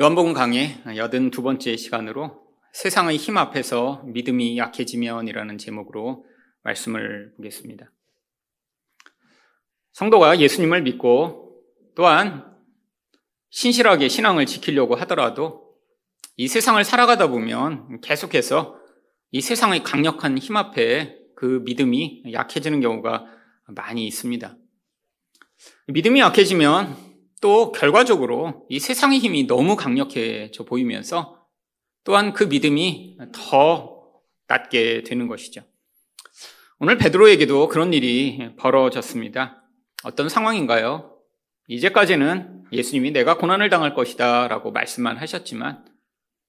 요한복음 0.00 0.32
강의 0.32 0.80
여든 0.94 1.32
두 1.32 1.42
번째 1.42 1.76
시간으로 1.76 2.40
세상의 2.72 3.16
힘 3.16 3.36
앞에서 3.36 4.04
믿음이 4.06 4.56
약해지면이라는 4.56 5.58
제목으로 5.58 6.24
말씀을 6.62 7.32
보겠습니다. 7.34 7.90
성도가 9.90 10.38
예수님을 10.38 10.82
믿고 10.82 11.64
또한 11.96 12.46
신실하게 13.50 14.06
신앙을 14.06 14.46
지키려고 14.46 14.94
하더라도 14.94 15.74
이 16.36 16.46
세상을 16.46 16.84
살아가다 16.84 17.26
보면 17.26 18.00
계속해서 18.00 18.78
이 19.32 19.40
세상의 19.40 19.82
강력한 19.82 20.38
힘 20.38 20.58
앞에 20.58 21.18
그 21.34 21.62
믿음이 21.64 22.22
약해지는 22.32 22.80
경우가 22.80 23.26
많이 23.74 24.06
있습니다. 24.06 24.56
믿음이 25.88 26.20
약해지면 26.20 27.07
또 27.40 27.72
결과적으로 27.72 28.66
이 28.68 28.80
세상의 28.80 29.18
힘이 29.18 29.46
너무 29.46 29.76
강력해져 29.76 30.64
보이면서 30.64 31.38
또한 32.04 32.32
그 32.32 32.44
믿음이 32.44 33.18
더 33.32 33.98
낮게 34.46 35.02
되는 35.02 35.28
것이죠. 35.28 35.62
오늘 36.78 36.96
베드로에게도 36.96 37.68
그런 37.68 37.92
일이 37.92 38.54
벌어졌습니다. 38.56 39.62
어떤 40.04 40.28
상황인가요? 40.28 41.16
이제까지는 41.66 42.64
예수님이 42.72 43.10
내가 43.10 43.36
고난을 43.36 43.68
당할 43.68 43.94
것이다 43.94 44.48
라고 44.48 44.70
말씀만 44.72 45.16
하셨지만 45.18 45.84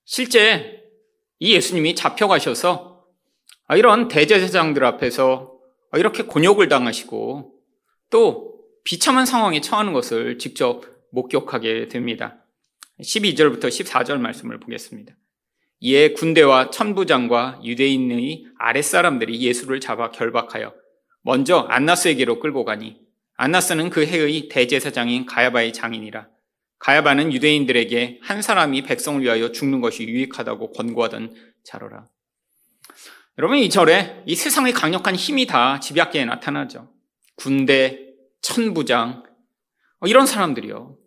실제 0.06 0.82
이 1.40 1.54
예수님이 1.54 1.96
잡혀가셔서 1.96 3.06
이런 3.76 4.08
대제사장들 4.08 4.84
앞에서 4.86 5.54
이렇게 5.94 6.24
곤욕을 6.24 6.70
당하시고 6.70 7.54
또 8.10 8.49
비참한 8.84 9.26
상황에 9.26 9.62
처하는 9.62 9.94
것을 9.94 10.38
직접 10.38 10.84
목격하게 11.12 11.88
됩니다. 11.88 12.44
12절부터 13.02 13.66
14절 13.66 14.20
말씀을 14.20 14.60
보겠습니다. 14.60 15.14
이에 15.82 16.14
군대와 16.14 16.72
천부장과 16.72 17.62
유대인의 17.64 18.46
아랫사람들이 18.58 19.42
예수를 19.42 19.80
잡아 19.80 20.12
결박하여 20.12 20.74
먼저 21.22 21.60
안나스에게로 21.70 22.40
끌고 22.40 22.66
가니 22.66 23.00
안나스는 23.36 23.90
그 23.90 24.06
해의 24.06 24.50
대제사장인 24.50 25.26
가야바의 25.26 25.72
장인이라 25.72 26.28
가야바는 26.80 27.32
유대인들에게 27.34 28.20
한 28.22 28.42
사람이 28.42 28.84
백성을 28.84 29.22
위하여 29.22 29.52
죽는 29.52 29.82
것이 29.82 30.04
유익하다고 30.04 30.72
권고하던 30.72 31.36
자로라. 31.64 32.08
여러분 33.38 33.58
이 33.58 33.70
절에 33.70 34.24
이 34.26 34.36
세상의 34.36 34.74
강력한 34.74 35.16
힘이 35.16 35.46
다 35.46 35.80
집약계에 35.80 36.26
나타나죠. 36.26 36.90
군대, 37.36 38.09
천부장, 38.42 39.24
어, 40.00 40.08
이런 40.08 40.26
사람들이요. 40.26 40.98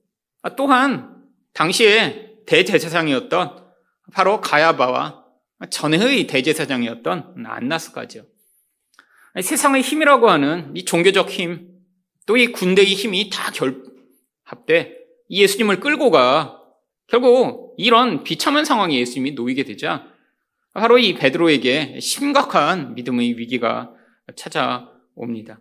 아, 0.42 0.56
또한 0.56 1.22
당시에 1.54 2.36
대제사장이었던 2.46 3.64
바로 4.12 4.40
가야바와 4.40 5.24
전의 5.70 6.26
대제사장이었던 6.26 7.44
안나스까지요. 7.46 8.24
세상의 9.40 9.82
힘이라고 9.82 10.28
하는 10.28 10.72
이 10.74 10.84
종교적 10.84 11.30
힘, 11.30 11.72
또 12.26 12.36
이 12.36 12.46
군대의 12.48 12.94
힘이 12.94 13.30
다 13.30 13.50
결합돼 13.52 14.96
예수님을 15.30 15.80
끌고 15.80 16.10
가 16.10 16.60
결국 17.06 17.74
이런 17.78 18.22
비참한 18.22 18.64
상황에 18.64 18.98
예수님이 18.98 19.32
놓이게 19.32 19.64
되자 19.64 20.06
바로 20.72 20.98
이 20.98 21.14
베드로에게 21.14 22.00
심각한 22.00 22.94
믿음의 22.94 23.38
위기가 23.38 23.92
찾아옵니다. 24.36 25.60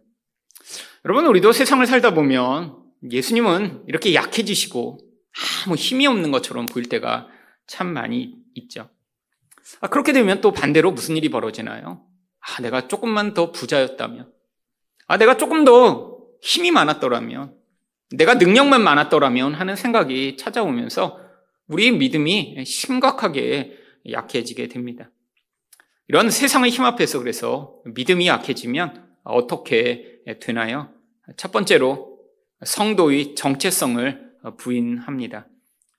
여러분, 1.06 1.26
우리도 1.26 1.52
세상을 1.52 1.86
살다 1.88 2.14
보면 2.14 2.78
예수님은 3.10 3.86
이렇게 3.88 4.14
약해지시고 4.14 5.00
아무 5.66 5.76
힘이 5.76 6.06
없는 6.06 6.32
것처럼 6.32 6.68
보일 6.68 6.90
때가 6.90 7.28
참 7.66 7.92
많이 7.92 8.36
있죠. 8.54 8.90
아, 9.80 9.88
그렇게 9.88 10.14
되면 10.14 10.42
또 10.42 10.52
반대로 10.52 10.92
무슨 10.92 11.18
일이 11.18 11.30
벌어지나요? 11.30 12.06
아, 12.40 12.62
내가 12.62 12.88
조금만 12.88 13.34
더 13.34 13.52
부자였다면, 13.52 14.32
아, 15.08 15.18
내가 15.18 15.38
조금 15.38 15.64
더 15.64 16.20
힘이 16.42 16.70
많았더라면, 16.72 17.56
내가 18.12 18.36
능력만 18.36 18.84
많았더라면 18.84 19.56
하는 19.56 19.76
생각이 19.76 20.38
찾아오면서 20.38 21.20
우리의 21.68 21.92
믿음이 21.94 22.64
심각하게 22.66 23.78
약해지게 24.10 24.68
됩니다. 24.68 25.10
이런 26.08 26.30
세상의 26.30 26.72
힘 26.72 26.84
앞에서 26.84 27.20
그래서 27.20 27.80
믿음이 27.86 28.28
약해지면 28.28 29.08
어떻게 29.24 30.22
되나요? 30.42 30.94
첫 31.38 31.52
번째로 31.52 32.20
성도의 32.64 33.36
정체성을 33.36 34.32
부인합니다. 34.58 35.48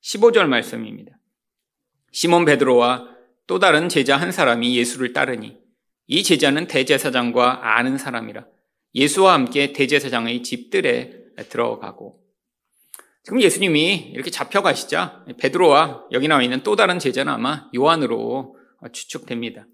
15절 0.02 0.46
말씀입니다. 0.46 1.12
시몬 2.12 2.44
베드로와 2.44 3.08
또 3.46 3.58
다른 3.58 3.88
제자 3.88 4.16
한 4.16 4.32
사람이 4.32 4.76
예수를 4.76 5.12
따르니 5.12 5.58
이 6.06 6.22
제자는 6.22 6.66
대제사장과 6.66 7.76
아는 7.76 7.98
사람이라 7.98 8.46
예수와 8.94 9.34
함께 9.34 9.72
대제사장의 9.72 10.42
집들에 10.42 11.12
들어가고 11.48 12.20
지금 13.24 13.40
예수님이 13.40 14.10
이렇게 14.12 14.30
잡혀가시자 14.30 15.24
베드로와 15.38 16.06
여기 16.12 16.28
나와 16.28 16.42
있는 16.42 16.62
또 16.62 16.76
다른 16.76 16.98
제자는 16.98 17.32
아마 17.32 17.68
요한으로 17.74 18.56
추측됩니다. 18.92 19.66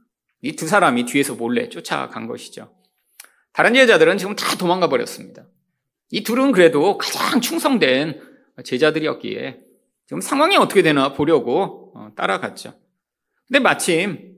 이 0.43 0.53
두 0.55 0.69
사람이 0.69 1.05
뒤에서 1.07 1.35
몰래 1.35 1.69
쫓아간 1.69 2.27
것이죠. 2.27 2.73
다른 3.59 3.75
제자들은 3.75 4.19
지금 4.19 4.37
다 4.37 4.57
도망가 4.57 4.89
버렸습니다. 4.89 5.45
이 6.13 6.23
둘은 6.23 6.53
그래도 6.53 6.97
가장 6.97 7.41
충성된 7.41 8.23
제자들이었기에 8.63 9.59
지금 10.07 10.21
상황이 10.21 10.57
어떻게 10.57 10.81
되나 10.81 11.13
보려고 11.13 11.91
어, 11.97 12.13
따라갔죠. 12.15 12.79
근데 13.49 13.59
마침 13.59 14.37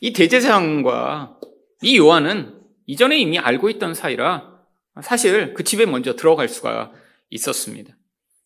이 0.00 0.12
대제사장과 0.12 1.40
이 1.82 1.98
요한은 1.98 2.60
이전에 2.86 3.18
이미 3.18 3.36
알고 3.36 3.68
있던 3.68 3.94
사이라 3.94 4.60
사실 5.02 5.54
그 5.54 5.64
집에 5.64 5.84
먼저 5.84 6.14
들어갈 6.14 6.48
수가 6.48 6.92
있었습니다. 7.30 7.96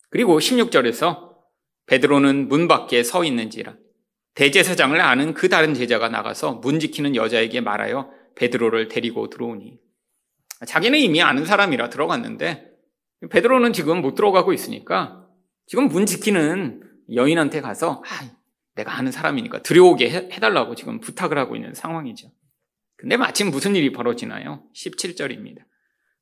그리고 0.09 0.39
16절에서 0.39 1.35
베드로는 1.85 2.47
문 2.47 2.67
밖에 2.67 3.03
서 3.03 3.23
있는지라 3.23 3.75
대제사장을 4.33 4.99
아는 4.99 5.35
그 5.35 5.47
다른 5.47 5.75
제자가 5.75 6.09
나가서 6.09 6.53
문 6.53 6.79
지키는 6.79 7.15
여자에게 7.15 7.61
말하여 7.61 8.09
베드로를 8.33 8.87
데리고 8.87 9.29
들어오니 9.29 9.77
자기는 10.65 10.97
이미 10.97 11.21
아는 11.21 11.45
사람이라 11.45 11.89
들어갔는데 11.89 12.71
베드로는 13.29 13.73
지금 13.73 14.01
못 14.01 14.15
들어가고 14.15 14.53
있으니까 14.53 15.27
지금 15.65 15.87
문 15.87 16.05
지키는 16.05 16.81
여인한테 17.13 17.61
가서 17.61 18.03
아, 18.05 18.31
내가 18.75 18.95
아는 18.95 19.11
사람이니까 19.11 19.61
들여오게 19.63 20.09
해달라고 20.31 20.75
지금 20.75 20.99
부탁을 20.99 21.37
하고 21.37 21.55
있는 21.55 21.73
상황이죠. 21.73 22.31
근데 22.95 23.17
마침 23.17 23.51
무슨 23.51 23.75
일이 23.75 23.91
벌어지나요? 23.91 24.63
17절입니다. 24.75 25.59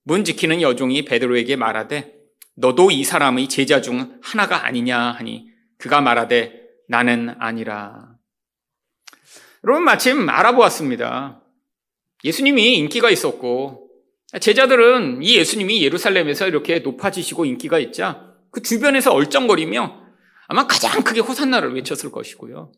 문 0.03 0.23
지키는 0.23 0.61
여종이 0.61 1.05
베드로에게 1.05 1.55
말하되 1.55 2.13
너도 2.55 2.91
이 2.91 3.03
사람의 3.03 3.49
제자 3.49 3.81
중 3.81 4.19
하나가 4.21 4.65
아니냐 4.65 4.97
하니 4.97 5.49
그가 5.77 6.01
말하되 6.01 6.61
나는 6.87 7.35
아니라. 7.39 8.15
여러분 9.63 9.83
마침 9.83 10.29
알아보았습니다. 10.29 11.41
예수님이 12.23 12.77
인기가 12.77 13.09
있었고 13.09 13.84
제자들은 14.39 15.21
이 15.21 15.37
예수님이 15.37 15.83
예루살렘에서 15.83 16.47
이렇게 16.47 16.79
높아지시고 16.79 17.45
인기가 17.45 17.79
있자 17.79 18.33
그 18.51 18.61
주변에서 18.61 19.13
얼쩡거리며 19.13 20.05
아마 20.47 20.67
가장 20.67 21.03
크게 21.03 21.19
호산나를 21.21 21.75
외쳤을 21.75 22.11
것이고요. 22.11 22.71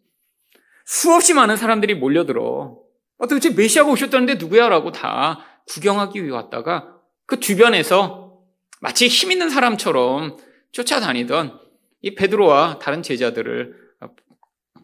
수없이 0.85 1.33
많은 1.33 1.57
사람들이 1.57 1.95
몰려들어 1.95 2.79
어, 3.19 3.27
도대체 3.27 3.49
메시아가 3.49 3.89
오셨다는데 3.91 4.35
누구야? 4.35 4.69
라고 4.69 4.91
다 4.91 5.39
구경하기 5.67 6.23
위해 6.23 6.31
왔다가 6.33 6.95
그 7.25 7.39
주변에서 7.39 8.39
마치 8.79 9.07
힘 9.07 9.31
있는 9.31 9.49
사람처럼 9.49 10.37
쫓아다니던 10.71 11.59
이 12.01 12.15
베드로와 12.15 12.79
다른 12.79 13.01
제자들을 13.01 13.75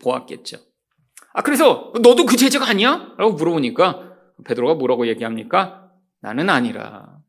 보았겠죠. 0.02 0.58
아, 1.34 1.42
그래서 1.42 1.94
너도 2.02 2.26
그 2.26 2.36
제자가 2.36 2.68
아니야? 2.68 3.14
라고 3.18 3.34
물어보니까 3.34 4.12
베드로가 4.46 4.76
뭐라고 4.76 5.08
얘기합니까? 5.08 5.83
나는 6.24 6.50
아니라. 6.50 7.20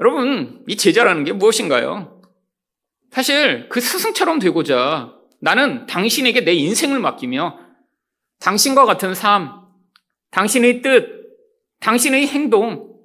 여러분, 0.00 0.64
이 0.66 0.76
제자라는 0.76 1.22
게 1.22 1.32
무엇인가요? 1.32 2.20
사실 3.12 3.68
그 3.68 3.80
스승처럼 3.80 4.40
되고자 4.40 5.14
나는 5.40 5.86
당신에게 5.86 6.40
내 6.40 6.52
인생을 6.54 6.98
맡기며 6.98 7.56
당신과 8.40 8.84
같은 8.84 9.14
삶, 9.14 9.62
당신의 10.32 10.82
뜻, 10.82 11.06
당신의 11.80 12.26
행동, 12.26 12.98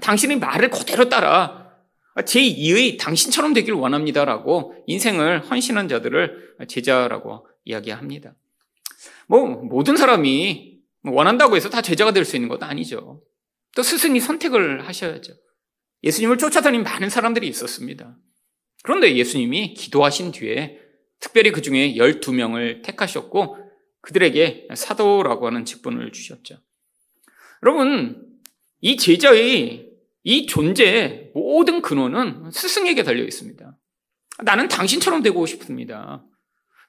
당신의 0.00 0.38
말을 0.38 0.68
그대로 0.68 1.08
따라 1.08 1.72
제2의 2.16 2.98
당신처럼 2.98 3.54
되길 3.54 3.72
원합니다라고 3.72 4.74
인생을 4.86 5.50
헌신한 5.50 5.88
자들을 5.88 6.56
제자라고 6.68 7.46
이야기합니다. 7.64 8.34
뭐, 9.26 9.46
모든 9.46 9.96
사람이 9.96 10.80
원한다고 11.04 11.56
해서 11.56 11.70
다 11.70 11.80
제자가 11.80 12.12
될 12.12 12.26
수 12.26 12.36
있는 12.36 12.50
것도 12.50 12.66
아니죠. 12.66 13.22
또 13.78 13.84
스승이 13.84 14.18
선택을 14.18 14.88
하셔야죠. 14.88 15.34
예수님을 16.02 16.36
쫓아다닌 16.38 16.82
많은 16.82 17.10
사람들이 17.10 17.46
있었습니다. 17.46 18.18
그런데 18.82 19.14
예수님이 19.14 19.74
기도하신 19.74 20.32
뒤에 20.32 20.80
특별히 21.20 21.52
그 21.52 21.62
중에 21.62 21.94
12명을 21.94 22.82
택하셨고 22.82 23.56
그들에게 24.00 24.66
사도라고 24.74 25.46
하는 25.46 25.64
직분을 25.64 26.10
주셨죠. 26.10 26.56
여러분, 27.62 28.20
이 28.80 28.96
제자의 28.96 29.92
이 30.24 30.46
존재의 30.46 31.30
모든 31.32 31.80
근원은 31.80 32.50
스승에게 32.50 33.04
달려 33.04 33.22
있습니다. 33.22 33.78
나는 34.42 34.66
당신처럼 34.66 35.22
되고 35.22 35.46
싶습니다. 35.46 36.24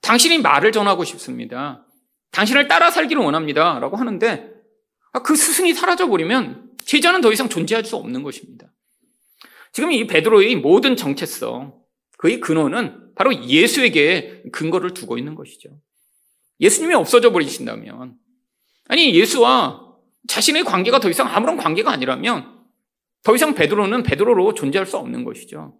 당신이 0.01 0.39
말을 0.39 0.71
전하고 0.71 1.03
싶습니다. 1.03 1.85
당신을 2.31 2.67
따라 2.67 2.89
살기를 2.89 3.21
원합니다. 3.21 3.77
라고 3.77 3.95
하는데 3.95 4.51
그 5.23 5.35
스승이 5.35 5.75
사라져버리면 5.75 6.68
제자는 6.85 7.21
더 7.21 7.31
이상 7.31 7.49
존재할 7.49 7.85
수 7.85 7.95
없는 7.95 8.23
것입니다. 8.23 8.71
지금 9.71 9.91
이 9.91 10.07
베드로의 10.07 10.55
모든 10.55 10.95
정체성, 10.95 11.79
그의 12.17 12.39
근원은 12.39 13.13
바로 13.15 13.33
예수에게 13.43 14.43
근거를 14.51 14.93
두고 14.93 15.17
있는 15.17 15.35
것이죠. 15.35 15.69
예수님이 16.59 16.95
없어져 16.95 17.31
버리신다면, 17.31 18.15
아니, 18.87 19.15
예수와 19.15 19.87
자신의 20.27 20.63
관계가 20.63 20.99
더 20.99 21.09
이상 21.09 21.27
아무런 21.27 21.57
관계가 21.57 21.91
아니라면, 21.91 22.59
더 23.23 23.35
이상 23.35 23.53
베드로는 23.53 24.03
베드로로 24.03 24.53
존재할 24.53 24.85
수 24.85 24.97
없는 24.97 25.23
것이죠. 25.23 25.77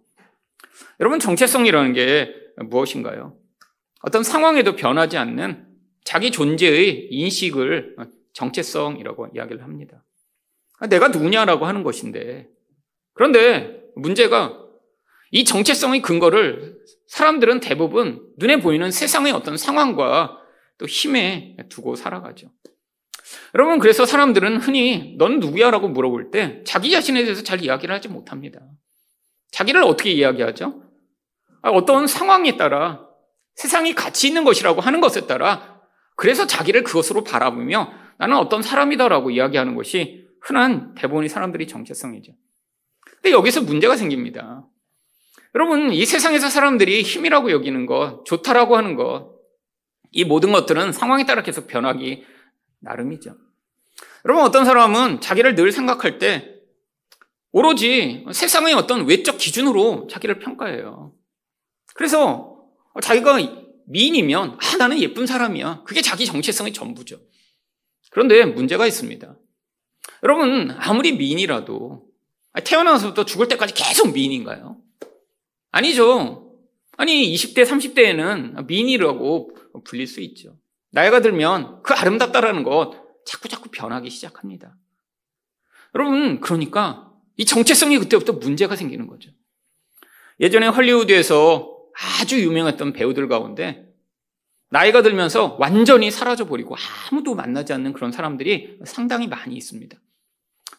여러분, 1.00 1.18
정체성이라는 1.18 1.92
게 1.92 2.34
무엇인가요? 2.56 3.36
어떤 4.02 4.22
상황에도 4.22 4.76
변하지 4.76 5.18
않는 5.18 5.66
자기 6.04 6.30
존재의 6.30 7.08
인식을 7.10 7.96
정체성이라고 8.32 9.28
이야기를 9.34 9.62
합니다. 9.62 10.02
내가 10.88 11.08
누구냐라고 11.08 11.66
하는 11.66 11.82
것인데, 11.82 12.48
그런데 13.12 13.82
문제가 13.96 14.56
이 15.30 15.44
정체성의 15.44 16.02
근거를 16.02 16.78
사람들은 17.06 17.60
대부분 17.60 18.20
눈에 18.38 18.60
보이는 18.60 18.90
세상의 18.90 19.32
어떤 19.32 19.56
상황과 19.56 20.38
또 20.78 20.86
힘에 20.86 21.56
두고 21.68 21.96
살아가죠. 21.96 22.50
여러분, 23.54 23.78
그래서 23.78 24.06
사람들은 24.06 24.58
흔히 24.58 25.16
넌 25.18 25.40
누구야? 25.40 25.70
라고 25.70 25.88
물어볼 25.88 26.30
때 26.30 26.62
자기 26.64 26.90
자신에 26.90 27.22
대해서 27.22 27.42
잘 27.42 27.62
이야기를 27.62 27.94
하지 27.94 28.08
못합니다. 28.08 28.60
자기를 29.52 29.82
어떻게 29.82 30.10
이야기하죠? 30.10 30.82
아, 31.62 31.70
어떤 31.70 32.06
상황에 32.06 32.56
따라 32.56 33.06
세상이 33.54 33.94
가치 33.94 34.28
있는 34.28 34.44
것이라고 34.44 34.80
하는 34.80 35.00
것에 35.00 35.26
따라 35.26 35.80
그래서 36.16 36.46
자기를 36.46 36.82
그것으로 36.84 37.24
바라보며 37.24 37.92
나는 38.18 38.36
어떤 38.36 38.62
사람이다라고 38.62 39.30
이야기하는 39.30 39.74
것이 39.74 40.26
흔한 40.40 40.94
대부분의 40.94 41.28
사람들이 41.28 41.68
정체성이죠. 41.68 42.32
근데 43.04 43.32
여기서 43.32 43.62
문제가 43.62 43.96
생깁니다. 43.96 44.66
여러분, 45.54 45.92
이 45.92 46.06
세상에서 46.06 46.48
사람들이 46.48 47.02
힘이라고 47.02 47.50
여기는 47.50 47.86
것, 47.86 48.24
좋다라고 48.24 48.76
하는 48.76 48.94
것, 48.94 49.34
이 50.12 50.24
모든 50.24 50.52
것들은 50.52 50.92
상황에 50.92 51.24
따라 51.24 51.42
계속 51.42 51.66
변하기 51.66 52.24
나름이죠. 52.80 53.36
여러분, 54.24 54.44
어떤 54.44 54.64
사람은 54.64 55.20
자기를 55.20 55.54
늘 55.54 55.72
생각할 55.72 56.18
때 56.18 56.56
오로지 57.52 58.24
세상의 58.32 58.74
어떤 58.74 59.06
외적 59.06 59.38
기준으로 59.38 60.06
자기를 60.08 60.38
평가해요. 60.38 61.14
그래서 61.94 62.64
자기가 63.02 63.38
미인이면, 63.86 64.58
아, 64.60 64.76
나는 64.78 65.00
예쁜 65.00 65.26
사람이야. 65.26 65.82
그게 65.84 66.00
자기 66.00 66.26
정체성의 66.26 66.72
전부죠. 66.72 67.20
그런데 68.12 68.44
문제가 68.44 68.86
있습니다. 68.86 69.36
여러분, 70.22 70.70
아무리 70.78 71.12
미인이라도 71.12 72.06
태어나서부터 72.64 73.24
죽을 73.24 73.48
때까지 73.48 73.74
계속 73.74 74.12
미인인가요? 74.12 74.76
아니죠. 75.70 76.56
아니, 76.96 77.32
20대, 77.34 77.64
30대에는 77.64 78.66
미인이라고 78.66 79.56
불릴 79.84 80.06
수 80.06 80.20
있죠. 80.20 80.56
나이가 80.90 81.20
들면 81.20 81.82
그 81.82 81.94
아름답다라는 81.94 82.62
것 82.64 82.92
자꾸 83.24 83.48
자꾸 83.48 83.68
변하기 83.70 84.10
시작합니다. 84.10 84.76
여러분, 85.94 86.40
그러니까 86.40 87.12
이 87.36 87.44
정체성이 87.44 87.98
그때부터 87.98 88.34
문제가 88.34 88.76
생기는 88.76 89.06
거죠. 89.06 89.30
예전에 90.40 90.66
헐리우드에서 90.66 91.76
아주 92.20 92.40
유명했던 92.40 92.92
배우들 92.92 93.28
가운데 93.28 93.86
나이가 94.70 95.02
들면서 95.02 95.56
완전히 95.58 96.10
사라져 96.10 96.46
버리고 96.46 96.76
아무도 97.10 97.34
만나지 97.34 97.72
않는 97.72 97.92
그런 97.92 98.12
사람들이 98.12 98.78
상당히 98.84 99.26
많이 99.26 99.56
있습니다. 99.56 99.96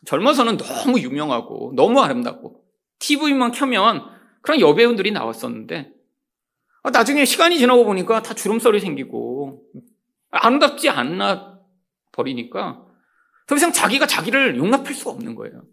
젊어서는 0.06 0.58
너무 0.58 1.00
유명하고 1.00 1.74
너무 1.76 2.02
아름답고 2.02 2.64
TV만 3.00 3.52
켜면 3.52 4.04
그런 4.42 4.60
여배우들이 4.60 5.12
나왔었는데 5.12 5.92
아, 6.84 6.90
나중에 6.90 7.26
시간이 7.26 7.60
지나고 7.60 7.86
보니까 7.86 8.22
다 8.22 8.34
주름살이 8.34 8.80
생기고 8.80 9.64
아름답지 10.32 10.90
않나 10.90 11.60
버리니까 12.12 12.84
더 13.48 13.56
이상 13.56 13.72
자기가 13.72 14.08
자기를 14.08 14.58
용납할 14.58 14.94
수가 14.94 15.12
없는 15.12 15.36
거예요. 15.36 15.64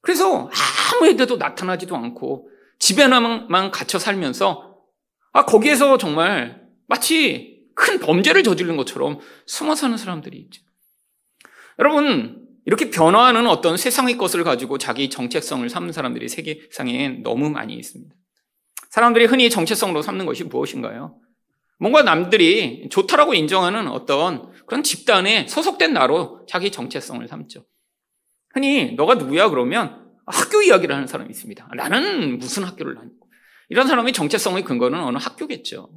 그래서 0.00 0.50
아무 0.92 1.06
애데도 1.06 1.36
나타나지도 1.36 1.96
않고 1.96 2.50
집에만 2.78 3.70
갇혀 3.70 3.98
살면서 3.98 4.76
아 5.32 5.44
거기에서 5.46 5.96
정말 5.96 6.62
마치 6.86 7.64
큰 7.74 7.98
범죄를 7.98 8.42
저지른 8.42 8.76
것처럼 8.76 9.18
숨어 9.46 9.74
사는 9.74 9.96
사람들이 9.96 10.36
있죠. 10.38 10.62
여러분 11.78 12.43
이렇게 12.66 12.90
변화하는 12.90 13.46
어떤 13.46 13.76
세상의 13.76 14.16
것을 14.16 14.42
가지고 14.44 14.78
자기 14.78 15.10
정체성을 15.10 15.68
삼는 15.68 15.92
사람들이 15.92 16.28
세계상에 16.28 17.20
너무 17.22 17.50
많이 17.50 17.74
있습니다. 17.74 18.14
사람들이 18.90 19.26
흔히 19.26 19.50
정체성으로 19.50 20.02
삼는 20.02 20.24
것이 20.24 20.44
무엇인가요? 20.44 21.18
뭔가 21.78 22.02
남들이 22.02 22.88
좋다라고 22.90 23.34
인정하는 23.34 23.88
어떤 23.88 24.52
그런 24.66 24.82
집단에 24.82 25.46
소속된 25.48 25.92
나로 25.92 26.46
자기 26.48 26.70
정체성을 26.70 27.26
삼죠. 27.26 27.66
흔히 28.52 28.92
너가 28.92 29.16
누구야 29.16 29.48
그러면 29.48 30.04
학교 30.26 30.62
이야기를 30.62 30.94
하는 30.94 31.06
사람이 31.06 31.30
있습니다. 31.30 31.68
나는 31.76 32.38
무슨 32.38 32.64
학교를 32.64 32.94
다니고 32.94 33.28
이런 33.68 33.86
사람의 33.86 34.12
정체성의 34.12 34.64
근거는 34.64 35.02
어느 35.02 35.18
학교겠죠. 35.18 35.90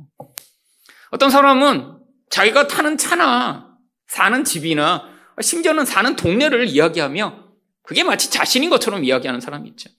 어떤 1.11 1.29
사람은 1.29 1.99
자기가 2.29 2.67
타는 2.67 2.97
차나 2.97 3.77
사는 4.07 4.43
집이나 4.43 5.16
심지어는 5.41 5.85
사는 5.85 6.15
동네를 6.15 6.67
이야기하며 6.67 7.47
그게 7.83 8.03
마치 8.03 8.29
자신인 8.29 8.69
것처럼 8.69 9.03
이야기하는 9.03 9.39
사람이 9.39 9.69
있죠. 9.69 9.89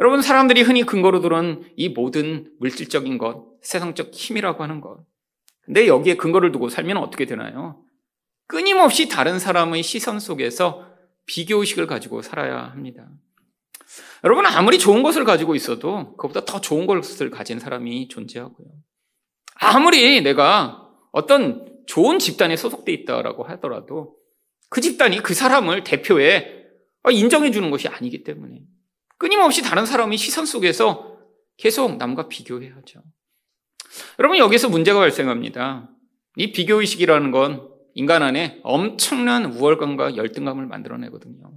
여러분, 0.00 0.22
사람들이 0.22 0.62
흔히 0.62 0.84
근거로 0.84 1.20
들은 1.20 1.64
이 1.76 1.88
모든 1.88 2.52
물질적인 2.60 3.18
것, 3.18 3.46
세상적 3.62 4.12
힘이라고 4.12 4.62
하는 4.62 4.80
것. 4.80 5.04
근데 5.62 5.88
여기에 5.88 6.16
근거를 6.16 6.52
두고 6.52 6.68
살면 6.68 6.98
어떻게 6.98 7.26
되나요? 7.26 7.82
끊임없이 8.46 9.08
다른 9.08 9.38
사람의 9.38 9.82
시선 9.82 10.20
속에서 10.20 10.86
비교의식을 11.26 11.86
가지고 11.86 12.22
살아야 12.22 12.70
합니다. 12.70 13.08
여러분, 14.24 14.46
아무리 14.46 14.78
좋은 14.78 15.02
것을 15.02 15.24
가지고 15.24 15.54
있어도 15.54 16.16
그것보다 16.16 16.44
더 16.44 16.60
좋은 16.60 16.86
것을 16.86 17.30
가진 17.30 17.58
사람이 17.58 18.08
존재하고요. 18.08 18.68
아무리 19.56 20.22
내가 20.22 20.88
어떤 21.10 21.66
좋은 21.86 22.18
집단에 22.18 22.56
소속돼 22.56 22.92
있다라고 22.92 23.44
하더라도 23.44 24.17
그 24.68 24.80
집단이 24.80 25.22
그 25.22 25.34
사람을 25.34 25.84
대표해 25.84 26.56
인정해 27.10 27.50
주는 27.50 27.70
것이 27.70 27.88
아니기 27.88 28.22
때문에 28.22 28.62
끊임없이 29.16 29.62
다른 29.62 29.86
사람의 29.86 30.18
시선 30.18 30.46
속에서 30.46 31.18
계속 31.56 31.96
남과 31.96 32.28
비교해야죠. 32.28 33.02
여러분 34.18 34.38
여기서 34.38 34.68
문제가 34.68 35.00
발생합니다. 35.00 35.88
이 36.36 36.52
비교 36.52 36.80
의식이라는 36.80 37.30
건 37.30 37.68
인간 37.94 38.22
안에 38.22 38.60
엄청난 38.62 39.46
우월감과 39.46 40.16
열등감을 40.16 40.66
만들어내거든요. 40.66 41.50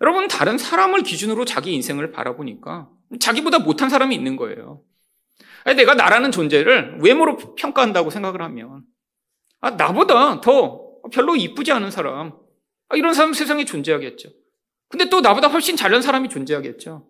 여러분 0.00 0.28
다른 0.28 0.58
사람을 0.58 1.02
기준으로 1.02 1.44
자기 1.44 1.72
인생을 1.74 2.12
바라보니까 2.12 2.90
자기보다 3.20 3.60
못한 3.60 3.88
사람이 3.88 4.14
있는 4.14 4.36
거예요. 4.36 4.82
내가 5.64 5.94
나라는 5.94 6.30
존재를 6.30 6.98
외모로 7.00 7.36
평가한다고 7.54 8.10
생각을 8.10 8.42
하면 8.42 8.82
아, 9.60 9.70
나보다 9.70 10.40
더 10.40 10.87
별로 11.10 11.36
이쁘지 11.36 11.72
않은 11.72 11.90
사람 11.90 12.32
아, 12.88 12.96
이런 12.96 13.14
사람 13.14 13.32
세상에 13.32 13.64
존재하겠죠. 13.64 14.30
근데 14.88 15.08
또 15.10 15.20
나보다 15.20 15.48
훨씬 15.48 15.76
잘난 15.76 16.00
사람이 16.00 16.28
존재하겠죠. 16.28 17.08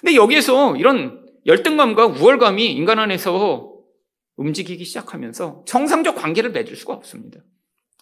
근데 0.00 0.14
여기에서 0.14 0.76
이런 0.76 1.26
열등감과 1.46 2.06
우월감이 2.06 2.72
인간 2.72 2.98
안에서 2.98 3.72
움직이기 4.36 4.84
시작하면서 4.84 5.64
정상적 5.66 6.16
관계를 6.16 6.50
맺을 6.52 6.76
수가 6.76 6.92
없습니다. 6.92 7.40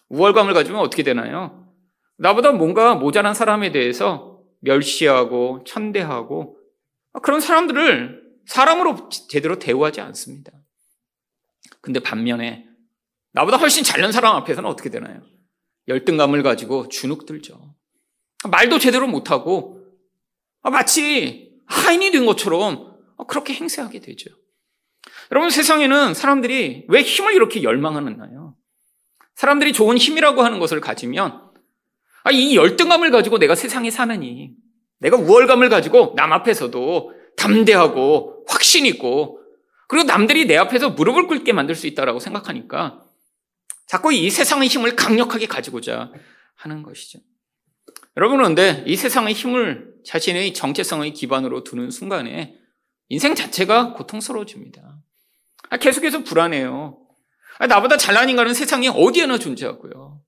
우월감을 0.09 0.53
가지면 0.53 0.81
어떻게 0.81 1.03
되나요? 1.03 1.67
나보다 2.17 2.51
뭔가 2.51 2.95
모자란 2.95 3.33
사람에 3.33 3.71
대해서 3.71 4.41
멸시하고 4.59 5.63
천대하고 5.65 6.57
그런 7.21 7.39
사람들을 7.39 8.23
사람으로 8.45 9.09
제대로 9.29 9.59
대우하지 9.59 10.01
않습니다. 10.01 10.51
근데 11.81 11.99
반면에 11.99 12.66
나보다 13.37 13.57
훨씬 13.57 13.83
잘난 13.83 14.11
사람 14.11 14.35
앞에서는 14.37 14.67
어떻게 14.67 14.89
되나요? 14.89 15.21
열등감을 15.87 16.41
가지고 16.41 16.89
주눅들죠. 16.89 17.75
말도 18.49 18.79
제대로 18.79 19.07
못하고 19.07 19.85
마치 20.63 21.51
하인이 21.67 22.09
된 22.11 22.25
것처럼 22.25 22.97
그렇게 23.27 23.53
행세하게 23.53 23.99
되죠. 23.99 24.31
여러분 25.31 25.51
세상에는 25.51 26.15
사람들이 26.15 26.85
왜 26.87 27.01
힘을 27.03 27.35
이렇게 27.35 27.61
열망하나요? 27.61 28.55
사람들이 29.35 29.71
좋은 29.71 29.97
힘이라고 29.97 30.41
하는 30.41 30.57
것을 30.57 30.81
가지면 30.81 31.51
아, 32.23 32.31
이 32.31 32.55
열등감을 32.55 33.11
가지고 33.11 33.37
내가 33.37 33.53
세상에 33.53 33.91
사느니 33.91 34.55
내가 34.97 35.15
우월감을 35.15 35.69
가지고 35.69 36.13
남 36.15 36.33
앞에서도 36.33 37.13
담대하고 37.37 38.45
확신 38.47 38.87
있고 38.87 39.41
그리고 39.87 40.07
남들이 40.07 40.47
내 40.47 40.57
앞에서 40.57 40.89
무릎을 40.89 41.27
꿇게 41.27 41.53
만들 41.53 41.75
수 41.75 41.85
있다라고 41.85 42.19
생각하니까 42.19 43.06
자꾸 43.87 44.13
이 44.13 44.29
세상의 44.29 44.67
힘을 44.67 44.95
강력하게 44.95 45.47
가지고자 45.47 46.11
하는 46.55 46.83
것이죠. 46.83 47.19
여러분 48.17 48.37
그런데 48.37 48.83
이 48.85 48.95
세상의 48.95 49.33
힘을 49.33 49.93
자신의 50.05 50.53
정체성의 50.53 51.13
기반으로 51.13 51.63
두는 51.63 51.89
순간에 51.89 52.55
인생 53.09 53.35
자체가 53.35 53.93
고통스러워집니다. 53.93 54.97
아, 55.69 55.77
계속해서 55.77 56.23
불안해요. 56.23 56.99
아, 57.59 57.67
나보다 57.67 57.97
잘난 57.97 58.29
인간은 58.29 58.53
세상에 58.53 58.89
어디에나 58.89 59.37
존재하고요. 59.37 60.21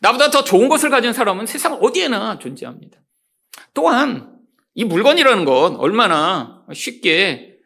나보다 0.00 0.30
더 0.30 0.44
좋은 0.44 0.68
것을 0.68 0.90
가진 0.90 1.12
사람은 1.12 1.46
세상 1.46 1.74
어디에나 1.74 2.38
존재합니다. 2.38 2.98
또한 3.74 4.36
이 4.74 4.84
물건이라는 4.84 5.44
건 5.44 5.76
얼마나 5.76 6.64
쉽게 6.72 7.58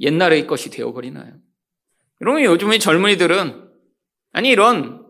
옛날의 0.00 0.46
것이 0.46 0.70
되어버리나요? 0.70 1.34
여러분 2.20 2.42
요즘의 2.42 2.78
젊은이들은 2.80 3.63
아니 4.34 4.50
이런 4.50 5.06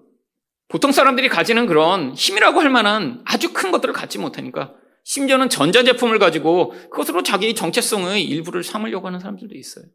보통 0.68 0.92
사람들이 0.92 1.28
가지는 1.28 1.66
그런 1.66 2.12
힘이라고 2.14 2.60
할 2.60 2.70
만한 2.70 3.22
아주 3.24 3.52
큰 3.52 3.72
것들을 3.72 3.92
갖지 3.94 4.18
못하니까 4.18 4.74
심지어는 5.02 5.48
전자제품을 5.48 6.18
가지고 6.18 6.70
그것으로 6.90 7.22
자기 7.22 7.54
정체성의 7.54 8.22
일부를 8.22 8.62
삼으려고 8.62 9.06
하는 9.06 9.18
사람들도 9.18 9.54
있어요. 9.56 9.86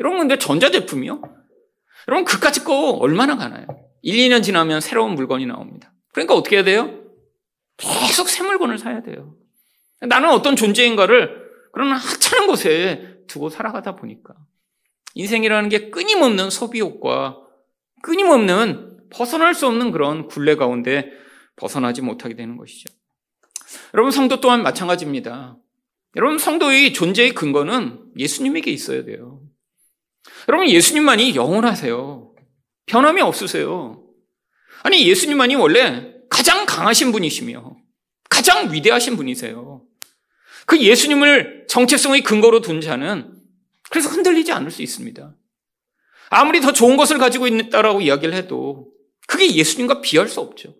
여러분 0.00 0.18
근데 0.18 0.36
전자제품이요? 0.36 1.22
여러분 2.08 2.24
그까짓 2.24 2.64
거 2.64 2.90
얼마나 2.90 3.36
가나요? 3.36 3.66
1, 4.02 4.16
2년 4.28 4.42
지나면 4.42 4.80
새로운 4.80 5.14
물건이 5.14 5.46
나옵니다. 5.46 5.92
그러니까 6.12 6.34
어떻게 6.34 6.56
해야 6.56 6.64
돼요? 6.64 7.02
계속 7.76 8.28
새 8.28 8.42
물건을 8.42 8.78
사야 8.78 9.02
돼요. 9.02 9.36
나는 10.00 10.30
어떤 10.30 10.56
존재인가를 10.56 11.44
그런 11.72 11.92
하찮은 11.92 12.48
곳에 12.48 13.18
두고 13.28 13.48
살아가다 13.48 13.94
보니까 13.94 14.34
인생이라는 15.14 15.68
게 15.68 15.90
끊임없는 15.90 16.50
소비욕과 16.50 17.43
끊임없는 18.04 19.08
벗어날 19.08 19.54
수 19.54 19.66
없는 19.66 19.90
그런 19.90 20.28
굴레 20.28 20.56
가운데 20.56 21.10
벗어나지 21.56 22.02
못하게 22.02 22.36
되는 22.36 22.58
것이죠. 22.58 22.92
여러분 23.94 24.12
성도 24.12 24.40
또한 24.40 24.62
마찬가지입니다. 24.62 25.56
여러분 26.16 26.38
성도의 26.38 26.92
존재의 26.92 27.32
근거는 27.32 28.12
예수님에게 28.18 28.70
있어야 28.70 29.04
돼요. 29.04 29.40
여러분 30.48 30.68
예수님만이 30.68 31.34
영원하세요. 31.34 32.34
변함이 32.86 33.22
없으세요. 33.22 34.04
아니 34.82 35.08
예수님만이 35.08 35.54
원래 35.54 36.12
가장 36.28 36.66
강하신 36.66 37.10
분이시며 37.10 37.74
가장 38.28 38.70
위대하신 38.70 39.16
분이세요. 39.16 39.82
그 40.66 40.78
예수님을 40.78 41.66
정체성의 41.70 42.22
근거로 42.22 42.60
둔 42.60 42.82
자는 42.82 43.34
그래서 43.88 44.10
흔들리지 44.10 44.52
않을 44.52 44.70
수 44.70 44.82
있습니다. 44.82 45.34
아무리 46.34 46.60
더 46.60 46.72
좋은 46.72 46.96
것을 46.96 47.18
가지고 47.18 47.46
있다라고 47.46 48.00
이야기를 48.00 48.34
해도 48.34 48.92
그게 49.28 49.54
예수님과 49.54 50.00
비할 50.00 50.28
수 50.28 50.40
없죠. 50.40 50.74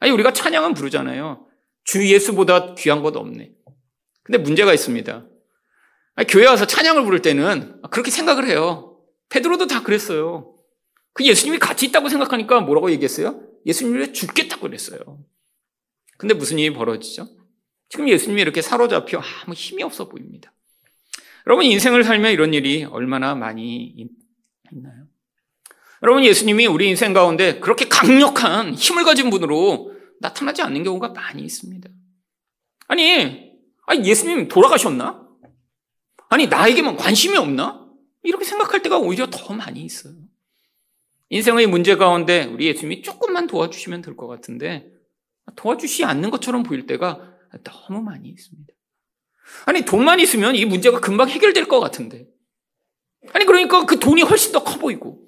아니 0.00 0.10
우리가 0.10 0.32
찬양은 0.32 0.72
부르잖아요. 0.72 1.46
주 1.84 2.08
예수보다 2.08 2.74
귀한 2.74 3.02
것 3.02 3.14
없네. 3.14 3.52
근데 4.22 4.38
문제가 4.38 4.72
있습니다. 4.72 5.26
아니, 6.14 6.26
교회 6.26 6.46
와서 6.46 6.66
찬양을 6.66 7.04
부를 7.04 7.20
때는 7.20 7.80
그렇게 7.90 8.10
생각을 8.10 8.48
해요. 8.48 8.98
페드로도 9.28 9.66
다 9.66 9.82
그랬어요. 9.82 10.54
그 11.12 11.24
예수님이 11.24 11.58
같이 11.58 11.86
있다고 11.86 12.08
생각하니까 12.08 12.60
뭐라고 12.62 12.90
얘기했어요? 12.90 13.40
예수님이 13.66 14.14
죽겠다고 14.14 14.62
그랬어요. 14.62 14.98
근데 16.16 16.34
무슨 16.34 16.58
일이 16.58 16.72
벌어지죠? 16.72 17.28
지금 17.90 18.08
예수님이 18.08 18.40
이렇게 18.40 18.62
사로잡혀 18.62 19.20
아무 19.44 19.54
힘이 19.54 19.82
없어 19.82 20.08
보입니다. 20.08 20.52
여러분 21.46 21.66
인생을 21.66 22.02
살면 22.02 22.32
이런 22.32 22.54
일이 22.54 22.84
얼마나 22.84 23.34
많이 23.34 24.08
있나요? 24.72 25.06
여러분 26.02 26.24
예수님이 26.24 26.66
우리 26.66 26.88
인생 26.88 27.12
가운데 27.12 27.58
그렇게 27.60 27.88
강력한 27.88 28.74
힘을 28.74 29.04
가진 29.04 29.30
분으로 29.30 29.92
나타나지 30.20 30.62
않는 30.62 30.84
경우가 30.84 31.08
많이 31.08 31.42
있습니다. 31.42 31.88
아니, 32.88 33.52
아니 33.86 34.04
예수님 34.08 34.48
돌아가셨나? 34.48 35.26
아니 36.28 36.46
나에게만 36.46 36.96
관심이 36.96 37.36
없나? 37.36 37.86
이렇게 38.22 38.44
생각할 38.44 38.82
때가 38.82 38.98
오히려 38.98 39.28
더 39.30 39.54
많이 39.54 39.82
있어요. 39.82 40.14
인생의 41.28 41.66
문제 41.66 41.96
가운데 41.96 42.44
우리 42.44 42.66
예수님이 42.66 43.02
조금만 43.02 43.46
도와주시면 43.46 44.02
될 44.02 44.16
것 44.16 44.26
같은데 44.26 44.90
도와주시지 45.56 46.04
않는 46.04 46.30
것처럼 46.30 46.62
보일 46.62 46.86
때가 46.86 47.34
너무 47.64 48.02
많이 48.02 48.28
있습니다. 48.28 48.72
아니 49.66 49.82
돈만 49.82 50.20
있으면 50.20 50.56
이 50.56 50.64
문제가 50.64 51.00
금방 51.00 51.28
해결될 51.28 51.68
것 51.68 51.80
같은데 51.80 52.26
아니 53.32 53.44
그러니까 53.44 53.84
그 53.86 53.98
돈이 53.98 54.22
훨씬 54.22 54.52
더 54.52 54.64
커 54.64 54.78
보이고 54.78 55.20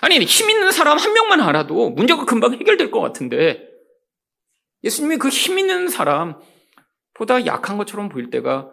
아니 0.00 0.18
힘 0.24 0.50
있는 0.50 0.70
사람 0.72 0.98
한 0.98 1.12
명만 1.12 1.40
알아도 1.40 1.90
문제가 1.90 2.24
금방 2.24 2.52
해결될 2.54 2.90
것 2.90 3.00
같은데 3.00 3.68
예수님이 4.82 5.16
그 5.16 5.28
힘 5.30 5.58
있는 5.58 5.88
사람보다 5.88 7.46
약한 7.46 7.76
것처럼 7.76 8.08
보일 8.08 8.30
때가 8.30 8.70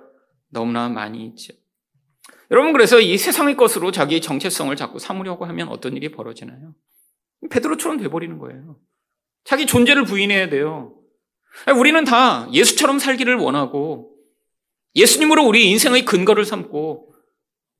너무나 0.49 0.89
많이 0.89 1.25
있죠. 1.27 1.53
여러분 2.49 2.73
그래서 2.73 2.99
이 2.99 3.17
세상의 3.17 3.55
것으로 3.55 3.91
자기의 3.91 4.19
정체성을 4.21 4.75
자꾸 4.75 4.99
삼으려고 4.99 5.45
하면 5.45 5.69
어떤 5.69 5.95
일이 5.95 6.11
벌어지나요? 6.11 6.73
베드로처럼 7.49 7.97
돼버리는 7.97 8.37
거예요. 8.37 8.77
자기 9.45 9.65
존재를 9.65 10.03
부인해야 10.03 10.49
돼요. 10.49 10.93
우리는 11.77 12.03
다 12.03 12.47
예수처럼 12.51 12.99
살기를 12.99 13.35
원하고 13.37 14.11
예수님으로 14.95 15.45
우리 15.45 15.69
인생의 15.71 16.03
근거를 16.05 16.43
삼고 16.45 17.10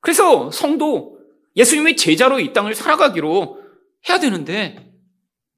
그래서 0.01 0.51
성도 0.51 1.19
예수님의 1.55 1.95
제자로 1.95 2.39
이 2.39 2.53
땅을 2.53 2.75
살아가기로 2.75 3.61
해야 4.09 4.19
되는데 4.19 4.91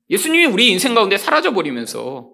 예수님이 0.10 0.46
우리 0.46 0.70
인생 0.70 0.94
가운데 0.94 1.18
사라져 1.18 1.54
버리면서 1.54 2.32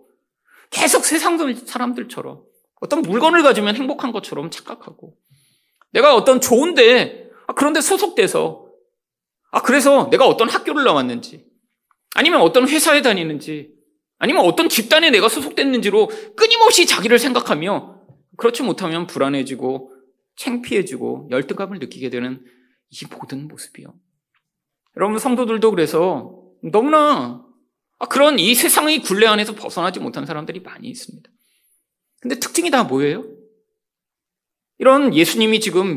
계속 0.71 1.05
세상 1.05 1.37
사람들처럼 1.55 2.41
어떤 2.81 3.01
물건을 3.01 3.43
가지면 3.43 3.75
행복한 3.75 4.11
것처럼 4.11 4.49
착각하고 4.49 5.15
내가 5.91 6.15
어떤 6.15 6.41
좋은데 6.41 7.29
아, 7.47 7.53
그런데 7.53 7.81
소속돼서 7.81 8.67
아 9.51 9.61
그래서 9.61 10.09
내가 10.09 10.27
어떤 10.27 10.49
학교를 10.49 10.83
나왔는지 10.83 11.45
아니면 12.15 12.41
어떤 12.41 12.67
회사에 12.67 13.01
다니는지 13.01 13.71
아니면 14.17 14.45
어떤 14.45 14.69
집단에 14.69 15.09
내가 15.09 15.29
소속됐는지로 15.29 16.09
끊임없이 16.35 16.85
자기를 16.85 17.19
생각하며 17.19 17.99
그렇지 18.37 18.63
못하면 18.63 19.07
불안해지고 19.07 19.93
창피해지고 20.39 21.27
열등감을 21.31 21.79
느끼게 21.79 22.09
되는 22.09 22.43
이 22.89 23.05
모든 23.11 23.47
모습이요. 23.47 23.93
여러분 24.95 25.19
성도들도 25.19 25.69
그래서 25.69 26.41
너무나 26.63 27.45
아, 27.99 28.05
그런 28.07 28.39
이 28.39 28.55
세상의 28.55 29.01
굴레 29.01 29.27
안에서 29.27 29.53
벗어나지 29.53 29.99
못한 29.99 30.25
사람들이 30.25 30.61
많이 30.61 30.87
있습니다. 30.87 31.29
근데 32.21 32.39
특징이 32.39 32.71
다 32.71 32.85
뭐예요? 32.85 33.25
이런 34.77 35.13
예수님이 35.13 35.59
지금 35.59 35.95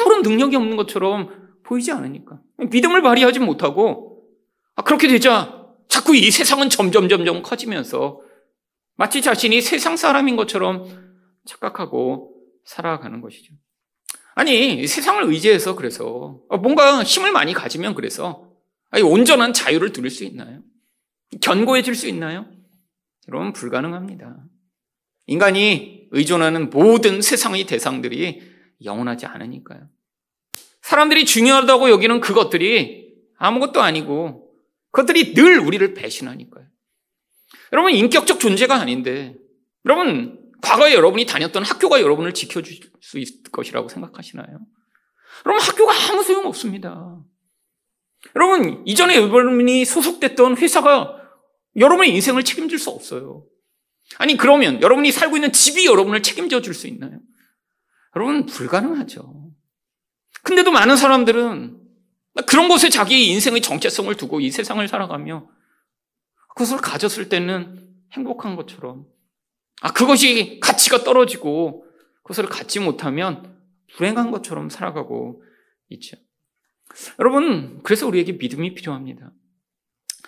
아무런 0.00 0.22
능력이 0.22 0.56
없는 0.56 0.76
것처럼 0.76 1.60
보이지 1.62 1.92
않으니까. 1.92 2.40
믿음을 2.58 3.02
발휘하지 3.02 3.38
못하고, 3.38 4.28
아, 4.74 4.82
그렇게 4.82 5.06
되자 5.06 5.64
자꾸 5.88 6.16
이 6.16 6.30
세상은 6.32 6.68
점점 6.68 7.08
점점 7.08 7.42
커지면서 7.42 8.20
마치 8.96 9.22
자신이 9.22 9.60
세상 9.60 9.96
사람인 9.96 10.34
것처럼 10.34 10.86
착각하고 11.44 12.34
살아가는 12.64 13.20
것이죠. 13.20 13.54
아니, 14.36 14.86
세상을 14.86 15.24
의지해서 15.24 15.74
그래서 15.74 16.42
뭔가 16.62 17.02
힘을 17.02 17.32
많이 17.32 17.54
가지면 17.54 17.94
그래서 17.94 18.52
아니, 18.90 19.02
온전한 19.02 19.54
자유를 19.54 19.92
누릴 19.92 20.10
수 20.10 20.24
있나요? 20.24 20.62
견고해질 21.40 21.94
수 21.94 22.06
있나요? 22.06 22.46
여러분, 23.28 23.54
불가능합니다. 23.54 24.36
인간이 25.26 26.08
의존하는 26.10 26.68
모든 26.68 27.22
세상의 27.22 27.64
대상들이 27.64 28.42
영원하지 28.84 29.24
않으니까요. 29.24 29.88
사람들이 30.82 31.24
중요하다고 31.24 31.88
여기는 31.88 32.20
그것들이 32.20 33.14
아무것도 33.38 33.80
아니고 33.80 34.50
그것들이 34.90 35.32
늘 35.32 35.58
우리를 35.60 35.94
배신하니까요. 35.94 36.66
여러분, 37.72 37.92
인격적 37.92 38.38
존재가 38.38 38.76
아닌데, 38.76 39.34
여러분, 39.86 40.45
과거에 40.66 40.94
여러분이 40.94 41.26
다녔던 41.26 41.62
학교가 41.64 42.00
여러분을 42.00 42.34
지켜줄 42.34 42.90
수 43.00 43.18
있을 43.20 43.42
것이라고 43.52 43.88
생각하시나요? 43.88 44.58
여러분, 45.46 45.64
학교가 45.64 45.92
아무 46.10 46.24
소용 46.24 46.46
없습니다. 46.46 47.20
여러분, 48.34 48.82
이전에 48.84 49.16
여러분이 49.16 49.84
소속됐던 49.84 50.56
회사가 50.56 51.22
여러분의 51.76 52.12
인생을 52.14 52.42
책임질 52.42 52.80
수 52.80 52.90
없어요. 52.90 53.44
아니, 54.18 54.36
그러면 54.36 54.82
여러분이 54.82 55.12
살고 55.12 55.36
있는 55.36 55.52
집이 55.52 55.86
여러분을 55.86 56.22
책임져 56.22 56.60
줄 56.62 56.74
수 56.74 56.88
있나요? 56.88 57.20
여러분, 58.16 58.46
불가능하죠. 58.46 59.50
근데도 60.42 60.72
많은 60.72 60.96
사람들은 60.96 61.80
그런 62.48 62.68
곳에 62.68 62.88
자기 62.88 63.30
인생의 63.30 63.62
정체성을 63.62 64.12
두고 64.16 64.40
이 64.40 64.50
세상을 64.50 64.86
살아가며 64.88 65.48
그것을 66.48 66.78
가졌을 66.78 67.28
때는 67.28 67.86
행복한 68.12 68.56
것처럼 68.56 69.06
아 69.82 69.92
그것이 69.92 70.58
가치가 70.60 70.98
떨어지고 71.04 71.84
그것을 72.22 72.46
갖지 72.46 72.80
못하면 72.80 73.56
불행한 73.94 74.30
것처럼 74.30 74.68
살아가고 74.68 75.42
있죠. 75.90 76.16
여러분 77.18 77.80
그래서 77.82 78.06
우리에게 78.06 78.32
믿음이 78.32 78.74
필요합니다. 78.74 79.32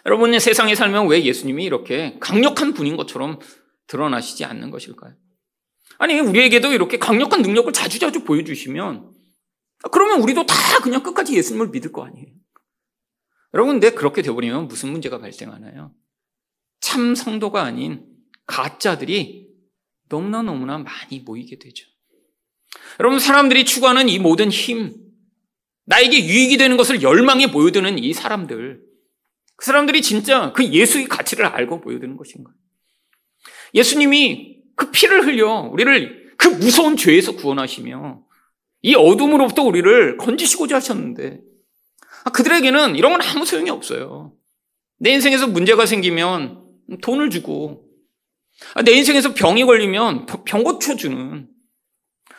여러분의 0.06 0.40
세상에 0.40 0.74
살면 0.74 1.08
왜 1.08 1.24
예수님이 1.24 1.64
이렇게 1.64 2.18
강력한 2.20 2.72
분인 2.72 2.96
것처럼 2.96 3.38
드러나시지 3.86 4.44
않는 4.44 4.70
것일까요? 4.70 5.14
아니 5.98 6.20
우리에게도 6.20 6.72
이렇게 6.72 6.98
강력한 6.98 7.42
능력을 7.42 7.72
자주자주 7.72 8.24
보여주시면 8.24 9.12
그러면 9.90 10.20
우리도 10.20 10.46
다 10.46 10.54
그냥 10.82 11.02
끝까지 11.02 11.36
예수님을 11.36 11.68
믿을 11.68 11.92
거 11.92 12.04
아니에요. 12.04 12.26
여러분, 13.54 13.80
근데 13.80 13.90
그렇게 13.94 14.22
되어버리면 14.22 14.68
무슨 14.68 14.90
문제가 14.90 15.18
발생하나요? 15.18 15.92
참 16.80 17.14
성도가 17.14 17.62
아닌 17.62 18.04
가짜들이 18.48 19.46
너무나 20.08 20.42
너무나 20.42 20.78
많이 20.78 21.20
모이게 21.20 21.60
되죠. 21.60 21.86
여러분, 22.98 23.20
사람들이 23.20 23.64
추구하는 23.64 24.08
이 24.08 24.18
모든 24.18 24.50
힘, 24.50 24.94
나에게 25.84 26.26
유익이 26.26 26.56
되는 26.56 26.76
것을 26.76 27.02
열망해 27.02 27.46
모여드는 27.46 27.98
이 27.98 28.12
사람들, 28.12 28.82
그 29.56 29.64
사람들이 29.64 30.02
진짜 30.02 30.52
그 30.52 30.64
예수의 30.64 31.06
가치를 31.06 31.46
알고 31.46 31.78
모여드는 31.78 32.16
것인가? 32.16 32.50
예수님이 33.74 34.58
그 34.76 34.90
피를 34.90 35.26
흘려 35.26 35.68
우리를 35.72 36.34
그 36.36 36.48
무서운 36.48 36.96
죄에서 36.96 37.32
구원하시며 37.32 38.22
이 38.82 38.94
어둠으로부터 38.94 39.62
우리를 39.62 40.16
건지시고자 40.18 40.76
하셨는데 40.76 41.40
아, 42.24 42.30
그들에게는 42.30 42.96
이런 42.96 43.12
건 43.12 43.22
아무 43.22 43.44
소용이 43.44 43.70
없어요. 43.70 44.32
내 44.98 45.10
인생에서 45.10 45.48
문제가 45.48 45.86
생기면 45.86 46.64
돈을 47.02 47.30
주고 47.30 47.82
아, 47.82 47.87
내 48.84 48.92
인생에서 48.92 49.34
병이 49.34 49.64
걸리면 49.64 50.26
병 50.44 50.64
고쳐주는 50.64 51.48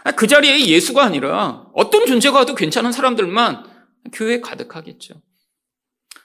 아, 0.03 0.11
그 0.11 0.27
자리에 0.27 0.65
예수가 0.65 1.03
아니라 1.03 1.67
어떤 1.73 2.05
존재가 2.05 2.39
와도 2.39 2.55
괜찮은 2.55 2.91
사람들만 2.91 3.65
교회에 4.13 4.39
가득하겠죠. 4.39 5.21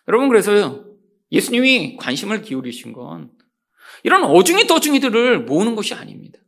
여러분 0.08 0.28
그래서요 0.28 0.84
예수님이 1.32 1.96
관심을 1.96 2.42
기울이신 2.42 2.92
건 2.92 3.30
이런 4.02 4.24
어중이 4.24 4.66
떠중이들을 4.66 5.44
모으는 5.44 5.74
것이 5.74 5.94
아닙니다. 5.94 6.38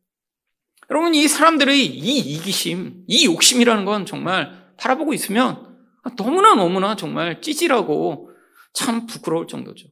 여러분, 0.91 1.15
이 1.15 1.27
사람들의 1.27 1.85
이 1.85 2.19
이기심, 2.19 3.05
이 3.09 3.27
욕심이라는 3.27 3.85
건 3.85 4.07
정말 4.07 4.53
바라보고 4.77 5.15
있으면 5.15 5.77
너무나 6.17 6.55
너무나 6.55 6.95
정말 6.95 7.41
찌질하고 7.41 8.31
참 8.73 9.07
부끄러울 9.07 9.49
정도죠. 9.49 9.89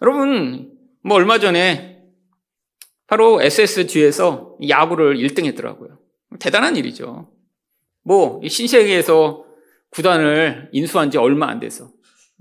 여러분, 0.00 0.72
뭐 1.02 1.16
얼마 1.16 1.38
전에 1.38 1.93
바로 3.06 3.42
SSG에서 3.42 4.56
야구를 4.68 5.16
1등 5.16 5.44
했더라고요. 5.46 5.98
대단한 6.38 6.76
일이죠. 6.76 7.30
뭐, 8.02 8.40
신세계에서 8.46 9.44
구단을 9.90 10.68
인수한 10.72 11.10
지 11.10 11.18
얼마 11.18 11.48
안 11.48 11.60
돼서 11.60 11.90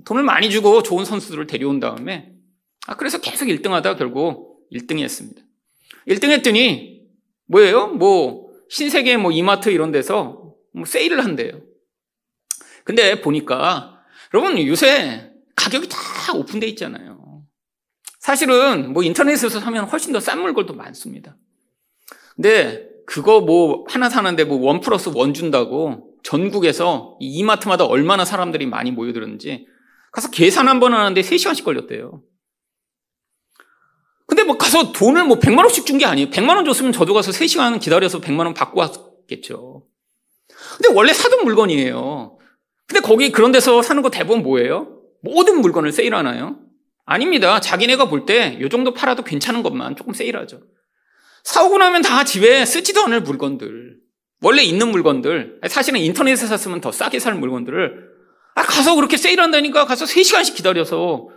돈을 0.05 0.23
많이 0.23 0.49
주고 0.49 0.81
좋은 0.81 1.05
선수들을 1.05 1.47
데려온 1.47 1.79
다음에 1.79 2.33
아, 2.87 2.95
그래서 2.95 3.21
계속 3.21 3.45
1등 3.45 3.69
하다 3.69 3.95
결국 3.95 4.67
1등이 4.73 5.01
했습니다. 5.01 5.41
1등 6.07 6.29
했더니 6.31 7.03
뭐예요? 7.45 7.87
뭐 7.87 8.49
신세계 8.69 9.17
뭐 9.17 9.31
이마트 9.31 9.69
이런 9.69 9.91
데서 9.91 10.53
뭐 10.73 10.85
세일을 10.85 11.23
한대요. 11.23 11.61
근데 12.83 13.21
보니까 13.21 14.03
여러분 14.33 14.65
요새 14.65 15.31
가격이 15.55 15.87
다 15.89 16.33
오픈돼 16.33 16.67
있잖아요. 16.69 17.12
사실은 18.23 18.93
뭐 18.93 19.03
인터넷에서 19.03 19.59
사면 19.59 19.83
훨씬 19.83 20.13
더 20.13 20.19
싼 20.21 20.41
물건도 20.41 20.73
많습니다. 20.75 21.35
근데 22.35 22.87
그거 23.05 23.41
뭐 23.41 23.83
하나 23.89 24.09
사는데 24.09 24.45
뭐 24.45 24.59
원 24.59 24.79
플러스 24.79 25.09
원 25.13 25.33
준다고 25.33 26.15
전국에서 26.23 27.17
이 27.19 27.27
이마트마다 27.39 27.83
얼마나 27.83 28.23
사람들이 28.23 28.65
많이 28.65 28.91
모여들었는지 28.91 29.67
가서 30.13 30.29
계산 30.31 30.69
한 30.69 30.79
번 30.79 30.93
하는데 30.93 31.19
3시간씩 31.19 31.65
걸렸대요. 31.65 32.23
근데 34.25 34.43
뭐 34.43 34.57
가서 34.57 34.93
돈을 34.93 35.25
뭐 35.25 35.37
100만 35.39 35.57
원씩 35.59 35.85
준 35.85 35.97
게 35.97 36.05
아니에요. 36.05 36.29
100만 36.29 36.55
원 36.55 36.63
줬으면 36.63 36.93
저도 36.93 37.13
가서 37.13 37.31
3시간 37.31 37.77
기다려서 37.81 38.21
100만 38.21 38.45
원 38.45 38.53
받고 38.53 38.79
왔겠죠. 38.79 39.85
근데 40.77 40.95
원래 40.95 41.11
사던 41.11 41.43
물건이에요. 41.43 42.37
근데 42.87 43.01
거기 43.01 43.33
그런 43.33 43.51
데서 43.51 43.81
사는 43.81 44.01
거 44.01 44.09
대부분 44.09 44.43
뭐예요? 44.43 45.01
모든 45.21 45.59
물건을 45.59 45.91
세일하나요? 45.91 46.62
아닙니다. 47.05 47.59
자기네가 47.59 48.05
볼 48.09 48.25
때 48.25 48.57
이 48.61 48.69
정도 48.69 48.93
팔아도 48.93 49.23
괜찮은 49.23 49.63
것만 49.63 49.95
조금 49.95 50.13
세일하죠. 50.13 50.61
사오고 51.43 51.77
나면 51.77 52.01
다 52.01 52.23
집에 52.23 52.65
쓰지도 52.65 53.01
않을 53.03 53.21
물건들, 53.21 53.97
원래 54.41 54.63
있는 54.63 54.89
물건들, 54.89 55.59
사실은 55.69 55.99
인터넷에 55.99 56.47
샀으면 56.47 56.79
더 56.81 56.91
싸게 56.91 57.19
살 57.19 57.35
물건들을 57.35 58.13
아, 58.55 58.61
가서 58.63 58.95
그렇게 58.95 59.17
세일한다니까 59.17 59.85
가서 59.85 60.05
3시간씩 60.05 60.55
기다려서 60.55 61.29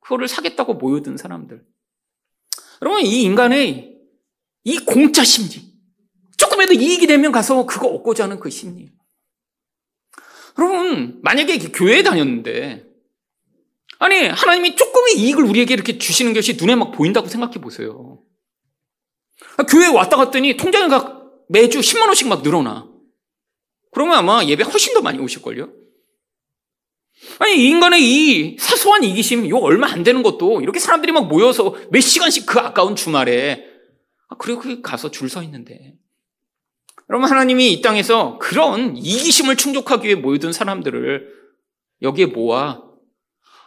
그거를 0.00 0.26
사겠다고 0.26 0.74
모여든 0.74 1.16
사람들. 1.16 1.62
여러분, 2.80 3.02
이 3.02 3.22
인간의 3.22 3.98
이 4.64 4.78
공짜 4.78 5.22
심리. 5.22 5.70
조금이라도 6.38 6.72
이익이 6.74 7.06
되면 7.06 7.30
가서 7.30 7.66
그거 7.66 7.86
얻고자 7.88 8.24
하는 8.24 8.40
그 8.40 8.50
심리. 8.50 8.90
여러분, 10.58 11.20
만약에 11.22 11.58
교회에 11.58 12.02
다녔는데, 12.02 12.84
아니, 14.02 14.26
하나님이 14.26 14.74
조금의 14.74 15.16
이익을 15.16 15.44
우리에게 15.44 15.74
이렇게 15.74 15.96
주시는 15.96 16.34
것이 16.34 16.56
눈에 16.56 16.74
막 16.74 16.90
보인다고 16.90 17.28
생각해 17.28 17.60
보세요. 17.60 18.20
아, 19.56 19.62
교회에 19.62 19.86
왔다 19.86 20.16
갔더니 20.16 20.56
통장에 20.56 20.88
가 20.88 21.22
매주 21.48 21.78
10만원씩 21.78 22.26
막 22.26 22.42
늘어나. 22.42 22.90
그러면 23.92 24.18
아마 24.18 24.42
예배 24.44 24.64
훨씬 24.64 24.92
더 24.94 25.02
많이 25.02 25.20
오실걸요? 25.20 25.72
아니, 27.38 27.68
인간의 27.68 28.02
이 28.02 28.56
사소한 28.58 29.04
이기심, 29.04 29.48
요 29.50 29.58
얼마 29.58 29.86
안 29.86 30.02
되는 30.02 30.24
것도 30.24 30.62
이렇게 30.62 30.80
사람들이 30.80 31.12
막 31.12 31.28
모여서 31.28 31.76
몇 31.92 32.00
시간씩 32.00 32.46
그 32.46 32.58
아까운 32.58 32.96
주말에, 32.96 33.64
아, 34.28 34.34
그리고 34.36 34.62
그 34.62 34.82
가서 34.82 35.12
줄 35.12 35.28
서 35.28 35.44
있는데. 35.44 35.94
여러분, 37.08 37.30
하나님이 37.30 37.72
이 37.72 37.82
땅에서 37.82 38.38
그런 38.40 38.96
이기심을 38.96 39.54
충족하기 39.56 40.08
위해 40.08 40.16
모여든 40.16 40.52
사람들을 40.52 41.28
여기에 42.02 42.26
모아 42.26 42.91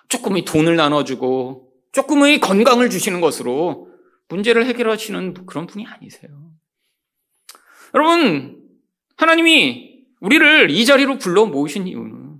조금의 0.09 0.45
돈을 0.45 0.75
나눠주고 0.75 1.71
조금의 1.91 2.39
건강을 2.39 2.89
주시는 2.89 3.21
것으로 3.21 3.89
문제를 4.27 4.65
해결하시는 4.65 5.45
그런 5.45 5.67
분이 5.67 5.85
아니세요. 5.85 6.51
여러분, 7.93 8.61
하나님이 9.17 10.05
우리를 10.19 10.69
이 10.71 10.85
자리로 10.85 11.17
불러 11.17 11.45
모으신 11.45 11.87
이유는 11.87 12.37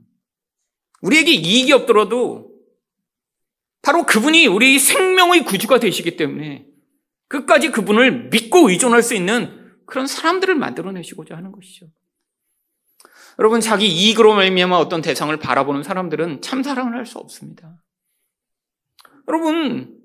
우리에게 1.01 1.31
이익이 1.31 1.71
없더라도 1.71 2.51
바로 3.81 4.05
그분이 4.05 4.47
우리 4.47 4.79
생명의 4.79 5.45
구주가 5.45 5.79
되시기 5.79 6.17
때문에 6.17 6.65
끝까지 7.27 7.71
그분을 7.71 8.29
믿고 8.29 8.69
의존할 8.69 9.03
수 9.03 9.13
있는 9.13 9.75
그런 9.85 10.07
사람들을 10.07 10.55
만들어내시고자 10.55 11.37
하는 11.37 11.51
것이죠. 11.51 11.87
여러분 13.39 13.59
자기 13.61 13.87
이익으로 13.87 14.33
말미암아 14.35 14.77
어떤 14.77 15.01
대상을 15.01 15.35
바라보는 15.37 15.83
사람들은 15.83 16.41
참 16.41 16.63
사랑을 16.63 16.95
할 16.97 17.05
수 17.05 17.17
없습니다. 17.17 17.81
여러분 19.27 19.99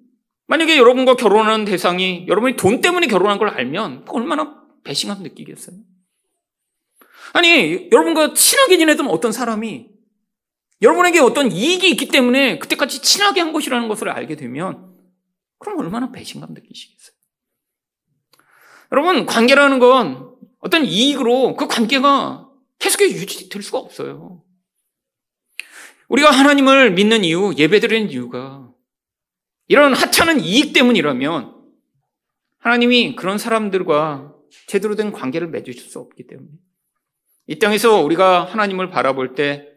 만약에 0.46 0.76
여러분과 0.76 1.14
결혼하는 1.14 1.64
대상이 1.64 2.26
여러분이 2.26 2.56
돈 2.56 2.80
때문에 2.80 3.06
결혼한 3.06 3.38
걸 3.38 3.48
알면 3.48 4.06
얼마나 4.08 4.60
배신감 4.82 5.22
느끼겠어요? 5.22 5.76
아니 7.32 7.88
여러분과 7.92 8.34
친하게 8.34 8.78
지내던 8.78 9.06
어떤 9.06 9.30
사람이 9.30 9.88
여러분에게 10.82 11.20
어떤 11.20 11.52
이익이 11.52 11.90
있기 11.90 12.08
때문에 12.08 12.58
그때까지 12.58 13.02
친하게 13.02 13.40
한 13.40 13.52
것이라는 13.52 13.86
것을 13.88 14.08
알게 14.08 14.36
되면 14.36 14.90
그럼 15.58 15.78
얼마나 15.78 16.10
배신감 16.10 16.54
느끼시겠어요? 16.54 17.14
여러분, 18.92 19.26
관계라는 19.26 19.78
건 19.78 20.34
어떤 20.58 20.84
이익으로 20.84 21.54
그 21.54 21.68
관계가 21.68 22.49
계속해 22.80 23.10
유지될 23.10 23.62
수가 23.62 23.78
없어요. 23.78 24.42
우리가 26.08 26.30
하나님을 26.30 26.92
믿는 26.92 27.22
이유, 27.22 27.54
예배드리는 27.56 28.10
이유가 28.10 28.68
이런 29.68 29.94
하찮은 29.94 30.40
이익 30.40 30.72
때문이라면 30.72 31.54
하나님이 32.58 33.14
그런 33.14 33.38
사람들과 33.38 34.34
제대로 34.66 34.96
된 34.96 35.12
관계를 35.12 35.48
맺으실 35.48 35.80
수 35.82 36.00
없기 36.00 36.26
때문에 36.26 36.50
이 37.46 37.58
땅에서 37.58 38.00
우리가 38.00 38.44
하나님을 38.44 38.90
바라볼 38.90 39.34
때 39.34 39.68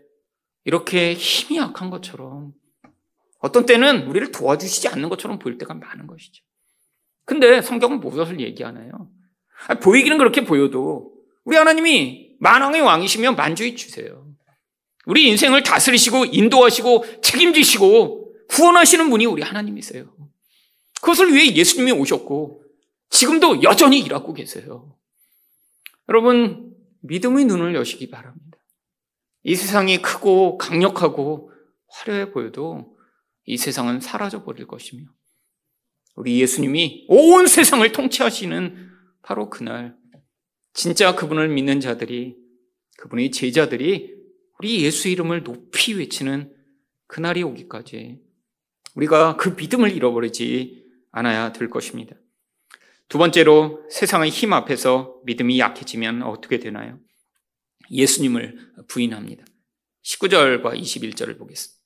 이렇게 0.65 1.13
힘이 1.13 1.59
약한 1.59 1.89
것처럼 1.89 2.53
어떤 3.39 3.65
때는 3.65 4.07
우리를 4.07 4.31
도와주시지 4.31 4.87
않는 4.87 5.09
것처럼 5.09 5.37
보일 5.37 5.57
때가 5.57 5.73
많은 5.73 6.07
것이죠. 6.07 6.43
근데 7.25 7.61
성경은 7.61 7.99
무엇을 7.99 8.39
얘기하나요? 8.39 9.09
보이기는 9.81 10.17
그렇게 10.17 10.43
보여도 10.43 11.13
우리 11.43 11.57
하나님이 11.57 12.32
만왕의 12.43 12.81
왕이시면 12.81 13.37
만주해 13.37 13.73
주세요. 13.75 14.27
우리 15.05 15.29
인생을 15.29 15.63
다스리시고 15.63 16.25
인도하시고 16.25 17.21
책임지시고 17.21 18.35
구원하시는 18.49 19.09
분이 19.09 19.25
우리 19.25 19.41
하나님이세요. 19.41 20.13
그것을 21.01 21.33
위해 21.33 21.55
예수님이 21.55 21.93
오셨고 21.93 22.63
지금도 23.09 23.63
여전히 23.63 23.99
일하고 23.99 24.33
계세요. 24.33 24.93
여러분 26.09 26.75
믿음의 27.01 27.45
눈을 27.45 27.75
여시기 27.75 28.09
바랍니다. 28.09 28.57
이 29.43 29.55
세상이 29.55 30.01
크고 30.01 30.57
강력하고 30.57 31.49
화려해 31.87 32.31
보여도 32.31 32.97
이 33.45 33.55
세상은 33.55 34.01
사라져 34.01 34.43
버릴 34.43 34.67
것이며 34.67 35.05
우리 36.15 36.41
예수님이 36.41 37.05
온 37.07 37.47
세상을 37.47 37.89
통치하시는 37.89 38.89
바로 39.21 39.49
그날 39.49 40.02
진짜 40.73 41.15
그분을 41.15 41.49
믿는 41.49 41.79
자들이 41.79 42.35
그분의 42.97 43.31
제자들이 43.31 44.13
우리 44.59 44.83
예수 44.83 45.07
이름을 45.07 45.43
높이 45.43 45.93
외치는 45.93 46.53
그날이 47.07 47.43
오기까지 47.43 48.19
우리가 48.95 49.37
그 49.37 49.49
믿음을 49.49 49.91
잃어버리지 49.91 50.83
않아야 51.11 51.51
될 51.53 51.69
것입니다. 51.69 52.15
두 53.07 53.17
번째로 53.17 53.85
세상의 53.91 54.31
힘 54.31 54.53
앞에서 54.53 55.19
믿음이 55.25 55.59
약해지면 55.59 56.23
어떻게 56.23 56.59
되나요? 56.59 56.99
예수님을 57.91 58.57
부인합니다. 58.87 59.45
19절과 60.03 60.79
21절을 60.79 61.37
보겠습니다. 61.37 61.83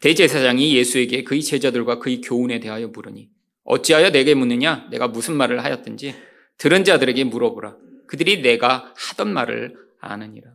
대제사장이 0.00 0.74
예수에게 0.76 1.24
그의 1.24 1.42
제자들과 1.42 1.98
그의 1.98 2.20
교훈에 2.20 2.60
대하여 2.60 2.88
물으니 2.88 3.30
어찌하여 3.64 4.10
내게 4.10 4.34
묻느냐? 4.34 4.88
내가 4.90 5.08
무슨 5.08 5.36
말을 5.36 5.64
하였든지 5.64 6.14
들은 6.58 6.84
자들에게 6.84 7.24
물어보라. 7.24 7.76
그들이 8.06 8.42
내가 8.42 8.92
하던 8.96 9.32
말을 9.32 9.76
아느니라. 10.00 10.52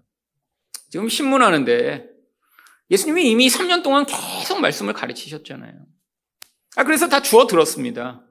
지금 0.89 1.09
신문하는데 1.09 2.07
예수님이 2.91 3.29
이미 3.29 3.47
3년 3.47 3.83
동안 3.83 4.05
계속 4.05 4.59
말씀을 4.59 4.93
가르치셨잖아요. 4.93 5.73
아, 6.75 6.83
그래서 6.83 7.07
다 7.07 7.21
주워 7.21 7.47
들었습니다. 7.47 8.23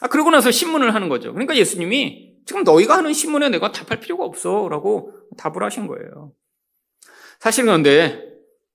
아, 0.00 0.08
그러고 0.08 0.30
나서 0.30 0.50
신문을 0.50 0.94
하는 0.94 1.08
거죠. 1.08 1.32
그러니까 1.32 1.56
예수님이 1.56 2.32
지금 2.46 2.64
너희가 2.64 2.96
하는 2.96 3.12
신문에 3.12 3.48
내가 3.48 3.70
답할 3.70 4.00
필요가 4.00 4.24
없어. 4.24 4.68
라고 4.68 5.12
답을 5.38 5.62
하신 5.62 5.86
거예요. 5.86 6.32
사실 7.38 7.64
그런데 7.64 8.20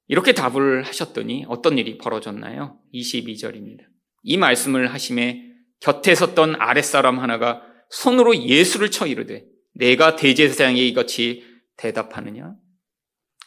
이렇게 0.08 0.34
답을 0.34 0.84
하셨더니 0.84 1.46
어떤 1.50 1.78
일이 1.78 1.98
벌어졌나요? 1.98 2.80
22절입니다. 2.94 3.82
이 4.24 4.38
말씀을 4.38 4.94
하심에 4.94 5.44
곁에 5.80 6.16
섰던 6.16 6.56
아랫사람 6.60 7.20
하나가 7.20 7.62
손으로 7.90 8.36
예수를 8.36 8.90
쳐 8.90 9.06
이르되 9.06 9.46
내가 9.78 10.16
대제사장에 10.16 10.80
이같이 10.82 11.44
대답하느냐? 11.78 12.44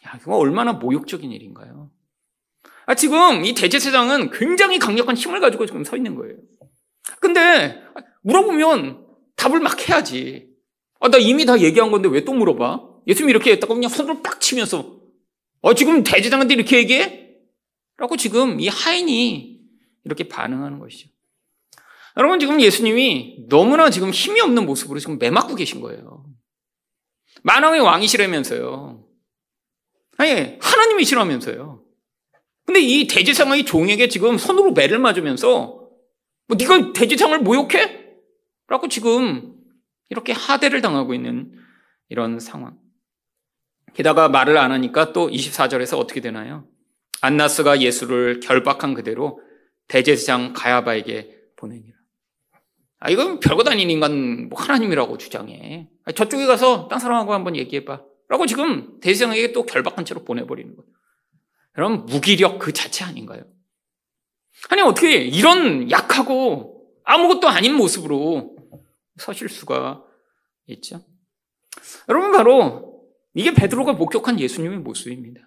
야, 0.07 0.19
이거 0.19 0.37
얼마나 0.37 0.73
모욕적인 0.73 1.31
일인가요? 1.31 1.91
아, 2.85 2.95
지금 2.95 3.45
이 3.45 3.53
대제사장은 3.53 4.31
굉장히 4.31 4.79
강력한 4.79 5.15
힘을 5.15 5.39
가지고 5.39 5.65
지금 5.65 5.83
서 5.83 5.95
있는 5.97 6.15
거예요. 6.15 6.35
근데 7.19 7.83
물어보면 8.23 9.05
답을 9.35 9.59
막 9.59 9.87
해야지. 9.89 10.49
아, 10.99 11.09
나 11.09 11.17
이미 11.17 11.45
다 11.45 11.59
얘기한 11.59 11.91
건데 11.91 12.07
왜 12.09 12.23
또 12.23 12.33
물어봐? 12.33 12.89
예수님이 13.07 13.31
이렇게 13.31 13.51
했다고 13.51 13.73
그냥 13.73 13.89
손을 13.89 14.21
빡 14.21 14.39
치면서 14.39 14.99
어, 15.61 15.73
지금 15.73 16.03
대제사장한테 16.03 16.53
이렇게 16.53 16.77
얘기해? 16.77 17.29
라고 17.97 18.15
지금 18.15 18.59
이 18.59 18.67
하인이 18.67 19.59
이렇게 20.05 20.27
반응하는 20.27 20.79
것이죠. 20.79 21.09
여러분 22.17 22.39
지금 22.39 22.59
예수님이 22.59 23.45
너무나 23.47 23.89
지금 23.89 24.11
힘이 24.11 24.41
없는 24.41 24.65
모습으로 24.65 24.99
지금 24.99 25.17
매맞고 25.17 25.55
계신 25.55 25.81
거예요. 25.81 26.25
만왕의 27.43 27.81
왕이시라면서요. 27.81 29.05
아니 30.17 30.57
하나님이시라면서요. 30.59 31.83
근데 32.65 32.79
이 32.81 33.07
대제사장의 33.07 33.65
종에게 33.65 34.07
지금 34.07 34.37
손으로 34.37 34.71
매를 34.73 34.99
맞으면서 34.99 35.89
뭐 36.47 36.57
네가 36.57 36.93
대제사장을 36.93 37.39
모욕해? 37.39 38.01
라고 38.67 38.87
지금 38.87 39.55
이렇게 40.09 40.33
하대를 40.33 40.81
당하고 40.81 41.13
있는 41.13 41.51
이런 42.09 42.39
상황. 42.39 42.77
게다가 43.93 44.29
말을 44.29 44.57
안 44.57 44.71
하니까 44.71 45.11
또 45.13 45.29
24절에서 45.29 45.97
어떻게 45.97 46.21
되나요? 46.21 46.67
안나스가 47.21 47.81
예수를 47.81 48.39
결박한 48.39 48.93
그대로 48.93 49.41
대제사장 49.87 50.53
가야바에게 50.53 51.37
보내니라. 51.57 52.00
아, 53.03 53.09
이건 53.09 53.39
별거 53.39 53.67
아닌 53.67 53.89
인간 53.89 54.47
뭐 54.47 54.61
하나님이라고 54.61 55.17
주장해. 55.17 55.89
아, 56.05 56.11
저쪽에 56.11 56.45
가서 56.45 56.87
딴 56.87 56.99
사람하고 56.99 57.33
한번 57.33 57.55
얘기해봐. 57.55 57.99
라고 58.29 58.45
지금 58.45 58.99
대제사장에게 59.01 59.53
또 59.53 59.65
결박한 59.65 60.05
채로 60.05 60.23
보내버리는 60.23 60.75
거예요. 60.75 60.87
그럼 61.73 62.05
무기력 62.05 62.59
그 62.59 62.71
자체 62.71 63.03
아닌가요? 63.03 63.43
아니, 64.69 64.83
어떻게 64.83 65.15
이런 65.15 65.89
약하고 65.89 66.85
아무것도 67.03 67.49
아닌 67.49 67.73
모습으로 67.73 68.55
서실 69.17 69.49
수가 69.49 70.03
있죠? 70.67 71.03
여러분, 72.07 72.31
바로 72.31 73.03
이게 73.33 73.51
베드로가 73.51 73.93
목격한 73.93 74.39
예수님의 74.39 74.77
모습입니다. 74.77 75.41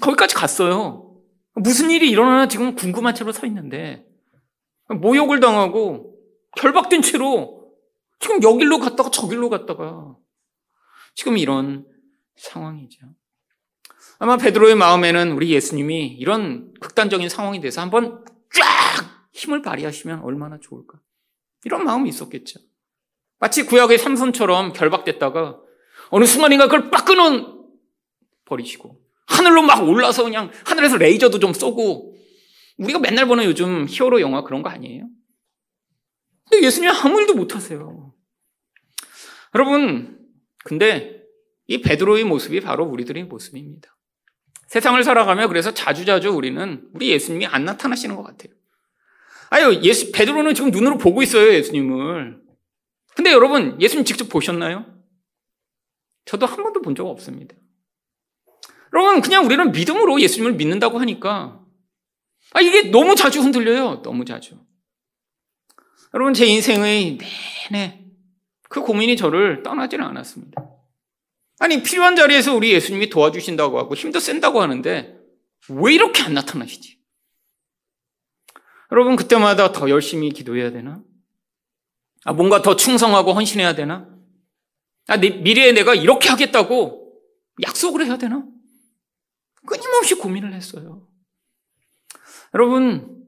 거기까지 0.00 0.36
갔어요. 0.36 1.20
무슨 1.54 1.90
일이 1.90 2.08
일어나나 2.10 2.46
지금 2.46 2.76
궁금한 2.76 3.16
채로 3.16 3.32
서 3.32 3.44
있는데, 3.48 4.06
모욕을 4.88 5.40
당하고 5.40 6.19
결박된 6.56 7.02
채로 7.02 7.72
지금 8.18 8.42
여길로 8.42 8.78
갔다가 8.78 9.10
저길로 9.10 9.48
갔다가 9.48 10.16
지금 11.14 11.38
이런 11.38 11.86
상황이죠. 12.36 13.06
아마 14.18 14.36
베드로의 14.36 14.74
마음에는 14.74 15.32
우리 15.32 15.50
예수님이 15.50 16.08
이런 16.08 16.74
극단적인 16.80 17.28
상황이 17.28 17.60
돼서 17.60 17.80
한번 17.80 18.24
쫙 18.52 19.26
힘을 19.32 19.62
발휘하시면 19.62 20.20
얼마나 20.20 20.58
좋을까. 20.60 20.98
이런 21.64 21.84
마음이 21.84 22.08
있었겠죠. 22.08 22.60
마치 23.38 23.64
구약의 23.64 23.98
삼손처럼 23.98 24.74
결박됐다가 24.74 25.58
어느 26.10 26.24
순간인가 26.26 26.66
그걸 26.66 26.90
빡 26.90 27.06
끊어 27.06 27.60
버리시고 28.44 29.00
하늘로 29.26 29.62
막 29.62 29.88
올라서 29.88 30.24
그냥 30.24 30.50
하늘에서 30.64 30.98
레이저도 30.98 31.38
좀 31.38 31.54
쏘고 31.54 32.16
우리가 32.78 32.98
맨날 32.98 33.26
보는 33.26 33.44
요즘 33.44 33.86
히어로 33.88 34.20
영화 34.20 34.42
그런 34.42 34.62
거 34.62 34.68
아니에요? 34.68 35.06
근데 36.50 36.66
예수님 36.66 36.90
아무 36.90 37.20
일도 37.20 37.34
못 37.34 37.54
하세요. 37.54 38.12
여러분, 39.54 40.18
근데 40.64 41.22
이 41.66 41.80
베드로의 41.80 42.24
모습이 42.24 42.60
바로 42.60 42.84
우리들의 42.84 43.24
모습입니다. 43.24 43.96
세상을 44.66 45.02
살아가며 45.02 45.48
그래서 45.48 45.72
자주자주 45.72 46.30
우리는 46.30 46.88
우리 46.94 47.10
예수님이 47.10 47.46
안 47.46 47.64
나타나시는 47.64 48.16
것 48.16 48.22
같아요. 48.22 48.52
아유, 49.50 49.80
예수, 49.82 50.12
베드로는 50.12 50.54
지금 50.54 50.70
눈으로 50.70 50.98
보고 50.98 51.22
있어요, 51.22 51.52
예수님을. 51.52 52.40
근데 53.16 53.32
여러분, 53.32 53.80
예수님 53.80 54.04
직접 54.04 54.28
보셨나요? 54.28 54.86
저도 56.24 56.46
한 56.46 56.62
번도 56.62 56.82
본 56.82 56.94
적 56.94 57.06
없습니다. 57.06 57.56
여러분, 58.92 59.20
그냥 59.20 59.44
우리는 59.44 59.72
믿음으로 59.72 60.20
예수님을 60.20 60.54
믿는다고 60.54 61.00
하니까, 61.00 61.64
아, 62.52 62.60
이게 62.60 62.90
너무 62.90 63.14
자주 63.16 63.40
흔들려요. 63.40 64.02
너무 64.02 64.24
자주. 64.24 64.56
여러분, 66.14 66.34
제 66.34 66.46
인생의 66.46 67.18
내내 67.70 68.04
그 68.68 68.82
고민이 68.82 69.16
저를 69.16 69.62
떠나지는 69.62 70.04
않았습니다. 70.04 70.64
아니, 71.58 71.82
필요한 71.82 72.16
자리에서 72.16 72.54
우리 72.54 72.72
예수님이 72.72 73.10
도와주신다고 73.10 73.78
하고 73.78 73.94
힘도 73.94 74.18
센다고 74.18 74.60
하는데 74.62 75.18
왜 75.68 75.94
이렇게 75.94 76.22
안 76.22 76.34
나타나시지? 76.34 76.98
여러분, 78.92 79.16
그때마다 79.16 79.72
더 79.72 79.88
열심히 79.90 80.30
기도해야 80.30 80.72
되나? 80.72 81.02
아, 82.24 82.32
뭔가 82.32 82.62
더 82.62 82.76
충성하고 82.76 83.32
헌신해야 83.32 83.74
되나? 83.74 84.08
아, 85.06 85.16
내, 85.16 85.30
미래에 85.30 85.72
내가 85.72 85.94
이렇게 85.94 86.28
하겠다고 86.28 87.12
약속을 87.62 88.06
해야 88.06 88.16
되나? 88.16 88.44
끊임없이 89.66 90.14
고민을 90.14 90.54
했어요. 90.54 91.06
여러분, 92.54 93.24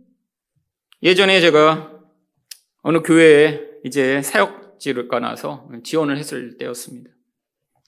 예전에 1.02 1.40
제가 1.40 1.91
어느 2.82 3.00
교회에 3.02 3.60
이제 3.84 4.22
사역지를 4.22 5.08
가나서 5.08 5.68
지원을 5.82 6.18
했을 6.18 6.56
때였습니다. 6.58 7.10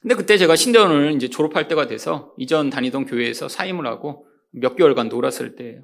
근데 0.00 0.14
그때 0.14 0.37
제가 0.37 0.57
신대원을 0.57 1.14
이제 1.14 1.28
졸업할 1.28 1.68
때가 1.68 1.87
돼서 1.87 2.35
이전 2.38 2.70
다니던 2.70 3.07
교회에서 3.07 3.48
사임을 3.48 3.87
하고 3.87 4.26
몇 4.50 4.76
개월간 4.76 5.09
놀았을 5.09 5.57
때예요. 5.57 5.83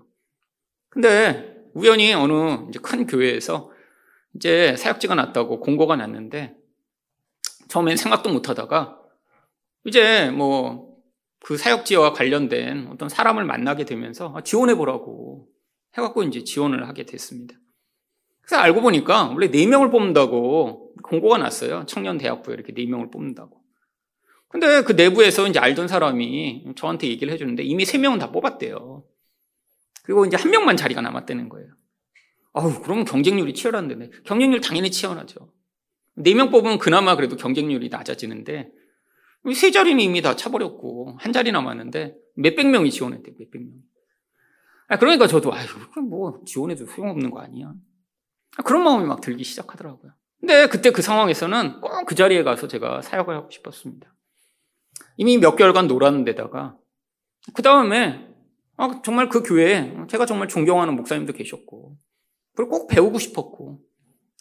근데 0.89 1.57
우연히 1.75 2.13
어느 2.13 2.69
이제 2.69 2.79
큰 2.83 3.07
교회에서 3.07 3.71
이제 4.35 4.77
사역지가 4.77 5.15
났다고 5.15 5.61
공고가 5.61 5.97
났는데 5.97 6.55
처음엔 7.69 7.97
생각도 7.97 8.31
못 8.31 8.49
하다가 8.49 8.99
이제 9.85 10.31
뭐 10.31 10.91
그 11.41 11.57
사역지와 11.57 12.13
관련된 12.13 12.89
어떤 12.89 13.09
사람을 13.09 13.45
만나게 13.45 13.85
되면서 13.85 14.41
지원해 14.45 14.75
보라고 14.75 15.49
해갖고 15.97 16.23
이제 16.25 16.45
지원을 16.45 16.87
하게 16.87 17.05
됐습니다. 17.07 17.57
그래서 18.51 18.63
알고 18.63 18.81
보니까 18.81 19.29
원래 19.29 19.47
4명을 19.47 19.93
뽑는다고 19.93 20.93
공고가 21.05 21.39
났어요. 21.39 21.85
청년 21.87 22.19
대학부에 22.19 22.53
이렇게 22.53 22.73
4명을 22.73 23.13
뽑는다고. 23.13 23.63
근데 24.49 24.83
그 24.83 24.91
내부에서 24.91 25.47
이제 25.47 25.61
알던 25.61 25.87
사람이 25.87 26.73
저한테 26.75 27.07
얘기를 27.07 27.33
해주는데 27.33 27.63
이미 27.63 27.85
세 27.85 27.97
명은 27.99 28.19
다 28.19 28.33
뽑았대요. 28.33 29.05
그리고 30.03 30.27
이제 30.27 30.37
한 30.37 30.51
명만 30.51 30.77
자리가 30.77 31.01
남았다는 31.01 31.49
거예요. 31.49 31.69
아우, 32.53 32.83
그러면 32.83 33.05
경쟁률이 33.05 33.55
치열한데. 33.55 34.11
경쟁률 34.25 34.61
당연히 34.61 34.91
치열하죠. 34.91 35.53
네명 36.17 36.51
뽑으면 36.51 36.79
그나마 36.79 37.15
그래도 37.15 37.37
경쟁률이 37.37 37.89
낮아지는데, 37.89 38.73
세 39.55 39.71
자리는 39.71 40.01
이미 40.01 40.23
다 40.23 40.35
차버렸고, 40.35 41.15
한 41.21 41.33
자리 41.33 41.53
남았는데, 41.53 42.17
몇백 42.35 42.67
명이 42.67 42.91
지원했대요, 42.91 43.37
몇백 43.39 43.63
명. 43.63 43.75
아, 44.89 44.99
그러니까 44.99 45.29
저도, 45.29 45.55
아유, 45.55 45.69
뭐, 46.09 46.41
지원해도 46.45 46.87
소용없는 46.87 47.31
거 47.31 47.39
아니야. 47.39 47.73
아, 48.57 48.63
그런 48.63 48.83
마음이 48.85 49.07
막 49.07 49.21
들기 49.21 49.45
시작하더라고요. 49.45 50.13
근데 50.41 50.69
그때 50.69 50.91
그 50.91 51.03
상황에서는 51.03 51.81
꼭 51.81 52.05
그 52.07 52.15
자리에 52.15 52.43
가서 52.43 52.67
제가 52.67 53.03
사역을 53.03 53.35
하고 53.37 53.51
싶었습니다. 53.51 54.13
이미 55.17 55.39
몇 55.39 55.55
개월간 55.57 55.87
놀았는데다가, 55.87 56.77
그 57.55 57.63
다음에, 57.63 58.27
아, 58.77 59.01
정말 59.05 59.29
그 59.29 59.43
교회에 59.43 59.95
제가 60.09 60.27
정말 60.27 60.49
존경하는 60.49 60.97
목사님도 60.97 61.35
계셨고, 61.35 61.97
그리고 62.57 62.71
꼭 62.71 62.89
배우고 62.89 63.19
싶었고, 63.19 63.81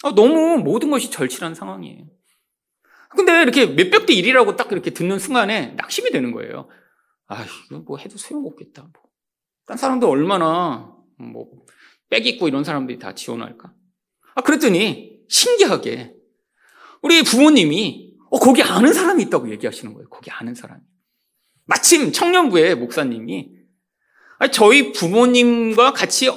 아, 0.04 0.16
너무 0.16 0.58
모든 0.58 0.90
것이 0.90 1.12
절실한 1.12 1.54
상황이에요. 1.54 2.06
근데 3.10 3.42
이렇게 3.42 3.66
몇백 3.66 4.06
대 4.06 4.14
1이라고 4.14 4.56
딱 4.56 4.72
이렇게 4.72 4.92
듣는 4.92 5.20
순간에 5.20 5.74
낙심이 5.78 6.12
되는 6.12 6.32
거예요. 6.32 6.70
아, 7.28 7.44
이거 7.70 7.80
뭐 7.80 7.98
해도 7.98 8.18
소용없겠다. 8.18 8.84
뭐. 8.84 8.92
딴 9.66 9.78
사람들 9.78 10.08
얼마나 10.08 10.96
뭐 11.18 11.48
빼기고 12.10 12.48
이런 12.48 12.64
사람들이 12.64 13.00
다 13.00 13.14
지원할까? 13.14 13.74
아, 14.36 14.42
그랬더니 14.42 15.20
신기하게 15.28 16.14
우리 17.02 17.24
부모님이 17.24 18.14
어, 18.30 18.40
거기 18.40 18.62
아는 18.62 18.94
사람이 18.94 19.24
있다고 19.24 19.52
얘기하시는 19.52 19.94
거예요. 19.94 20.10
거기 20.10 20.30
아는 20.32 20.54
사람이. 20.54 20.82
마침 21.66 22.12
청년부의 22.12 22.76
목사님이 22.76 23.50
저희 24.52 24.92
부모님과 24.92 25.94
같이 25.94 26.30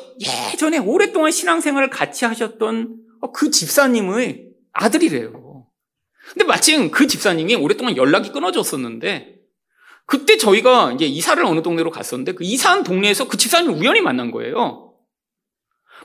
예전에 0.53 0.79
오랫동안 0.79 1.31
신앙생활을 1.31 1.89
같이 1.89 2.25
하셨던 2.25 2.97
그 3.33 3.51
집사님의 3.51 4.49
아들이래요. 4.73 5.67
근데 6.31 6.45
마침 6.45 6.91
그 6.91 7.07
집사님이 7.07 7.55
오랫동안 7.55 7.97
연락이 7.97 8.33
끊어졌었는데 8.33 9.37
그때 10.07 10.37
저희가 10.37 10.93
이제 10.93 11.07
이사를 11.07 11.43
어느 11.45 11.63
동네로 11.63 11.91
갔었는데 11.91 12.33
그 12.33 12.45
이사한 12.45 12.83
동네에서 12.83 13.29
그 13.29 13.37
집사님을 13.37 13.75
우연히 13.79 14.01
만난 14.01 14.31
거예요. 14.31 14.95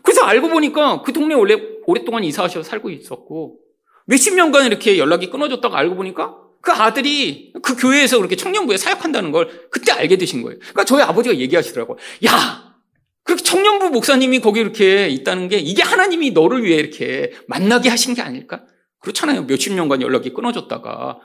그래서 0.04 0.22
알고 0.22 0.50
보니까 0.50 1.02
그 1.02 1.12
동네 1.12 1.34
원래 1.34 1.58
오랫동안 1.88 2.24
이사하셔서 2.24 2.70
살고 2.70 2.92
있었고 2.92 3.58
몇십 4.06 4.36
년간 4.36 4.66
이렇게 4.68 4.98
연락이 5.00 5.30
끊어졌다가 5.30 5.78
알고 5.78 5.96
보니까 5.96 6.38
그 6.62 6.72
아들이 6.72 7.54
그 7.64 7.76
교회에서 7.76 8.18
그렇게 8.18 8.36
청년부에 8.36 8.78
사역한다는 8.78 9.32
걸 9.32 9.70
그때 9.72 9.92
알게 9.92 10.18
되신 10.18 10.44
거예요. 10.44 10.60
그러니까 10.60 10.84
저희 10.84 11.02
아버지가 11.02 11.38
얘기하시더라고요. 11.38 11.98
야! 12.26 12.76
그렇게 13.24 13.44
청년부 13.44 13.90
목사님이 13.90 14.40
거기 14.40 14.60
이렇게 14.62 15.10
있다는 15.10 15.50
게 15.50 15.58
이게 15.58 15.82
하나님이 15.82 16.32
너를 16.32 16.64
위해 16.64 16.78
이렇게 16.78 17.34
만나게 17.48 17.90
하신 17.90 18.14
게 18.14 18.22
아닐까? 18.22 18.64
그렇잖아요. 19.00 19.44
몇십 19.44 19.74
년간 19.74 20.02
연락이 20.02 20.34
끊어졌다가 20.34 21.20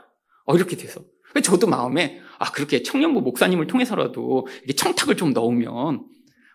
어, 0.46 0.56
이렇게 0.56 0.76
돼서. 0.76 1.00
저도 1.42 1.66
마음에 1.66 2.20
아 2.38 2.50
그렇게 2.50 2.82
청년부 2.82 3.20
목사님을 3.22 3.66
통해서라도 3.66 4.46
이렇게 4.58 4.74
청탁을 4.74 5.16
좀 5.16 5.32
넣으면 5.32 6.04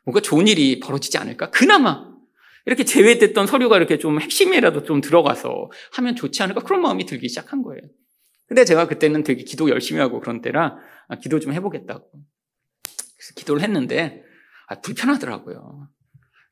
뭔가 0.05 0.21
좋은 0.21 0.47
일이 0.47 0.79
벌어지지 0.79 1.17
않을까? 1.17 1.49
그나마 1.49 2.16
이렇게 2.67 2.83
제외됐던 2.83 3.47
서류가 3.47 3.77
이렇게 3.77 3.97
좀 3.97 4.19
핵심이라도 4.19 4.83
좀 4.83 4.99
들어가서 4.99 5.71
하면 5.93 6.17
좋지 6.17 6.43
않을까? 6.43 6.61
그런 6.63 6.81
마음이 6.81 7.05
들기 7.05 7.29
시작한 7.29 7.63
거예요. 7.63 7.81
근데 8.45 8.65
제가 8.65 8.87
그때는 8.89 9.23
되게 9.23 9.43
기도 9.43 9.69
열심히 9.69 10.01
하고 10.01 10.19
그런 10.19 10.41
때라 10.41 10.75
아, 11.07 11.15
기도 11.15 11.39
좀 11.39 11.53
해보겠다고. 11.53 12.11
그래서 12.11 13.33
기도를 13.37 13.61
했는데 13.61 14.21
아, 14.67 14.81
불편하더라고요. 14.81 15.87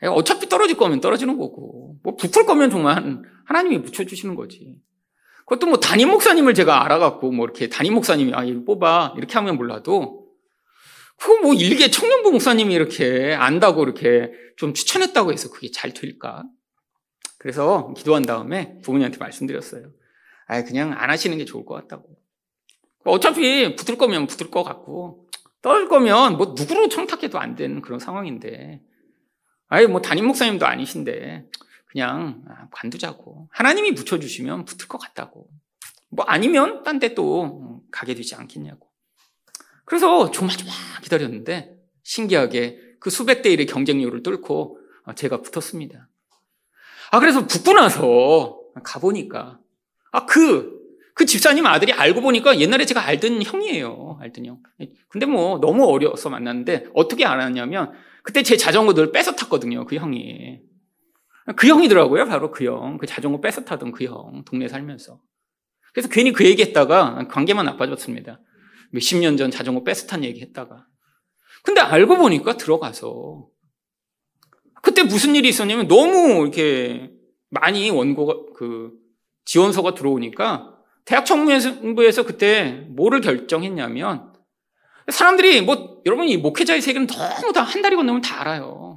어차피 0.07 0.47
떨어질 0.47 0.77
거면 0.77 1.01
떨어지는 1.01 1.37
거고, 1.37 1.97
뭐 2.03 2.15
붙을 2.15 2.45
거면 2.45 2.69
정말 2.69 3.21
하나님이 3.45 3.81
붙여주시는 3.81 4.35
거지. 4.35 4.77
그것도 5.39 5.67
뭐 5.67 5.79
담임 5.79 6.09
목사님을 6.09 6.53
제가 6.53 6.85
알아갖고 6.85 7.31
뭐 7.31 7.45
이렇게 7.45 7.67
담임 7.67 7.93
목사님이 7.93 8.33
아 8.33 8.45
뽑아 8.65 9.15
이렇게 9.17 9.33
하면 9.33 9.57
몰라도 9.57 10.24
그거 11.17 11.41
뭐 11.41 11.53
일개 11.53 11.89
청년부 11.89 12.31
목사님이 12.31 12.73
이렇게 12.73 13.33
안다고 13.33 13.83
이렇게 13.83 14.31
좀 14.57 14.73
추천했다고 14.73 15.31
해서 15.31 15.49
그게 15.49 15.71
잘 15.71 15.93
될까? 15.93 16.43
그래서 17.39 17.93
기도한 17.95 18.23
다음에 18.23 18.79
부모님한테 18.81 19.17
말씀드렸어요. 19.17 19.91
아 20.47 20.63
그냥 20.63 20.93
안 20.93 21.09
하시는 21.09 21.37
게 21.37 21.45
좋을 21.45 21.65
것 21.65 21.75
같다고. 21.75 22.07
어차피 23.05 23.75
붙을 23.75 23.97
거면 23.97 24.27
붙을 24.27 24.49
것 24.51 24.63
같고 24.63 25.27
떨어질 25.61 25.87
거면 25.89 26.37
뭐 26.37 26.53
누구로 26.57 26.89
청탁해도 26.89 27.39
안 27.39 27.55
되는 27.55 27.81
그런 27.81 27.99
상황인데 27.99 28.81
아예 29.67 29.87
뭐 29.87 30.01
담임 30.01 30.25
목사님도 30.27 30.65
아니신데 30.65 31.45
그냥 31.87 32.43
아, 32.49 32.67
관두자고 32.71 33.47
하나님이 33.51 33.93
붙여주시면 33.95 34.65
붙을 34.65 34.87
것 34.87 34.97
같다고 34.97 35.47
뭐 36.09 36.25
아니면 36.25 36.83
딴 36.83 36.99
데 36.99 37.15
또 37.15 37.81
가게 37.91 38.15
되지 38.15 38.35
않겠냐고 38.35 38.84
그래서 39.85 40.31
조마조마 40.31 40.71
기다렸는데 41.03 41.75
신기하게 42.03 42.79
그 42.99 43.09
수백 43.09 43.41
대 43.41 43.55
1의 43.55 43.67
경쟁률을 43.69 44.23
뚫고 44.23 44.79
제가 45.15 45.41
붙었습니다. 45.41 46.09
아 47.11 47.19
그래서 47.19 47.45
붙고 47.45 47.73
나서 47.73 48.59
가보니까 48.83 49.59
아, 50.15 50.25
그, 50.25 50.73
그 51.13 51.25
집사님 51.25 51.65
아들이 51.65 51.91
알고 51.91 52.21
보니까 52.21 52.57
옛날에 52.59 52.85
제가 52.85 53.05
알던 53.05 53.43
형이에요. 53.43 54.17
알던 54.21 54.45
형. 54.45 54.59
근데 55.09 55.25
뭐 55.25 55.59
너무 55.59 55.85
어려서 55.85 56.29
만났는데 56.29 56.87
어떻게 56.93 57.25
알았냐면 57.25 57.91
그때 58.23 58.41
제 58.41 58.55
자전거 58.55 58.93
늘 58.93 59.11
뺏어 59.11 59.33
탔거든요. 59.33 59.85
그 59.85 59.97
형이. 59.97 60.61
그 61.57 61.67
형이더라고요. 61.67 62.25
바로 62.25 62.49
그 62.51 62.63
형. 62.65 62.97
그 62.97 63.05
자전거 63.05 63.41
뺏어 63.41 63.65
타던 63.65 63.91
그 63.91 64.05
형. 64.05 64.43
동네 64.45 64.69
살면서. 64.69 65.19
그래서 65.93 66.07
괜히 66.09 66.31
그 66.31 66.45
얘기 66.45 66.61
했다가 66.63 67.27
관계만 67.29 67.65
나빠졌습니다. 67.65 68.39
몇십 68.95 69.19
년 69.19 69.37
전 69.37 69.51
자전거 69.51 69.83
탄 70.07 70.23
얘기 70.23 70.41
했다가. 70.41 70.87
근데 71.63 71.81
알고 71.81 72.17
보니까 72.17 72.57
들어가서 72.57 73.47
그때 74.81 75.03
무슨 75.03 75.35
일이 75.35 75.49
있었냐면 75.49 75.87
너무 75.87 76.41
이렇게 76.43 77.11
많이 77.49 77.89
원고가 77.89 78.53
그 78.55 78.91
지원서가 79.45 79.93
들어오니까 79.95 80.75
대학 81.05 81.25
청문부에서 81.25 82.23
그때 82.23 82.85
뭐를 82.89 83.21
결정했냐면 83.21 84.33
사람들이 85.07 85.61
뭐 85.61 86.01
여러분 86.05 86.27
이 86.27 86.37
목회자의 86.37 86.81
세계는 86.81 87.07
너무 87.07 87.53
다 87.53 87.61
한 87.63 87.81
달이 87.81 87.95
건너면 87.95 88.21
다 88.21 88.41
알아요. 88.41 88.95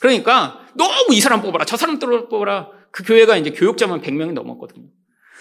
그러니까 0.00 0.60
너무 0.74 1.12
이 1.12 1.20
사람 1.20 1.42
뽑아라 1.42 1.64
저 1.64 1.76
사람 1.76 1.98
뽑아라 1.98 2.70
그 2.90 3.04
교회가 3.04 3.36
이제 3.36 3.50
교육자만 3.50 4.00
100명이 4.00 4.32
넘었거든요. 4.32 4.88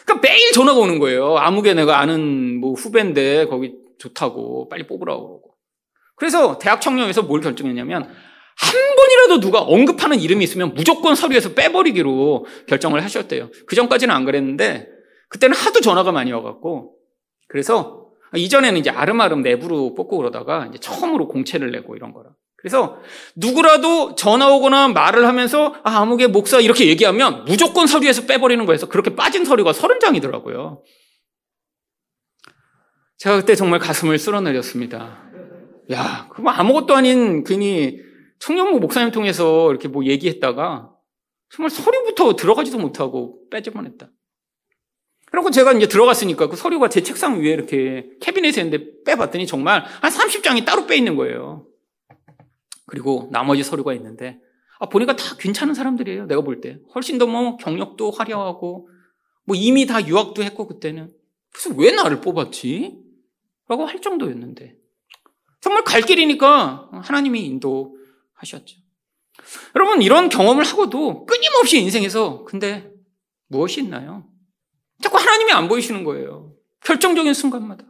그러니까 0.08 0.28
매일 0.28 0.52
전화가 0.54 0.80
오는 0.80 1.00
거예요. 1.00 1.38
아무개 1.38 1.74
내가 1.74 2.00
아는 2.00 2.60
뭐 2.60 2.74
후배인데 2.74 3.46
거기 3.48 3.76
좋다고 4.00 4.70
빨리 4.70 4.88
뽑으라고 4.88 5.28
그러고. 5.28 5.54
그래서 6.16 6.58
대학 6.58 6.82
청년에서 6.82 7.24
뭘 7.24 7.42
결정했냐면 7.42 8.04
한 8.04 8.96
번이라도 8.96 9.40
누가 9.42 9.60
언급하는 9.60 10.20
이름이 10.20 10.44
있으면 10.46 10.74
무조건 10.74 11.14
서류에서 11.14 11.54
빼버리기로 11.54 12.46
결정을 12.68 13.04
하셨대요. 13.04 13.52
그 13.68 13.76
전까지는 13.76 14.16
안 14.16 14.26
그랬는데 14.26 14.88
그때는 15.30 15.56
하도 15.56 15.82
전화가 15.82 16.12
많이 16.12 16.32
와갖고 16.32 16.96
그래서 17.50 18.08
이전에는 18.36 18.80
이제 18.80 18.90
아름아름 18.90 19.42
내부로 19.42 19.94
뽑고 19.94 20.18
그러다가 20.18 20.68
이제 20.68 20.80
처음으로 20.80 21.28
공채를 21.28 21.72
내고 21.72 21.96
이런 21.96 22.14
거라. 22.14 22.30
그래서 22.68 23.00
누구라도 23.36 24.16
전화 24.16 24.54
오거나 24.54 24.90
말을 24.90 25.26
하면서 25.26 25.74
아, 25.84 26.02
아무개 26.02 26.28
목사 26.28 26.60
이렇게 26.60 26.88
얘기하면 26.88 27.46
무조건 27.46 27.88
서류에서 27.88 28.26
빼버리는 28.26 28.66
거에서 28.66 28.90
그렇게 28.90 29.16
빠진 29.16 29.46
서류가 29.46 29.72
서른 29.72 30.02
장이더라고요. 30.02 30.84
제가 33.20 33.38
그때 33.38 33.56
정말 33.56 33.80
가슴을 33.80 34.20
쓸어내렸습니다. 34.20 35.24
야, 35.92 36.28
그거 36.30 36.50
아무것도 36.50 36.94
아닌 36.94 37.46
괜히 37.46 38.00
청년부 38.40 38.82
목사님 38.82 39.12
통해서 39.12 39.70
이렇게 39.70 39.88
뭐 39.88 40.04
얘기했다가 40.04 40.92
정말 41.50 41.70
서류부터 41.70 42.36
들어가지도 42.36 42.78
못하고 42.80 43.40
빼지 43.50 43.70
뻔했다. 43.70 44.10
그리고 45.32 45.52
제가 45.52 45.72
이제 45.72 45.88
들어갔으니까 45.88 46.48
그 46.48 46.58
서류가 46.58 46.90
제 46.90 47.02
책상 47.02 47.42
위에 47.42 47.52
이렇게 47.52 48.10
캐비넷에 48.20 48.62
있는데 48.62 49.04
빼봤더니 49.06 49.48
정말 49.48 49.86
한 49.86 50.12
30장이 50.12 50.66
따로 50.66 50.86
빼 50.86 50.98
있는 50.98 51.16
거예요. 51.16 51.66
그리고 52.88 53.30
나머지 53.32 53.64
서류가 53.64 53.94
있는데 53.94 54.40
아, 54.80 54.88
보니까 54.90 55.16
다 55.16 55.36
괜찮은 55.38 55.74
사람들이에요. 55.74 56.26
내가 56.28 56.42
볼 56.42 56.62
때. 56.62 56.80
훨씬 56.96 57.18
더 57.18 57.28
뭐 57.28 57.58
경력도 57.58 58.12
화려하고 58.12 58.90
뭐 59.46 59.56
이미 59.56 59.86
다 59.86 60.06
유학도 60.06 60.44
했고 60.44 60.68
그때는. 60.68 61.12
그래서 61.52 61.74
왜 61.78 61.92
나를 61.92 62.22
뽑았지? 62.22 62.98
라고 63.68 63.86
할 63.86 64.02
정도였는데. 64.02 64.76
정말 65.62 65.84
갈 65.84 66.02
길이니까 66.02 66.90
하나님이 66.94 67.46
인도 67.46 67.98
하셨죠. 68.36 68.78
여러분, 69.76 70.02
이런 70.02 70.30
경험을 70.30 70.64
하고도 70.64 71.26
끊임없이 71.26 71.80
인생에서 71.80 72.44
근데 72.44 72.92
무엇이 73.48 73.82
있나요? 73.82 74.26
자꾸 75.02 75.18
하나님이 75.18 75.52
안 75.52 75.68
보이시는 75.68 76.04
거예요. 76.04 76.54
결정적인 76.84 77.34
순간마다. 77.34 77.86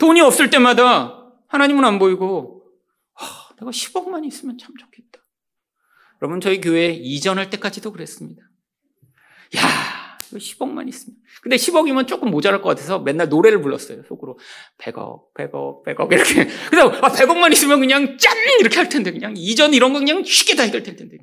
돈이 0.00 0.20
없을 0.20 0.50
때마다 0.50 1.32
하나님은 1.48 1.84
안 1.84 1.98
보이고 1.98 2.58
아, 2.58 2.61
내가 3.62 3.70
10억만 3.70 4.26
있으면 4.26 4.58
참 4.58 4.74
좋겠다. 4.76 5.20
여러분 6.20 6.40
저희 6.40 6.60
교회 6.60 6.90
이전할 6.90 7.50
때까지도 7.50 7.92
그랬습니다. 7.92 8.42
야, 9.56 10.18
10억만 10.32 10.88
있으면. 10.88 11.16
근데 11.42 11.56
10억이면 11.56 12.06
조금 12.06 12.30
모자랄 12.30 12.62
것 12.62 12.68
같아서 12.70 12.98
맨날 13.00 13.28
노래를 13.28 13.60
불렀어요. 13.60 14.02
속으로 14.08 14.38
100억, 14.78 15.32
100억, 15.34 15.84
100억 15.84 16.12
이렇게. 16.12 16.48
그래서 16.70 16.88
아, 17.02 17.08
100억만 17.10 17.52
있으면 17.52 17.80
그냥 17.80 18.16
짠 18.18 18.36
이렇게 18.60 18.76
할 18.76 18.88
텐데 18.88 19.12
그냥 19.12 19.34
이전 19.36 19.74
이런 19.74 19.92
거 19.92 19.98
그냥 19.98 20.24
쉽게 20.24 20.54
다 20.54 20.62
해결될 20.62 20.96
텐데. 20.96 21.18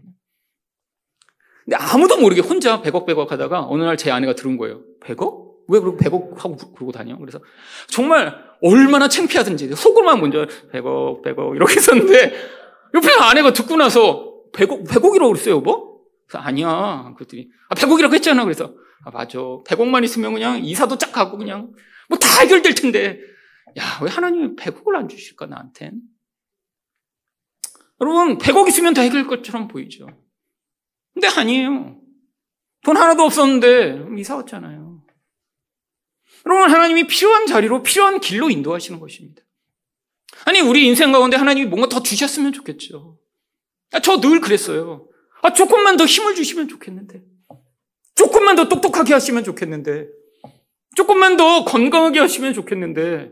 근데 1.66 1.76
아무도 1.78 2.18
모르게 2.20 2.42
혼자 2.42 2.82
100억, 2.82 3.06
100억 3.06 3.30
하다가 3.30 3.68
어느 3.68 3.84
날 3.84 3.96
제 3.98 4.12
아내가 4.12 4.34
들은 4.36 4.58
거예요. 4.58 4.82
100억? 5.02 5.50
왜 5.70 5.80
그러고 5.80 5.98
100억 5.98 6.38
하고 6.38 6.56
그러고 6.74 6.92
다녀? 6.92 7.18
그래서 7.18 7.40
정말 7.88 8.49
얼마나 8.62 9.08
창피하든지 9.08 9.76
속으로만 9.76 10.20
먼저 10.22 10.46
100억, 10.72 11.24
100억 11.24 11.56
이렇게 11.56 11.76
했었는데 11.76 12.34
옆에 12.94 13.08
아내가 13.22 13.54
듣고 13.54 13.76
나서 13.78 14.34
100억, 14.54 14.88
100억이라고 14.88 15.30
그랬어요, 15.32 15.56
여보? 15.56 16.02
그래서 16.28 16.44
아니야. 16.44 17.14
그랬더니 17.18 17.48
아, 17.70 17.76
100억이라고 17.76 18.14
했잖아. 18.16 18.44
그래서 18.44 18.74
아, 19.06 19.12
맞아. 19.12 19.38
100억만 19.40 20.04
있으면 20.04 20.34
그냥 20.34 20.64
이사도 20.64 20.98
쫙 20.98 21.12
가고 21.12 21.38
그냥 21.38 21.72
뭐 22.10 22.18
다 22.20 22.42
해결될 22.42 22.74
텐데. 22.76 23.20
야, 23.78 23.84
왜 24.02 24.10
하나님이 24.10 24.56
100억을 24.56 24.96
안 24.96 25.08
주실까, 25.08 25.46
나한텐? 25.46 26.02
여러분, 28.02 28.38
100억 28.40 28.68
있으면 28.68 28.94
다 28.96 29.02
해결될 29.04 29.28
것처럼 29.28 29.68
보이죠. 29.68 30.08
근데 31.14 31.28
아니에요. 31.28 32.00
돈 32.84 32.98
하나도 32.98 33.24
없었는데 33.24 34.06
이사 34.18 34.36
왔잖아요. 34.38 34.79
여러분, 36.46 36.70
하나님이 36.70 37.08
필요한 37.08 37.46
자리로 37.46 37.84
필요한 37.84 38.20
길로 38.20 38.50
인도하시는 38.50 39.00
것입니다. 39.00 39.42
아니, 40.46 40.62
우리 40.62 40.86
인생 40.86 41.12
가운데 41.12 41.38
하나님이 41.38 41.68
뭔가 41.68 41.90
더 41.90 42.02
주셨으면 42.02 42.54
좋겠죠. 42.54 43.20
아, 43.92 44.00
저 44.00 44.20
늘 44.22 44.40
그랬어요. 44.40 45.10
아, 45.42 45.54
조금만 45.54 45.98
더 45.98 46.06
힘을 46.06 46.36
주시면 46.36 46.68
좋겠는데. 46.68 47.22
조금만 48.16 48.56
더 48.56 48.68
똑똑하게 48.70 49.14
하시면 49.14 49.44
좋겠는데. 49.44 50.08
조금만 50.96 51.38
더 51.38 51.64
건강하게 51.66 52.20
하시면 52.20 52.54
좋겠는데. 52.54 53.32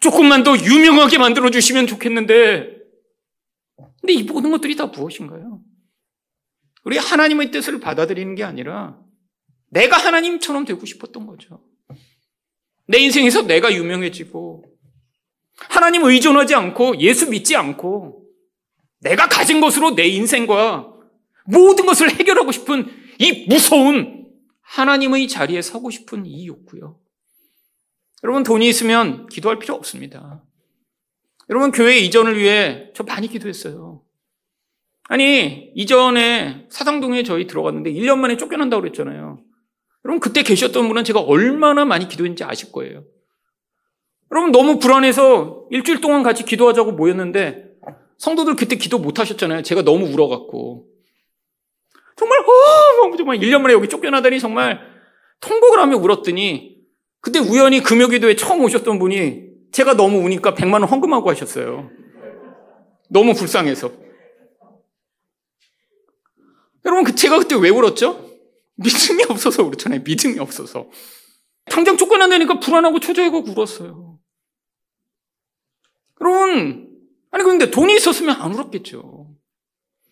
조금만 0.00 0.44
더 0.44 0.56
유명하게 0.56 1.18
만들어 1.18 1.50
주시면 1.50 1.86
좋겠는데. 1.86 2.78
근데 4.00 4.12
이 4.12 4.22
모든 4.22 4.50
것들이 4.50 4.76
다 4.76 4.86
무엇인가요? 4.86 5.60
우리 6.84 6.98
하나님의 6.98 7.50
뜻을 7.50 7.78
받아들이는 7.80 8.34
게 8.34 8.44
아니라 8.44 8.98
내가 9.70 9.96
하나님처럼 9.96 10.64
되고 10.64 10.84
싶었던 10.84 11.26
거죠. 11.26 11.64
내 12.86 12.98
인생에서 12.98 13.42
내가 13.42 13.72
유명해지고 13.72 14.64
하나님 15.56 16.04
의존하지 16.04 16.54
않고 16.54 16.98
예수 17.00 17.30
믿지 17.30 17.56
않고 17.56 18.24
내가 19.00 19.28
가진 19.28 19.60
것으로 19.60 19.94
내 19.94 20.06
인생과 20.06 20.92
모든 21.46 21.86
것을 21.86 22.10
해결하고 22.10 22.52
싶은 22.52 22.86
이 23.18 23.46
무서운 23.48 24.28
하나님의 24.62 25.28
자리에 25.28 25.60
서고 25.60 25.90
싶은 25.90 26.24
이 26.26 26.46
욕구요. 26.46 26.98
여러분 28.24 28.42
돈이 28.42 28.68
있으면 28.68 29.26
기도할 29.26 29.58
필요 29.58 29.74
없습니다. 29.74 30.44
여러분 31.50 31.72
교회 31.72 31.98
이전을 31.98 32.38
위해 32.38 32.90
저 32.94 33.02
많이 33.02 33.28
기도했어요. 33.28 34.02
아니 35.04 35.72
이전에 35.74 36.68
사당동에 36.70 37.24
저희 37.24 37.46
들어갔는데 37.46 37.92
1년 37.92 38.18
만에 38.18 38.36
쫓겨난다고 38.36 38.82
그랬잖아요. 38.82 39.42
여러분 40.04 40.20
그때 40.20 40.42
계셨던 40.42 40.88
분은 40.88 41.04
제가 41.04 41.20
얼마나 41.20 41.84
많이 41.84 42.08
기도했는지 42.08 42.44
아실 42.44 42.72
거예요. 42.72 43.04
여러분 44.30 44.50
너무 44.50 44.78
불안해서 44.78 45.66
일주일 45.70 46.00
동안 46.00 46.22
같이 46.22 46.44
기도하자고 46.44 46.92
모였는데 46.92 47.72
성도들 48.18 48.56
그때 48.56 48.76
기도 48.76 48.98
못 48.98 49.18
하셨잖아요. 49.18 49.62
제가 49.62 49.82
너무 49.82 50.06
울어갖고. 50.06 50.86
정말, 52.16 52.38
어, 52.40 53.16
정말 53.16 53.38
1년 53.38 53.60
만에 53.60 53.74
여기 53.74 53.88
쫓겨나다니 53.88 54.38
정말 54.38 54.80
통곡을 55.40 55.78
하며 55.78 55.96
울었더니 55.96 56.76
그때 57.20 57.38
우연히 57.38 57.80
금요기도에 57.80 58.36
처음 58.36 58.62
오셨던 58.62 58.98
분이 58.98 59.50
제가 59.72 59.94
너무 59.94 60.18
우니까 60.18 60.54
100만 60.54 60.74
원 60.74 60.84
헌금하고 60.84 61.30
하셨어요. 61.30 61.90
너무 63.08 63.34
불쌍해서. 63.34 63.92
여러분, 66.84 67.04
그 67.04 67.14
제가 67.14 67.38
그때 67.38 67.54
왜 67.56 67.68
울었죠? 67.70 68.31
믿음이 68.76 69.24
없어서 69.28 69.64
그렇잖아요. 69.64 70.00
믿음이 70.02 70.38
없어서. 70.38 70.88
당장 71.66 71.96
쫓겨난다니까 71.96 72.60
불안하고 72.60 73.00
초조하고 73.00 73.44
울었어요. 73.48 74.18
여러분, 76.20 76.88
아니, 77.30 77.44
그런데 77.44 77.70
돈이 77.70 77.94
있었으면 77.96 78.36
안 78.40 78.54
울었겠죠. 78.54 79.34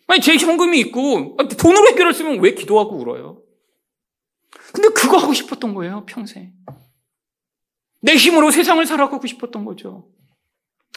아니, 0.06 0.20
제 0.20 0.36
현금이 0.36 0.78
있고, 0.80 1.36
돈으로 1.58 1.88
해결했으면 1.88 2.40
왜 2.40 2.54
기도하고 2.54 2.96
울어요? 2.96 3.42
근데 4.72 4.88
그거 4.88 5.18
하고 5.18 5.32
싶었던 5.32 5.74
거예요, 5.74 6.04
평생. 6.06 6.52
내 8.00 8.14
힘으로 8.16 8.50
세상을 8.50 8.84
살아가고 8.84 9.26
싶었던 9.26 9.64
거죠. 9.64 10.08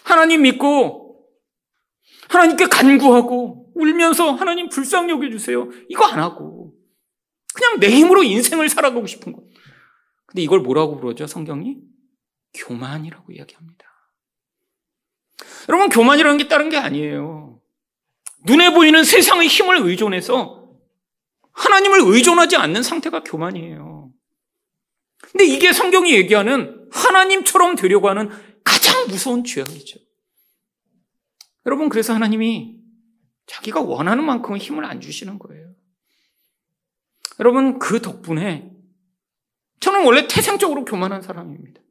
하나님 0.04 0.42
믿고, 0.44 1.28
하나님께 2.30 2.68
간구하고, 2.68 3.72
울면서 3.76 4.32
하나님 4.32 4.70
불쌍히 4.70 5.12
여겨주세요. 5.12 5.70
이거 5.90 6.06
안 6.06 6.20
하고. 6.20 6.74
그냥 7.54 7.80
내 7.80 7.90
힘으로 7.90 8.24
인생을 8.24 8.70
살아가고 8.70 9.06
싶은 9.08 9.32
것. 9.32 9.44
근데 10.26 10.42
이걸 10.42 10.62
뭐라고 10.62 11.00
부르죠, 11.00 11.28
성경이? 11.28 11.78
교만이라고 12.54 13.32
이야기합니다. 13.32 13.86
여러분, 15.70 15.90
교만이라는 15.90 16.38
게 16.38 16.48
다른 16.48 16.70
게 16.70 16.78
아니에요. 16.78 17.62
눈에 18.46 18.72
보이는 18.72 19.04
세상의 19.04 19.48
힘을 19.48 19.78
의존해서 19.84 20.64
하나님을 21.52 22.02
의존하지 22.04 22.56
않는 22.58 22.84
상태가 22.84 23.24
교만이에요. 23.24 24.12
근데 25.20 25.46
이게 25.46 25.72
성경이 25.72 26.14
얘기하는 26.14 26.90
하나님처럼 26.92 27.76
되려고 27.76 28.10
하는 28.10 28.30
가장 28.64 29.08
무서운 29.08 29.44
죄악이죠. 29.44 30.00
여러분, 31.66 31.90
그래서 31.90 32.14
하나님이 32.14 32.78
자기가 33.46 33.82
원하는 33.82 34.24
만큼 34.26 34.58
힘을 34.58 34.86
안 34.86 35.00
주시는 35.00 35.40
거예요. 35.40 35.74
여러분, 37.40 37.80
그 37.80 38.02
덕분에 38.02 38.70
저는 39.80 40.06
원래 40.06 40.28
태생적으로 40.28 40.86
교만한 40.86 41.22
사람입니다. 41.22 41.82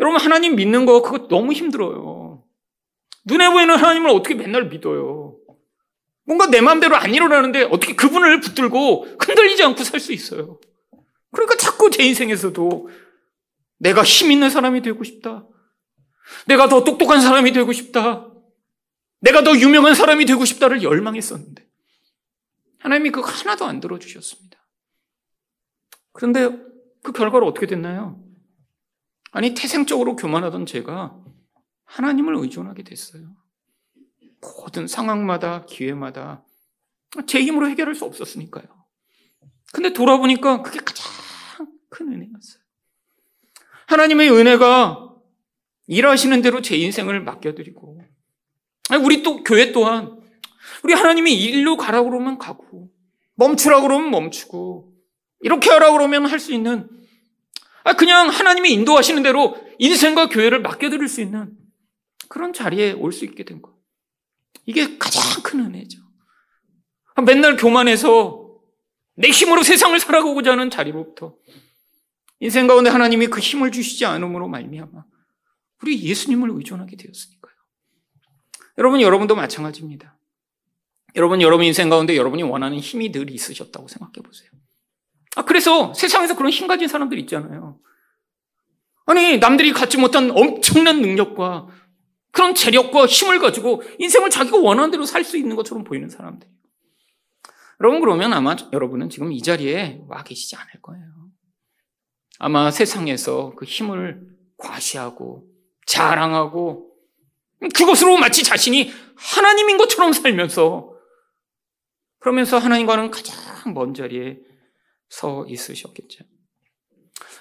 여러분, 0.00 0.20
하나님 0.20 0.56
믿는 0.56 0.86
거 0.86 1.02
그거 1.02 1.28
너무 1.28 1.52
힘들어요. 1.52 2.42
눈에 3.26 3.50
보이는 3.50 3.76
하나님을 3.76 4.10
어떻게 4.10 4.34
맨날 4.34 4.68
믿어요? 4.68 5.36
뭔가 6.24 6.46
내 6.46 6.60
마음대로 6.60 6.96
안 6.96 7.14
일어나는데 7.14 7.64
어떻게 7.64 7.94
그분을 7.94 8.40
붙들고 8.40 9.06
흔들리지 9.20 9.62
않고 9.64 9.84
살 9.84 10.00
수 10.00 10.12
있어요? 10.12 10.58
그러니까 11.32 11.56
자꾸 11.56 11.90
제 11.90 12.02
인생에서도 12.04 12.88
내가 13.78 14.02
힘 14.02 14.30
있는 14.30 14.50
사람이 14.50 14.82
되고 14.82 15.02
싶다. 15.04 15.46
내가 16.46 16.68
더 16.68 16.84
똑똑한 16.84 17.20
사람이 17.20 17.52
되고 17.52 17.72
싶다. 17.72 18.26
내가 19.20 19.42
더 19.42 19.56
유명한 19.56 19.94
사람이 19.94 20.24
되고 20.24 20.44
싶다를 20.44 20.82
열망했었는데 20.82 21.66
하나님이 22.80 23.10
그거 23.10 23.30
하나도 23.30 23.66
안 23.66 23.80
들어주셨습니다. 23.80 24.58
그런데 26.12 26.50
그 27.02 27.12
결과로 27.12 27.46
어떻게 27.46 27.66
됐나요? 27.66 28.22
아니 29.32 29.54
태생적으로 29.54 30.16
교만하던 30.16 30.66
제가 30.66 31.16
하나님을 31.84 32.34
의존하게 32.36 32.82
됐어요. 32.82 33.36
모든 34.40 34.86
상황마다 34.86 35.66
기회마다 35.66 36.44
제 37.26 37.42
힘으로 37.42 37.68
해결할 37.68 37.94
수 37.94 38.04
없었으니까요. 38.04 38.64
근데 39.72 39.92
돌아보니까 39.92 40.62
그게 40.62 40.78
가장 40.80 41.06
큰 41.88 42.08
은혜였어요. 42.08 42.62
하나님의 43.86 44.30
은혜가 44.30 45.14
일하시는 45.86 46.42
대로 46.42 46.62
제 46.62 46.76
인생을 46.76 47.20
맡겨드리고 47.22 48.00
우리 49.04 49.22
또 49.22 49.42
교회 49.42 49.72
또한 49.72 50.19
우리 50.84 50.94
하나님이 50.94 51.34
일로 51.34 51.76
가라고 51.76 52.10
그러면 52.10 52.38
가고 52.38 52.90
멈추라고 53.34 53.82
그러면 53.88 54.10
멈추고 54.10 54.92
이렇게 55.40 55.70
하라고 55.70 55.94
그러면 55.94 56.26
할 56.26 56.38
수 56.38 56.52
있는 56.52 56.88
그냥 57.96 58.28
하나님이 58.28 58.72
인도하시는 58.72 59.22
대로 59.22 59.56
인생과 59.78 60.28
교회를 60.28 60.60
맡겨드릴 60.60 61.08
수 61.08 61.20
있는 61.20 61.56
그런 62.28 62.52
자리에 62.52 62.92
올 62.92 63.12
수 63.12 63.24
있게 63.24 63.44
된 63.44 63.60
것. 63.62 63.74
이게 64.66 64.98
가장 64.98 65.42
큰 65.42 65.60
은혜죠. 65.60 65.98
맨날 67.26 67.56
교만해서 67.56 68.48
내 69.14 69.28
힘으로 69.28 69.62
세상을 69.62 69.98
살아가고자 69.98 70.52
하는 70.52 70.70
자리로부터 70.70 71.34
인생 72.38 72.66
가운데 72.66 72.88
하나님이 72.88 73.26
그 73.26 73.40
힘을 73.40 73.72
주시지 73.72 74.06
않음으로 74.06 74.48
말미암아 74.48 75.04
우리 75.82 76.02
예수님을 76.02 76.50
의존하게 76.50 76.96
되었으니까요. 76.96 77.54
여러분 78.78 79.00
여러분도 79.00 79.34
마찬가지입니다. 79.34 80.16
여러분 81.16 81.42
여러분 81.42 81.66
인생 81.66 81.88
가운데 81.88 82.16
여러분이 82.16 82.42
원하는 82.42 82.78
힘이 82.78 83.10
늘 83.12 83.30
있으셨다고 83.30 83.88
생각해 83.88 84.14
보세요. 84.24 84.50
아 85.36 85.44
그래서 85.44 85.94
세상에서 85.94 86.36
그런 86.36 86.50
힘 86.50 86.66
가진 86.66 86.88
사람들 86.88 87.18
있잖아요. 87.20 87.78
아니, 89.10 89.38
남들이 89.38 89.72
갖지 89.72 89.98
못한 89.98 90.30
엄청난 90.30 91.00
능력과 91.00 91.66
그런 92.30 92.54
재력과 92.54 93.06
힘을 93.06 93.40
가지고 93.40 93.82
인생을 93.98 94.30
자기가 94.30 94.58
원하는 94.58 94.92
대로 94.92 95.04
살 95.04 95.24
수 95.24 95.36
있는 95.36 95.56
것처럼 95.56 95.82
보이는 95.82 96.08
사람들. 96.08 96.48
여러분, 97.80 98.00
그러면 98.00 98.32
아마 98.32 98.54
여러분은 98.72 99.10
지금 99.10 99.32
이 99.32 99.42
자리에 99.42 100.02
와 100.06 100.22
계시지 100.22 100.54
않을 100.54 100.80
거예요. 100.80 101.04
아마 102.38 102.70
세상에서 102.70 103.54
그 103.56 103.64
힘을 103.64 104.20
과시하고 104.58 105.44
자랑하고 105.86 106.92
그것으로 107.74 108.16
마치 108.16 108.44
자신이 108.44 108.92
하나님인 109.16 109.76
것처럼 109.76 110.12
살면서 110.12 110.89
그러면서 112.20 112.58
하나님과는 112.58 113.10
가장 113.10 113.74
먼 113.74 113.94
자리에 113.94 114.38
서 115.08 115.44
있으셨겠죠. 115.48 116.24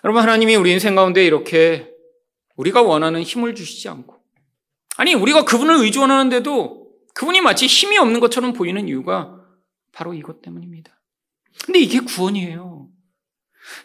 여러분, 0.03 0.23
하나님이 0.23 0.55
우리 0.55 0.71
인생 0.71 0.95
가운데 0.95 1.25
이렇게 1.25 1.89
우리가 2.55 2.82
원하는 2.82 3.21
힘을 3.21 3.55
주시지 3.55 3.88
않고 3.89 4.19
아니, 4.97 5.13
우리가 5.13 5.45
그분을 5.45 5.75
의존하는데도 5.75 6.89
그분이 7.13 7.41
마치 7.41 7.67
힘이 7.67 7.97
없는 7.97 8.19
것처럼 8.19 8.53
보이는 8.53 8.88
이유가 8.88 9.36
바로 9.91 10.13
이것 10.13 10.41
때문입니다. 10.41 10.99
근데 11.65 11.80
이게 11.80 11.99
구원이에요. 11.99 12.89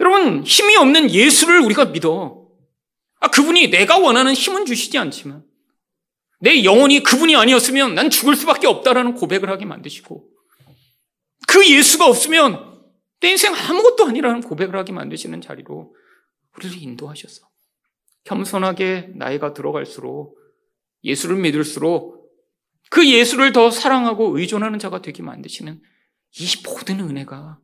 여러분, 0.01 0.43
힘이 0.45 0.77
없는 0.77 1.11
예수를 1.11 1.61
우리가 1.61 1.87
믿어. 1.87 2.49
아, 3.21 3.29
그분이 3.29 3.71
내가 3.71 3.99
원하는 3.99 4.35
힘은 4.35 4.67
주시지 4.67 4.99
않지만, 4.99 5.45
내 6.41 6.63
영혼이 6.65 7.03
그분이 7.03 7.37
아니었으면 7.37 7.95
난 7.95 8.11
죽을 8.11 8.37
수밖에 8.37 8.67
없다라는 8.67 9.15
고백을 9.15 9.51
하게 9.51 9.65
만드시고, 9.65 10.34
그 11.55 11.71
예수가 11.71 12.09
없으면 12.09 12.83
내 13.21 13.31
인생 13.31 13.55
아무것도 13.55 14.07
아니라는 14.07 14.41
고백을 14.41 14.75
하게 14.75 14.93
만드시는 14.93 15.41
자리로 15.41 15.95
우리를 16.57 16.83
인도하셨어. 16.83 17.49
겸손하게 18.25 19.13
나이가 19.15 19.55
들어갈수록 19.55 20.37
예수를 21.05 21.37
믿을수록 21.37 22.29
그 22.91 23.09
예수를 23.09 23.53
더 23.53 23.71
사랑하고 23.71 24.37
의존하는 24.37 24.81
자가 24.81 25.01
되게 25.01 25.23
만드시는 25.23 25.81
이 26.41 26.47
모든 26.65 26.99
은혜가 26.99 27.61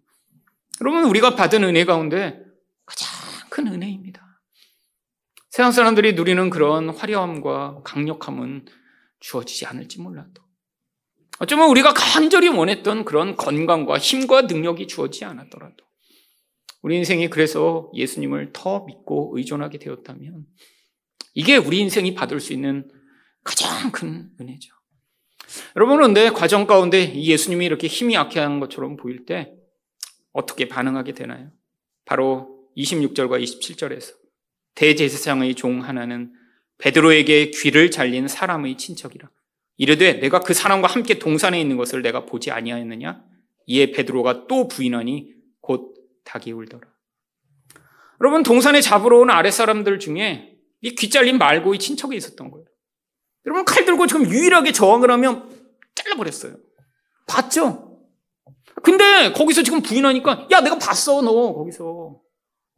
여러분 0.83 1.05
우리가 1.05 1.35
받은 1.35 1.65
은혜 1.65 1.85
가운데 1.85 2.41
가장 2.87 3.09
큰 3.49 3.67
은혜입니다. 3.67 4.25
세상 5.51 5.73
사람들이 5.73 6.13
누리는 6.13 6.49
그런 6.51 6.91
화려함과 6.91 7.81
강력함은 7.83 8.67
주어지지 9.19 9.67
않을지 9.67 10.01
몰라도 10.01 10.50
어쩌면 11.41 11.71
우리가 11.71 11.95
간절히 11.95 12.49
원했던 12.49 13.07
그런 13.07 13.35
건강과 13.35 13.99
힘과 13.99 14.43
능력이 14.43 14.87
주어지지 14.87 15.25
않았더라도 15.25 15.77
우리 16.83 16.97
인생이 16.97 17.31
그래서 17.31 17.91
예수님을 17.95 18.51
더 18.53 18.85
믿고 18.85 19.33
의존하게 19.37 19.79
되었다면 19.79 20.45
이게 21.33 21.57
우리 21.57 21.79
인생이 21.79 22.15
받을 22.15 22.41
수 22.41 22.53
있는 22.53 22.91
가장 23.43 23.91
큰 23.91 24.31
은혜죠. 24.39 24.75
여러분, 25.77 25.97
그런데 25.97 26.29
과정 26.29 26.67
가운데 26.67 27.15
예수님이 27.15 27.65
이렇게 27.65 27.87
힘이 27.87 28.15
약해한 28.15 28.61
것처럼 28.61 28.97
보일 28.97 29.25
때 29.25 29.55
어떻게 30.33 30.69
반응하게 30.69 31.13
되나요? 31.13 31.51
바로 32.05 32.69
26절과 32.77 33.43
27절에서 33.43 34.15
대제사장의 34.75 35.55
종 35.55 35.83
하나는 35.83 36.35
베드로에게 36.79 37.51
귀를 37.51 37.91
잘린 37.91 38.29
사람의 38.29 38.77
친척이라. 38.77 39.31
이르되 39.81 40.21
내가 40.21 40.41
그 40.41 40.53
사람과 40.53 40.89
함께 40.89 41.19
동산에 41.19 41.59
있는 41.59 41.79
것을 41.79 42.03
내가 42.03 42.27
보지 42.27 42.51
아니하였느냐? 42.51 43.25
이에 43.65 43.93
베드로가 43.93 44.47
또 44.47 44.69
부인하니 44.69 45.33
곧 45.63 45.95
닭이 46.25 46.53
울더라. 46.53 46.87
여러분 48.21 48.43
동산에 48.43 48.83
잡으러 48.83 49.21
온 49.21 49.31
아랫 49.31 49.55
사람들 49.55 49.99
중에 49.99 50.59
이 50.83 50.95
귀 50.95 51.09
잘린 51.09 51.39
말고의 51.39 51.79
친척이 51.79 52.15
있었던 52.15 52.51
거예요. 52.51 52.67
여러분 53.47 53.65
칼 53.65 53.87
들고 53.87 54.07
지금 54.07 54.29
유일하게 54.31 54.73
저항을 54.73 55.11
하면 55.13 55.49
잘라버렸어요. 55.95 56.57
봤죠? 57.27 58.03
근데 58.83 59.33
거기서 59.33 59.63
지금 59.63 59.81
부인하니까 59.81 60.49
야 60.51 60.61
내가 60.61 60.79
봤어 60.79 61.23
너 61.23 61.55
거기서. 61.55 62.21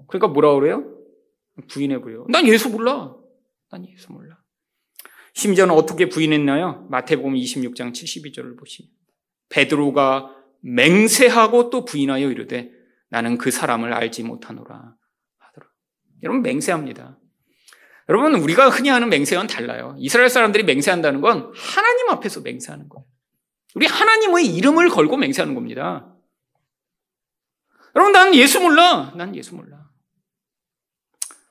그러니까 0.06 0.28
뭐라 0.28 0.54
그래요? 0.54 0.84
부인해 1.68 2.00
버려요. 2.00 2.26
난 2.28 2.46
예수 2.46 2.70
몰라. 2.70 3.12
난 3.72 3.84
예수 3.88 4.12
몰라. 4.12 4.31
심지어는 5.34 5.74
어떻게 5.74 6.08
부인했나요? 6.08 6.86
마태복음 6.90 7.34
26장 7.34 7.92
72절을 7.92 8.58
보시면 8.58 8.90
베드로가 9.48 10.34
맹세하고 10.60 11.70
또 11.70 11.84
부인하여 11.84 12.30
이르되 12.30 12.70
나는 13.08 13.38
그 13.38 13.50
사람을 13.50 13.92
알지 13.92 14.22
못하노라 14.22 14.94
하더라. 15.38 15.66
여러분 16.22 16.42
맹세합니다. 16.42 17.18
여러분, 18.08 18.34
우리가 18.34 18.68
흔히 18.68 18.88
하는 18.88 19.08
맹세와는 19.08 19.48
달라요. 19.48 19.94
이스라엘 19.98 20.28
사람들이 20.28 20.64
맹세한다는 20.64 21.20
건 21.20 21.52
하나님 21.54 22.10
앞에서 22.10 22.40
맹세하는 22.40 22.88
거예요. 22.88 23.06
우리 23.74 23.86
하나님의 23.86 24.46
이름을 24.54 24.88
걸고 24.90 25.16
맹세하는 25.16 25.54
겁니다. 25.54 26.14
여러분, 27.94 28.12
난 28.12 28.34
예수 28.34 28.60
몰라. 28.60 29.12
난 29.16 29.34
예수 29.36 29.54
몰라. 29.54 29.88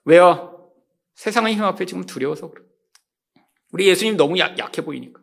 왜요? 0.03 0.71
세상의 1.15 1.55
힘 1.55 1.63
앞에 1.63 1.85
지금 1.85 2.05
두려워서 2.05 2.51
그래. 2.51 2.63
우리 3.71 3.87
예수님 3.87 4.17
너무 4.17 4.37
약, 4.37 4.57
약해 4.57 4.83
보이니까. 4.83 5.21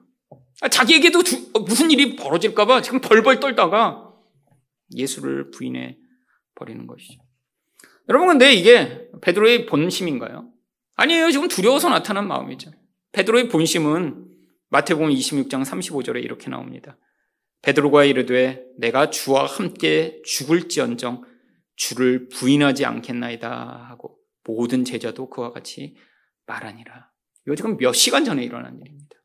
아, 0.60 0.68
자기에게도 0.68 1.22
두, 1.22 1.50
어, 1.54 1.60
무슨 1.60 1.90
일이 1.90 2.16
벌어질까봐 2.16 2.82
지금 2.82 3.00
벌벌 3.00 3.40
떨다가 3.40 4.12
예수를 4.96 5.50
부인해 5.50 5.98
버리는 6.54 6.86
것이죠. 6.86 7.20
여러분, 8.08 8.28
근데 8.28 8.52
이게 8.52 9.08
베드로의 9.20 9.66
본심인가요? 9.66 10.50
아니에요. 10.96 11.30
지금 11.30 11.46
두려워서 11.46 11.88
나타난 11.88 12.26
마음이죠. 12.26 12.72
베드로의 13.12 13.48
본심은 13.48 14.26
마태복음 14.70 15.10
26장 15.10 15.64
35절에 15.64 16.22
이렇게 16.22 16.50
나옵니다. 16.50 16.98
베드로가 17.62 18.04
이르되 18.04 18.64
내가 18.78 19.10
주와 19.10 19.46
함께 19.46 20.20
죽을지언정 20.24 21.24
주를 21.76 22.28
부인하지 22.28 22.84
않겠나이다 22.84 23.86
하고 23.88 24.18
모든 24.44 24.84
제자도 24.84 25.30
그와 25.30 25.52
같이 25.52 25.96
말하니라. 26.46 27.07
이거 27.48 27.54
지금 27.54 27.78
몇 27.78 27.94
시간 27.94 28.26
전에 28.26 28.44
일어난 28.44 28.78
일입니다. 28.78 29.16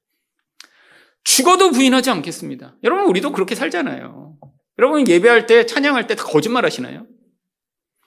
죽어도 1.26 1.71
부인하지 1.71 2.09
않겠습니다. 2.09 2.78
여러분 2.86 3.05
우리도 3.07 3.34
그렇게 3.34 3.53
살잖아요. 3.53 4.38
여러분 4.80 5.05
예배할 5.05 5.45
때 5.45 5.65
찬양할 5.65 6.07
때 6.07 6.15
다 6.15 6.24
거짓말 6.24 6.63
하시나요? 6.65 7.05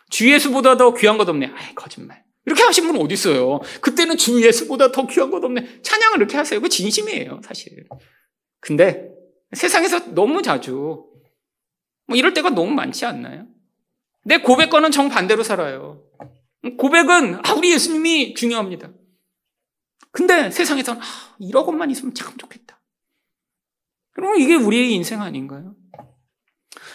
주 0.08 0.32
예수보다 0.32 0.78
더 0.78 0.94
귀한 0.94 1.18
것 1.18 1.28
없네. 1.28 1.52
아이 1.54 1.74
거짓말. 1.74 2.24
이렇게 2.46 2.62
하신 2.62 2.86
분 2.86 2.96
어디 3.00 3.12
있어요? 3.12 3.60
그때는 3.82 4.16
주 4.16 4.42
예수보다 4.42 4.90
더 4.90 5.06
귀한 5.06 5.30
것 5.30 5.44
없네. 5.44 5.82
찬양을 5.82 6.16
이렇게 6.16 6.38
하세요. 6.38 6.60
그 6.60 6.68
진심이에요, 6.70 7.40
사실. 7.44 7.86
근데 8.60 9.10
세상에서 9.52 10.14
너무 10.14 10.40
자주 10.40 11.04
뭐 12.06 12.16
이럴 12.16 12.32
때가 12.32 12.50
너무 12.50 12.72
많지 12.72 13.04
않나요? 13.04 13.46
내 14.24 14.38
고백과는 14.38 14.92
정반대로 14.92 15.42
살아요. 15.42 16.02
고백은 16.78 17.40
아 17.44 17.52
우리 17.54 17.72
예수님이 17.72 18.32
중요합니다. 18.34 18.92
근데 20.16 20.50
세상에서는 20.50 20.98
아 20.98 21.04
1억 21.38 21.66
원만 21.66 21.90
있으면 21.90 22.14
참 22.14 22.34
좋겠다. 22.38 22.80
그러면 24.14 24.40
이게 24.40 24.54
우리의 24.54 24.94
인생 24.94 25.20
아닌가요? 25.20 25.76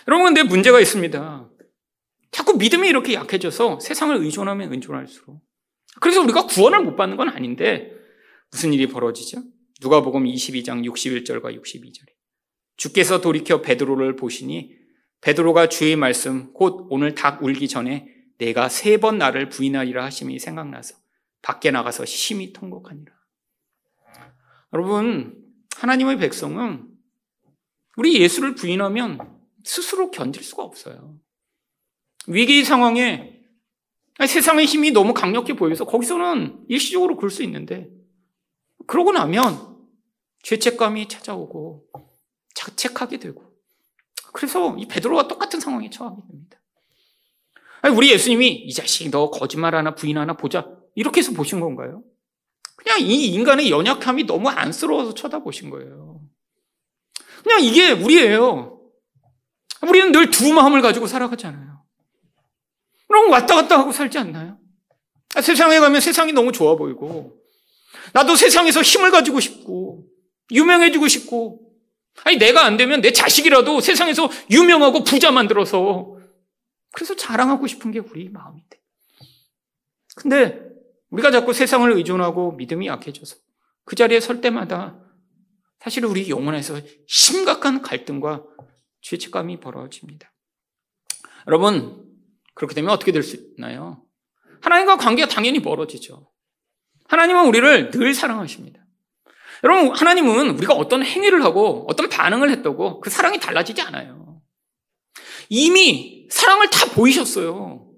여러분 0.07 0.26
근데 0.26 0.41
문제가 0.41 0.80
있습니다. 0.80 1.47
자꾸 2.32 2.57
믿음이 2.57 2.88
이렇게 2.88 3.13
약해져서 3.13 3.80
세상을 3.80 4.15
의존하면 4.15 4.74
의존할수록. 4.74 5.39
그래서 5.99 6.19
우리가 6.24 6.47
구원을 6.47 6.82
못 6.84 6.95
받는 6.95 7.15
건 7.15 7.30
아닌데 7.30 7.91
무슨 8.49 8.74
일이 8.74 8.88
벌어지죠? 8.88 9.43
누가 9.82 10.01
복음 10.01 10.24
22장 10.24 10.84
61절과 10.84 11.61
62절에 11.61 12.07
주께서 12.76 13.22
돌이켜 13.22 13.61
베드로를 13.61 14.15
보시니 14.15 14.76
베드로가 15.22 15.69
주의 15.69 15.95
말씀 15.95 16.53
곧 16.53 16.88
오늘 16.89 17.13
닭 17.13 17.43
울기 17.43 17.67
전에 17.67 18.07
내가 18.39 18.67
세 18.67 18.97
번 18.97 19.19
나를 19.19 19.49
부인하리라 19.49 20.03
하심이 20.05 20.39
생각나서 20.39 21.01
밖에 21.42 21.72
나가서 21.72 22.06
심히 22.06 22.54
통곡하니라. 22.54 23.14
여러분 24.74 25.44
하나님의 25.76 26.18
백성은 26.18 26.88
우리 27.98 28.20
예수를 28.22 28.56
부인하면 28.56 29.20
스스로 29.64 30.12
견딜 30.12 30.44
수가 30.44 30.64
없어요. 30.64 31.20
위기 32.28 32.64
상황에 32.64 33.42
세상의 34.20 34.66
힘이 34.66 34.92
너무 34.92 35.14
강력해 35.14 35.56
보여서 35.56 35.86
거기서는 35.86 36.66
일시적으로 36.70 37.16
그럴 37.16 37.32
수 37.32 37.44
있는데 37.44 37.89
그러고 38.88 39.12
나면 39.12 39.78
죄책감이 40.44 41.08
찾아오고 41.08 41.88
자책하게 42.54 43.18
되고 43.18 43.52
그래서 44.34 44.76
이 44.78 44.88
베드로와 44.88 45.28
똑같은 45.28 45.60
상황에 45.60 45.89
처하게 45.89 46.22
됩니다. 46.28 46.60
우리 47.96 48.12
예수님이 48.12 48.48
이 48.50 48.74
자식 48.74 49.10
너 49.10 49.32
거짓말 49.32 49.76
하나 49.76 49.96
부인 49.96 50.18
하나 50.18 50.34
보자 50.34 50.81
이렇게 50.96 51.20
해서 51.20 51.32
보신 51.32 51.60
건가요? 51.60 52.04
그냥 52.76 53.00
이 53.00 53.28
인간의 53.28 53.70
연약함이 53.70 54.26
너무 54.26 54.50
안쓰러워서 54.50 55.14
쳐다보신 55.14 55.70
거예요. 55.70 56.22
그냥 57.44 57.62
이게 57.62 57.92
우리예요. 57.92 58.80
우리는 59.88 60.12
늘 60.12 60.30
두 60.30 60.52
마음을 60.54 60.82
가지고 60.82 61.08
살아가잖아요. 61.08 61.84
그럼 63.08 63.32
왔다 63.32 63.56
갔다 63.56 63.78
하고 63.80 63.92
살지 63.92 64.18
않나요? 64.18 64.58
아, 65.36 65.42
세상에 65.42 65.80
가면 65.80 66.02
세상이 66.02 66.34
너무 66.34 66.52
좋아 66.52 66.76
보이고, 66.76 67.38
나도 68.14 68.36
세상에서 68.36 68.82
힘을 68.82 69.12
가지고 69.12 69.39
싶고, 69.39 70.06
유명해지고 70.52 71.08
싶고, 71.08 71.72
아니, 72.24 72.38
내가 72.38 72.66
안 72.66 72.78
되면 72.78 73.02
내 73.02 73.12
자식이라도 73.12 73.80
세상에서 73.80 74.30
유명하고 74.50 75.04
부자 75.04 75.32
만들어서, 75.32 76.18
그래서 76.94 77.16
자랑하고 77.16 77.68
싶은 77.68 77.92
게 77.92 78.00
우리 78.00 78.30
마음인데. 78.30 78.80
근데 80.16 80.70
우리가 81.12 81.32
자꾸 81.32 81.53
세상을 81.53 81.89
의존하고 81.91 82.53
믿음이 82.53 82.88
약해져서 82.88 83.36
그 83.86 83.95
자리에 83.95 84.20
설 84.20 84.41
때마다 84.41 84.99
사실 85.80 86.05
우리 86.05 86.30
영혼에서 86.30 86.80
심각한 87.07 87.82
갈등과 87.82 88.43
죄책감이 89.01 89.59
벌어집니다. 89.59 90.32
여러분, 91.47 92.05
그렇게 92.53 92.76
되면 92.76 92.91
어떻게 92.91 93.12
될 93.12 93.24
수 93.24 93.36
있나요? 93.57 94.03
하나님과 94.62 94.97
관계가 94.97 95.28
당연히 95.28 95.59
멀어지죠. 95.59 96.30
하나님은 97.07 97.47
우리를 97.47 97.91
늘 97.91 98.14
사랑하십니다. 98.14 98.86
여러분, 99.64 99.95
하나님은 99.95 100.51
우리가 100.51 100.74
어떤 100.74 101.03
행위를 101.03 101.43
하고 101.43 101.86
어떤 101.89 102.09
반응을 102.09 102.49
했다고 102.51 102.99
그 103.01 103.09
사랑이 103.09 103.39
달라지지 103.39 103.82
않아요. 103.82 104.41
이미 105.49 106.28
사랑을 106.30 106.70
다 106.70 106.86
보이셨어요. 106.91 107.91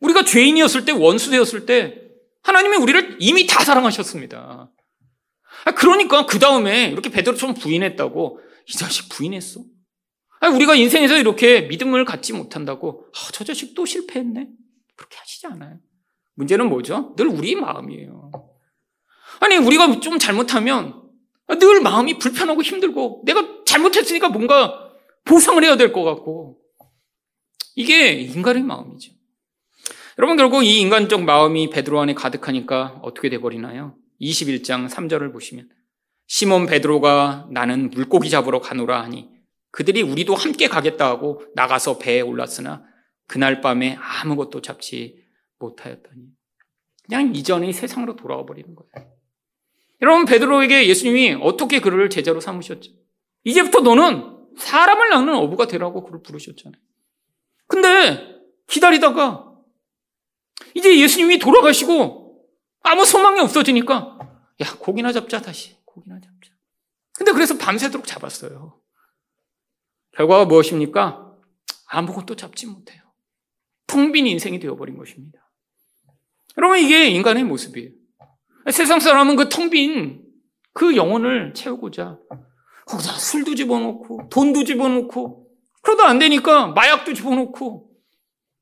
우리가 0.00 0.24
죄인이었을 0.24 0.84
때, 0.84 0.92
원수되었을 0.92 1.66
때, 1.66 2.03
하나님이 2.44 2.76
우리를 2.76 3.16
이미 3.20 3.46
다 3.46 3.64
사랑하셨습니다. 3.64 4.70
아, 5.64 5.70
그러니까 5.72 6.26
그 6.26 6.38
다음에 6.38 6.86
이렇게 6.88 7.08
베드로처럼 7.10 7.54
부인했다고 7.56 8.40
이 8.68 8.72
자식 8.74 9.08
부인했어? 9.08 9.60
아, 10.40 10.48
우리가 10.48 10.74
인생에서 10.74 11.16
이렇게 11.16 11.62
믿음을 11.62 12.04
갖지 12.04 12.32
못한다고 12.34 13.06
아, 13.14 13.30
저 13.32 13.44
자식 13.44 13.74
또 13.74 13.86
실패했네? 13.86 14.48
그렇게 14.96 15.16
하시지 15.16 15.46
않아요. 15.46 15.78
문제는 16.34 16.68
뭐죠? 16.68 17.14
늘 17.16 17.28
우리 17.28 17.54
마음이에요. 17.56 18.30
아니 19.40 19.56
우리가 19.56 20.00
좀 20.00 20.18
잘못하면 20.18 21.02
늘 21.48 21.80
마음이 21.80 22.18
불편하고 22.18 22.62
힘들고 22.62 23.22
내가 23.24 23.62
잘못했으니까 23.64 24.28
뭔가 24.28 24.90
보상을 25.24 25.62
해야 25.64 25.76
될 25.76 25.92
것 25.92 26.02
같고 26.04 26.58
이게 27.74 28.12
인간의 28.12 28.62
마음이죠. 28.62 29.13
여러분 30.18 30.36
결국 30.36 30.62
이 30.64 30.80
인간적 30.80 31.22
마음이 31.22 31.70
베드로 31.70 32.00
안에 32.00 32.14
가득하니까 32.14 33.00
어떻게 33.02 33.28
돼 33.28 33.38
버리나요? 33.38 33.96
21장 34.20 34.88
3절을 34.88 35.32
보시면 35.32 35.68
시몬 36.26 36.66
베드로가 36.66 37.48
나는 37.50 37.90
물고기 37.90 38.30
잡으러 38.30 38.60
가노라 38.60 39.02
하니 39.02 39.28
그들이 39.72 40.02
우리도 40.02 40.36
함께 40.36 40.68
가겠다 40.68 41.06
하고 41.06 41.42
나가서 41.56 41.98
배에 41.98 42.20
올랐으나 42.20 42.84
그날 43.26 43.60
밤에 43.60 43.98
아무것도 44.00 44.60
잡지 44.60 45.20
못하였더니 45.58 46.26
그냥 47.04 47.34
이전의 47.34 47.72
세상으로 47.72 48.14
돌아와 48.14 48.46
버리는 48.46 48.72
거예요. 48.72 49.10
여러분 50.00 50.26
베드로에게 50.26 50.86
예수님이 50.86 51.38
어떻게 51.40 51.80
그를 51.80 52.08
제자로 52.08 52.40
삼으셨죠? 52.40 52.92
이제부터 53.42 53.80
너는 53.80 54.32
사람을 54.58 55.10
낳는 55.10 55.34
어부가 55.34 55.66
되라고 55.66 56.04
그를 56.04 56.22
부르셨잖아요. 56.22 56.80
근데 57.66 58.38
기다리다가 58.68 59.53
이제 60.74 60.98
예수님이 61.00 61.38
돌아가시고 61.38 62.44
아무 62.82 63.04
소망이 63.04 63.40
없어지니까 63.40 64.18
야 64.60 64.76
고기나 64.78 65.12
잡자 65.12 65.40
다시 65.40 65.76
고기나 65.84 66.16
잡자. 66.16 66.52
근데 67.16 67.32
그래서 67.32 67.56
밤새도록 67.56 68.06
잡았어요. 68.06 68.80
결과가 70.12 70.44
무엇입니까? 70.44 71.32
아무것도 71.86 72.36
잡지 72.36 72.66
못해요. 72.66 73.02
텅 73.86 74.12
빈 74.12 74.26
인생이 74.26 74.58
되어버린 74.58 74.96
것입니다. 74.96 75.38
여러분 76.58 76.78
이게 76.78 77.06
인간의 77.08 77.44
모습이에요. 77.44 77.90
세상 78.70 79.00
사람은 79.00 79.36
그 79.36 79.48
텅 79.48 79.70
빈 79.70 80.24
그 80.76 80.96
영혼을 80.96 81.54
채우고자 81.54 82.18
거기다 82.86 83.12
술도 83.12 83.54
집어넣고 83.54 84.28
돈도 84.28 84.64
집어넣고 84.64 85.46
그러다 85.82 86.08
안 86.08 86.18
되니까 86.18 86.66
마약도 86.66 87.14
집어넣고 87.14 87.92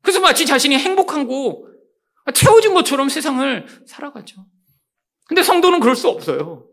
그래서 0.03 0.21
마치 0.21 0.45
자신이 0.45 0.77
행복한 0.77 1.27
거 1.27 1.65
채워진 2.31 2.75
것처럼 2.75 3.09
세상을 3.09 3.67
살아가죠. 3.87 4.47
근데 5.27 5.43
성도는 5.43 5.81
그럴 5.81 5.97
수 5.97 6.09
없어요. 6.09 6.69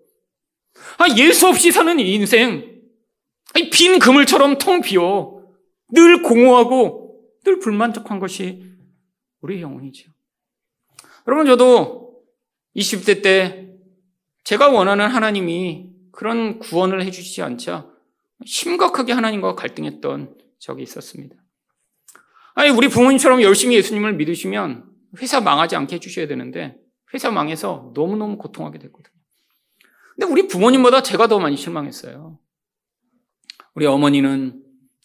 아, 0.97 1.05
예수 1.17 1.47
없이 1.47 1.71
사는 1.71 1.99
인생, 1.99 2.81
빈 3.71 3.99
그물처럼 3.99 4.57
텅 4.57 4.81
비어 4.81 5.43
늘 5.89 6.21
공허하고 6.21 7.19
늘 7.43 7.59
불만족한 7.59 8.19
것이 8.19 8.63
우리의 9.41 9.61
영혼이죠. 9.61 10.11
여러분, 11.27 11.45
저도 11.45 12.21
20대 12.75 13.23
때 13.23 13.69
제가 14.43 14.69
원하는 14.69 15.07
하나님이 15.07 15.89
그런 16.11 16.59
구원을 16.59 17.03
해주시지 17.03 17.41
않자 17.41 17.89
심각하게 18.45 19.13
하나님과 19.13 19.55
갈등했던 19.55 20.37
적이 20.59 20.83
있었습니다. 20.83 21.35
아니, 22.55 22.69
우리 22.69 22.87
부모님처럼 22.89 23.41
열심히 23.41 23.75
예수님을 23.75 24.13
믿으시면 24.13 24.88
회사 25.17 25.41
망하지 25.41 25.75
않게 25.75 25.95
해주셔야 25.95 26.27
되는데 26.27 26.77
회사 27.13 27.31
망해서 27.31 27.91
너무너무 27.95 28.37
고통하게 28.37 28.79
됐거든요. 28.79 29.15
근데 30.15 30.31
우리 30.31 30.47
부모님보다 30.47 31.01
제가 31.01 31.27
더 31.27 31.39
많이 31.39 31.57
실망했어요. 31.57 32.39
우리 33.73 33.85
어머니는 33.85 34.63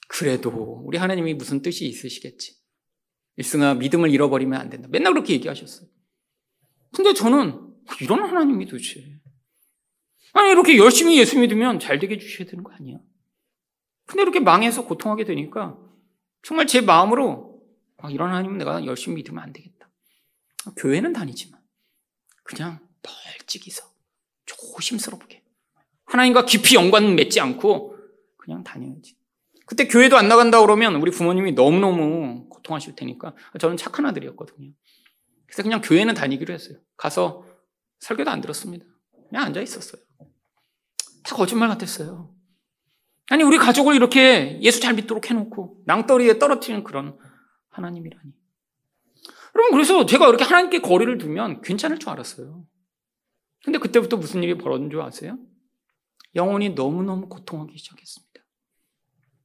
그래도 0.08 0.82
우리 0.84 0.98
하나님이 0.98 1.34
무슨 1.34 1.62
뜻이 1.62 1.86
있으시겠지. 1.86 2.56
일승아 3.36 3.74
믿음을 3.74 4.10
잃어버리면 4.10 4.60
안 4.60 4.70
된다. 4.70 4.88
맨날 4.90 5.12
그렇게 5.12 5.32
얘기하셨어요. 5.34 5.88
근데 6.94 7.14
저는 7.14 7.60
이런 8.00 8.24
하나님이 8.24 8.66
도대체 8.66 9.02
아니 10.32 10.50
이렇게 10.50 10.76
열심히 10.76 11.18
예수 11.18 11.38
믿으면 11.38 11.78
잘 11.78 11.98
되게 11.98 12.14
해주셔야 12.14 12.48
되는 12.48 12.64
거 12.64 12.72
아니야? 12.72 12.98
근데 14.06 14.22
이렇게 14.22 14.40
망해서 14.40 14.84
고통하게 14.84 15.24
되니까 15.24 15.78
정말 16.42 16.66
제 16.66 16.80
마음으로 16.80 17.62
아, 17.98 18.10
이런 18.10 18.28
하나님은 18.30 18.58
내가 18.58 18.84
열심히 18.84 19.16
믿으면 19.16 19.42
안 19.42 19.52
되겠다. 19.52 19.73
교회는 20.72 21.12
다니지만 21.12 21.60
그냥 22.42 22.80
널찍이서 23.02 23.84
조심스럽게 24.46 25.42
하나님과 26.06 26.44
깊이 26.44 26.76
연관 26.76 27.14
맺지 27.14 27.40
않고 27.40 27.96
그냥 28.36 28.62
다녀야지. 28.62 29.16
그때 29.66 29.88
교회도 29.88 30.16
안 30.16 30.28
나간다 30.28 30.60
그러면 30.60 30.96
우리 30.96 31.10
부모님이 31.10 31.52
너무너무 31.52 32.48
고통하실 32.48 32.96
테니까 32.96 33.34
저는 33.58 33.76
착한 33.76 34.04
아들이었거든요. 34.06 34.72
그래서 35.46 35.62
그냥 35.62 35.80
교회는 35.80 36.14
다니기로 36.14 36.52
했어요. 36.52 36.78
가서 36.96 37.46
설교도 38.00 38.30
안 38.30 38.40
들었습니다. 38.40 38.84
그냥 39.28 39.44
앉아 39.44 39.60
있었어요. 39.62 40.02
다 41.22 41.34
거짓말 41.36 41.68
같았어요. 41.70 42.34
아니 43.30 43.42
우리 43.42 43.56
가족을 43.56 43.94
이렇게 43.94 44.60
예수 44.60 44.80
잘 44.80 44.94
믿도록 44.94 45.30
해놓고 45.30 45.82
낭떠리에 45.86 46.38
떨어뜨리는 46.38 46.84
그런 46.84 47.18
하나님이라니. 47.70 48.32
여러분, 49.54 49.72
그래서 49.72 50.04
제가 50.04 50.28
이렇게 50.28 50.44
하나님께 50.44 50.80
거리를 50.80 51.16
두면 51.18 51.62
괜찮을 51.62 51.98
줄 51.98 52.10
알았어요. 52.10 52.64
근데 53.64 53.78
그때부터 53.78 54.16
무슨 54.16 54.42
일이 54.42 54.58
벌어진 54.58 54.90
줄 54.90 55.00
아세요? 55.00 55.38
영혼이 56.34 56.70
너무너무 56.70 57.28
고통하기 57.28 57.76
시작했습니다. 57.76 58.34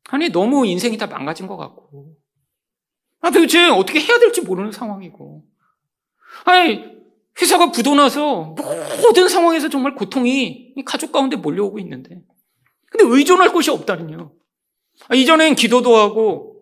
아니, 0.10 0.30
너무 0.30 0.66
인생이 0.66 0.98
다 0.98 1.08
망가진 1.08 1.48
것 1.48 1.56
같고. 1.58 2.18
아, 3.22 3.30
도대체 3.30 3.70
어떻게 3.70 4.00
해야 4.00 4.20
될지 4.20 4.42
모르는 4.42 4.72
상황이고. 4.72 5.46
아니, 6.46 6.84
회사가 7.40 7.72
부도나서 7.72 8.56
모든 9.04 9.30
상황에서 9.30 9.70
정말 9.70 9.96
고통이 9.96 10.74
가족 10.86 11.12
가운데 11.12 11.36
몰려오고 11.36 11.80
있는데. 11.80 12.22
근데 12.88 13.06
의존할 13.06 13.54
곳이 13.54 13.70
없다는요. 13.70 14.34
아, 15.08 15.16
이전엔 15.16 15.56
기도도 15.56 15.96
하고, 15.96 16.62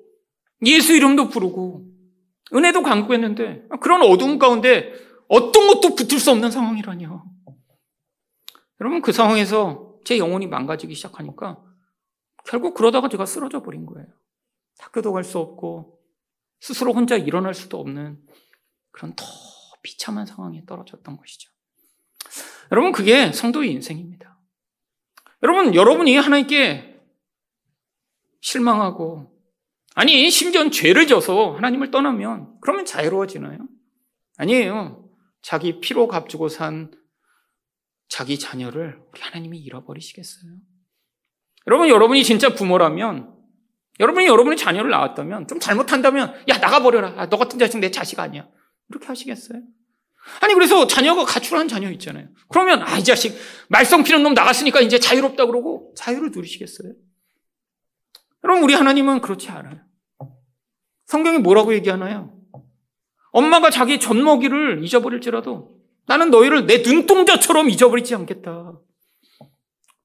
예수 0.65 0.93
이름도 0.93 1.29
부르고, 1.29 1.85
은혜도 2.53 2.81
강구했는데 2.81 3.67
그런 3.81 4.01
어두운 4.01 4.39
가운데 4.39 4.93
어떤 5.27 5.67
것도 5.67 5.95
붙을 5.95 6.19
수 6.19 6.31
없는 6.31 6.51
상황이라니요. 6.51 7.25
여러분 8.79 9.01
그 9.01 9.11
상황에서 9.11 9.95
제 10.05 10.17
영혼이 10.17 10.47
망가지기 10.47 10.93
시작하니까 10.95 11.61
결국 12.45 12.73
그러다가 12.73 13.09
제가 13.09 13.25
쓰러져 13.25 13.61
버린 13.61 13.85
거예요. 13.85 14.07
학교도 14.79 15.11
갈 15.11 15.23
수 15.23 15.39
없고 15.39 15.99
스스로 16.59 16.93
혼자 16.93 17.17
일어날 17.17 17.53
수도 17.53 17.79
없는 17.79 18.19
그런 18.91 19.15
더 19.15 19.25
비참한 19.83 20.25
상황에 20.25 20.65
떨어졌던 20.65 21.17
것이죠. 21.17 21.51
여러분 22.71 22.91
그게 22.91 23.31
성도의 23.31 23.71
인생입니다. 23.71 24.39
여러분 25.43 25.75
여러분이 25.75 26.15
하나님께 26.17 26.99
실망하고 28.41 29.36
아니, 29.99 30.29
심지어 30.29 30.69
죄를 30.69 31.07
져서 31.07 31.55
하나님을 31.55 31.89
떠나면 31.89 32.59
그러면 32.61 32.85
자유로워지나요? 32.85 33.57
아니에요. 34.37 35.09
자기 35.41 35.79
피로 35.79 36.07
값주고 36.07 36.49
산 36.49 36.91
자기 38.07 38.37
자녀를 38.37 38.99
우리 39.11 39.21
하나님이 39.21 39.57
잃어버리시겠어요? 39.57 40.51
여러분, 41.65 41.89
여러분이 41.89 42.23
진짜 42.23 42.53
부모라면 42.53 43.33
여러분이 43.99 44.27
여러분의 44.27 44.55
자녀를 44.55 44.91
낳았다면 44.91 45.47
좀 45.47 45.59
잘못한다면 45.59 46.35
야 46.47 46.57
나가버려라. 46.59 47.15
아, 47.17 47.27
너 47.29 47.37
같은 47.37 47.57
자식 47.57 47.79
내 47.79 47.89
자식 47.89 48.19
아니야. 48.19 48.47
이렇게 48.89 49.07
하시겠어요? 49.07 49.63
아니 50.41 50.53
그래서 50.53 50.85
자녀가 50.85 51.25
가출한 51.25 51.67
자녀 51.67 51.89
있잖아요. 51.93 52.27
그러면 52.49 52.83
아 52.83 52.99
이 52.99 53.03
자식 53.03 53.35
말썽 53.69 54.03
피는 54.03 54.21
놈 54.21 54.35
나갔으니까 54.35 54.79
이제 54.81 54.99
자유롭다 54.99 55.47
그러고 55.47 55.91
자유를 55.97 56.29
누리시겠어요? 56.31 56.93
여러분 58.43 58.63
우리 58.63 58.75
하나님은 58.75 59.21
그렇지 59.21 59.49
않아요. 59.49 59.86
성경이 61.07 61.39
뭐라고 61.39 61.73
얘기하나요? 61.73 62.33
엄마가 63.31 63.69
자기 63.69 63.99
젖먹이를 63.99 64.83
잊어버릴지라도 64.83 65.77
나는 66.05 66.31
너희를 66.31 66.65
내 66.65 66.79
눈동자처럼 66.79 67.69
잊어버리지 67.69 68.15
않겠다. 68.15 68.79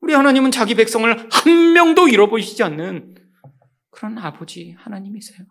우리 0.01 0.15
하나님은 0.15 0.51
자기 0.51 0.75
백성을 0.75 1.29
한 1.31 1.73
명도 1.73 2.09
잃어버리시지 2.09 2.63
않는 2.65 3.15
그런 3.91 4.19
아버지 4.19 4.75
하나님이세요. 4.79 5.47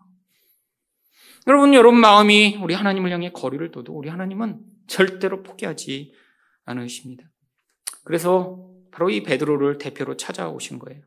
여러분, 1.46 1.74
여러분 1.74 2.00
마음이 2.00 2.58
우리 2.62 2.74
하나님을 2.74 3.10
향해 3.10 3.32
거리를 3.32 3.70
둬도 3.70 3.92
우리 3.92 4.08
하나님은 4.08 4.60
절대로 4.86 5.42
포기하지 5.42 6.12
않으십니다. 6.64 7.24
그래서 8.04 8.70
바로 8.90 9.10
이 9.10 9.22
베드로를 9.22 9.78
대표로 9.78 10.16
찾아오신 10.16 10.78
거예요. 10.78 11.02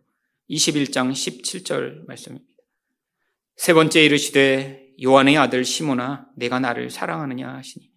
21장 0.49 1.11
17절 1.11 2.07
말씀입니다. 2.07 2.54
세 3.55 3.73
번째 3.73 4.03
이르시되 4.03 4.93
요한의 5.03 5.37
아들 5.37 5.65
시모나 5.65 6.27
내가 6.35 6.59
나를 6.59 6.89
사랑하느냐 6.89 7.53
하시니 7.53 7.89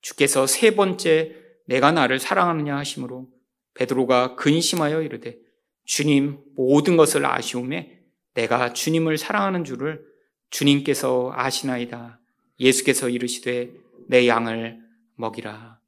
주께서 0.00 0.46
세 0.46 0.74
번째 0.74 1.36
내가 1.66 1.92
나를 1.92 2.18
사랑하느냐 2.18 2.76
하심으로 2.76 3.28
베드로가 3.74 4.36
근심하여 4.36 5.02
이르되 5.02 5.38
주님 5.84 6.38
모든 6.56 6.96
것을 6.96 7.26
아시오매 7.26 8.00
내가 8.34 8.72
주님을 8.72 9.18
사랑하는 9.18 9.64
줄을 9.64 10.04
주님께서 10.50 11.32
아시나이다. 11.34 12.20
예수께서 12.60 13.08
이르시되 13.08 13.72
내 14.08 14.28
양을 14.28 14.78
먹이라. 15.16 15.80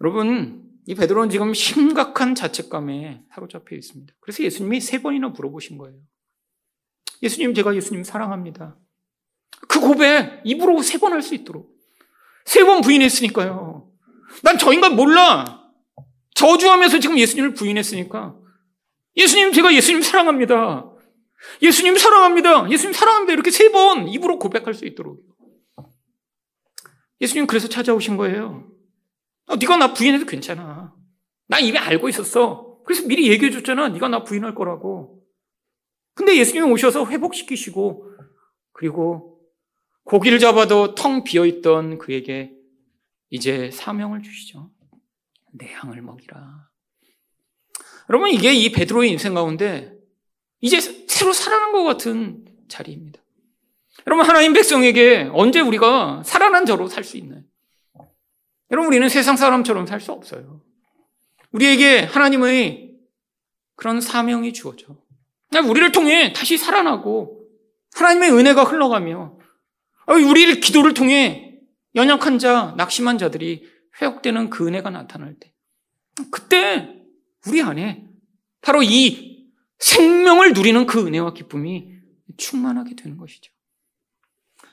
여러분, 0.00 0.68
이 0.86 0.94
베드로는 0.94 1.30
지금 1.30 1.54
심각한 1.54 2.34
자책감에 2.34 3.24
사로잡혀 3.30 3.76
있습니다. 3.76 4.14
그래서 4.20 4.42
예수님이 4.42 4.80
세 4.80 5.00
번이나 5.00 5.28
물어보신 5.28 5.78
거예요. 5.78 5.98
예수님, 7.22 7.54
제가 7.54 7.74
예수님 7.74 8.04
사랑합니다. 8.04 8.76
그 9.68 9.80
고백 9.80 10.40
입으로 10.44 10.80
세 10.82 10.98
번 10.98 11.12
할 11.12 11.22
수 11.22 11.34
있도록. 11.34 11.70
세 12.44 12.64
번 12.64 12.80
부인했으니까요. 12.80 13.90
난 14.42 14.58
저 14.58 14.72
인간 14.72 14.96
몰라. 14.96 15.62
저주하면서 16.34 17.00
지금 17.00 17.18
예수님을 17.18 17.54
부인했으니까. 17.54 18.36
예수님, 19.16 19.52
제가 19.52 19.74
예수님 19.74 20.02
사랑합니다. 20.02 20.90
예수님 21.62 21.96
사랑합니다. 21.98 22.70
예수님 22.70 22.92
사랑합니다. 22.92 23.32
이렇게 23.32 23.50
세 23.50 23.70
번 23.72 24.08
입으로 24.08 24.38
고백할 24.38 24.74
수 24.74 24.84
있도록. 24.86 25.20
예수님 27.20 27.46
그래서 27.46 27.68
찾아오신 27.68 28.16
거예요. 28.16 28.70
어, 29.46 29.56
네가 29.56 29.76
나 29.76 29.92
부인해도 29.92 30.24
괜찮아. 30.26 30.94
나 31.48 31.58
이미 31.58 31.76
알고 31.78 32.08
있었어. 32.08 32.78
그래서 32.84 33.06
미리 33.08 33.28
얘기해 33.28 33.50
줬잖아. 33.50 33.88
네가 33.88 34.08
나 34.08 34.22
부인할 34.22 34.54
거라고. 34.54 35.17
근데 36.18 36.36
예수님이 36.36 36.68
오셔서 36.72 37.06
회복시키시고 37.06 38.10
그리고 38.72 39.40
고기를 40.02 40.40
잡아도 40.40 40.96
텅 40.96 41.22
비어 41.22 41.46
있던 41.46 41.98
그에게 41.98 42.50
이제 43.30 43.70
사명을 43.70 44.24
주시죠. 44.24 44.68
내 45.52 45.72
양을 45.74 46.02
먹이라. 46.02 46.68
여러분 48.10 48.30
이게 48.30 48.52
이 48.52 48.72
베드로의 48.72 49.12
인생 49.12 49.34
가운데 49.34 49.96
이제 50.60 50.80
새로 50.80 51.32
살아난 51.32 51.70
것 51.70 51.84
같은 51.84 52.44
자리입니다. 52.66 53.20
여러분, 54.08 54.26
하나님 54.26 54.54
백성에게 54.54 55.30
언제 55.32 55.60
우리가 55.60 56.24
살아난 56.24 56.66
자로 56.66 56.88
살 56.88 57.04
수 57.04 57.16
있나요? 57.16 57.42
여러분, 58.72 58.88
우리는 58.88 59.08
세상 59.08 59.36
사람처럼 59.36 59.86
살 59.86 60.00
수 60.00 60.10
없어요. 60.10 60.62
우리에게 61.52 62.00
하나님의 62.00 62.96
그런 63.76 64.00
사명이 64.00 64.52
주어져. 64.52 64.96
우리를 65.56 65.92
통해 65.92 66.32
다시 66.32 66.58
살아나고 66.58 67.46
하나님의 67.94 68.32
은혜가 68.32 68.64
흘러가며 68.64 69.38
우리를 70.08 70.60
기도를 70.60 70.94
통해 70.94 71.58
연약한 71.94 72.38
자, 72.38 72.74
낙심한 72.76 73.18
자들이 73.18 73.64
회복되는 74.00 74.50
그 74.50 74.66
은혜가 74.66 74.90
나타날 74.90 75.34
때 75.40 75.52
그때 76.30 77.02
우리 77.46 77.62
안에 77.62 78.06
바로 78.60 78.82
이 78.82 79.48
생명을 79.78 80.52
누리는 80.52 80.86
그 80.86 81.06
은혜와 81.06 81.32
기쁨이 81.32 81.92
충만하게 82.36 82.94
되는 82.96 83.16
것이죠. 83.16 83.52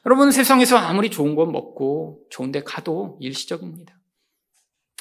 여러분 0.05 0.31
세상에서 0.31 0.77
아무리 0.77 1.09
좋은 1.09 1.35
것 1.35 1.45
먹고 1.47 2.25
좋은 2.29 2.51
데 2.51 2.63
가도 2.63 3.17
일시적입니다. 3.21 3.97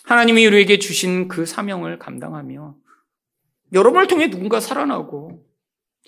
하나님이 0.05 0.47
우리에게 0.47 0.79
주신 0.79 1.29
그 1.29 1.47
사명을 1.47 1.99
감당하며 1.99 2.77
여러분을 3.73 4.07
통해 4.07 4.31
누군가 4.31 4.61
살아나고 4.61 5.44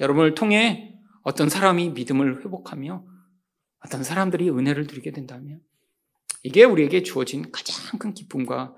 여러분을 0.00 0.34
통해 0.34 0.94
어떤 1.22 1.48
사람이 1.48 1.90
믿음을 1.90 2.44
회복하며 2.44 3.04
어떤 3.84 4.04
사람들이 4.04 4.50
은혜를 4.50 4.84
누리게 4.84 5.12
된다면 5.12 5.60
이게 6.42 6.64
우리에게 6.64 7.02
주어진 7.02 7.50
가장 7.50 7.98
큰 7.98 8.14
기쁨과 8.14 8.74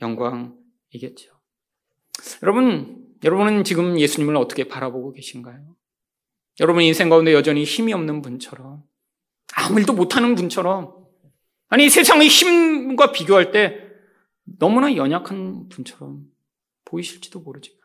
영광이겠죠. 0.00 1.32
여러분 2.42 3.06
여러분은 3.24 3.64
지금 3.64 3.98
예수님을 4.00 4.36
어떻게 4.36 4.68
바라보고 4.68 5.12
계신가요? 5.12 5.76
여러분 6.60 6.82
인생 6.82 7.08
가운데 7.08 7.32
여전히 7.32 7.64
힘이 7.64 7.92
없는 7.92 8.22
분처럼 8.22 8.82
아무 9.54 9.78
일도 9.78 9.92
못하는 9.92 10.34
분처럼 10.34 10.94
아니 11.68 11.88
세상의 11.88 12.28
힘과 12.28 13.12
비교할 13.12 13.52
때 13.52 13.80
너무나 14.44 14.94
연약한 14.96 15.68
분처럼 15.68 16.24
보이실지도 16.84 17.40
모르지만 17.40 17.78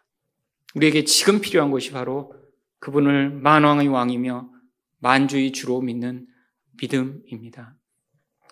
우리에게 0.75 1.03
지금 1.05 1.39
필요한 1.39 1.71
것이 1.71 1.91
바로 1.91 2.33
그분을 2.79 3.31
만왕의 3.31 3.87
왕이며 3.87 4.49
만주의 4.99 5.51
주로 5.51 5.81
믿는 5.81 6.27
믿음입니다. 6.81 7.75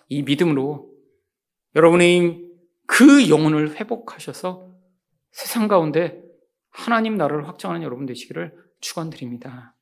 이 0.08 0.22
믿음으로 0.22 0.90
여러분의 1.74 2.44
그 2.86 3.28
영혼을 3.28 3.76
회복하셔서 3.76 4.74
세상 5.30 5.68
가운데 5.68 6.22
하나님 6.70 7.16
나라를 7.16 7.46
확장하는 7.48 7.82
여러분 7.84 8.06
되시기를 8.06 8.54
축원드립니다. 8.80 9.75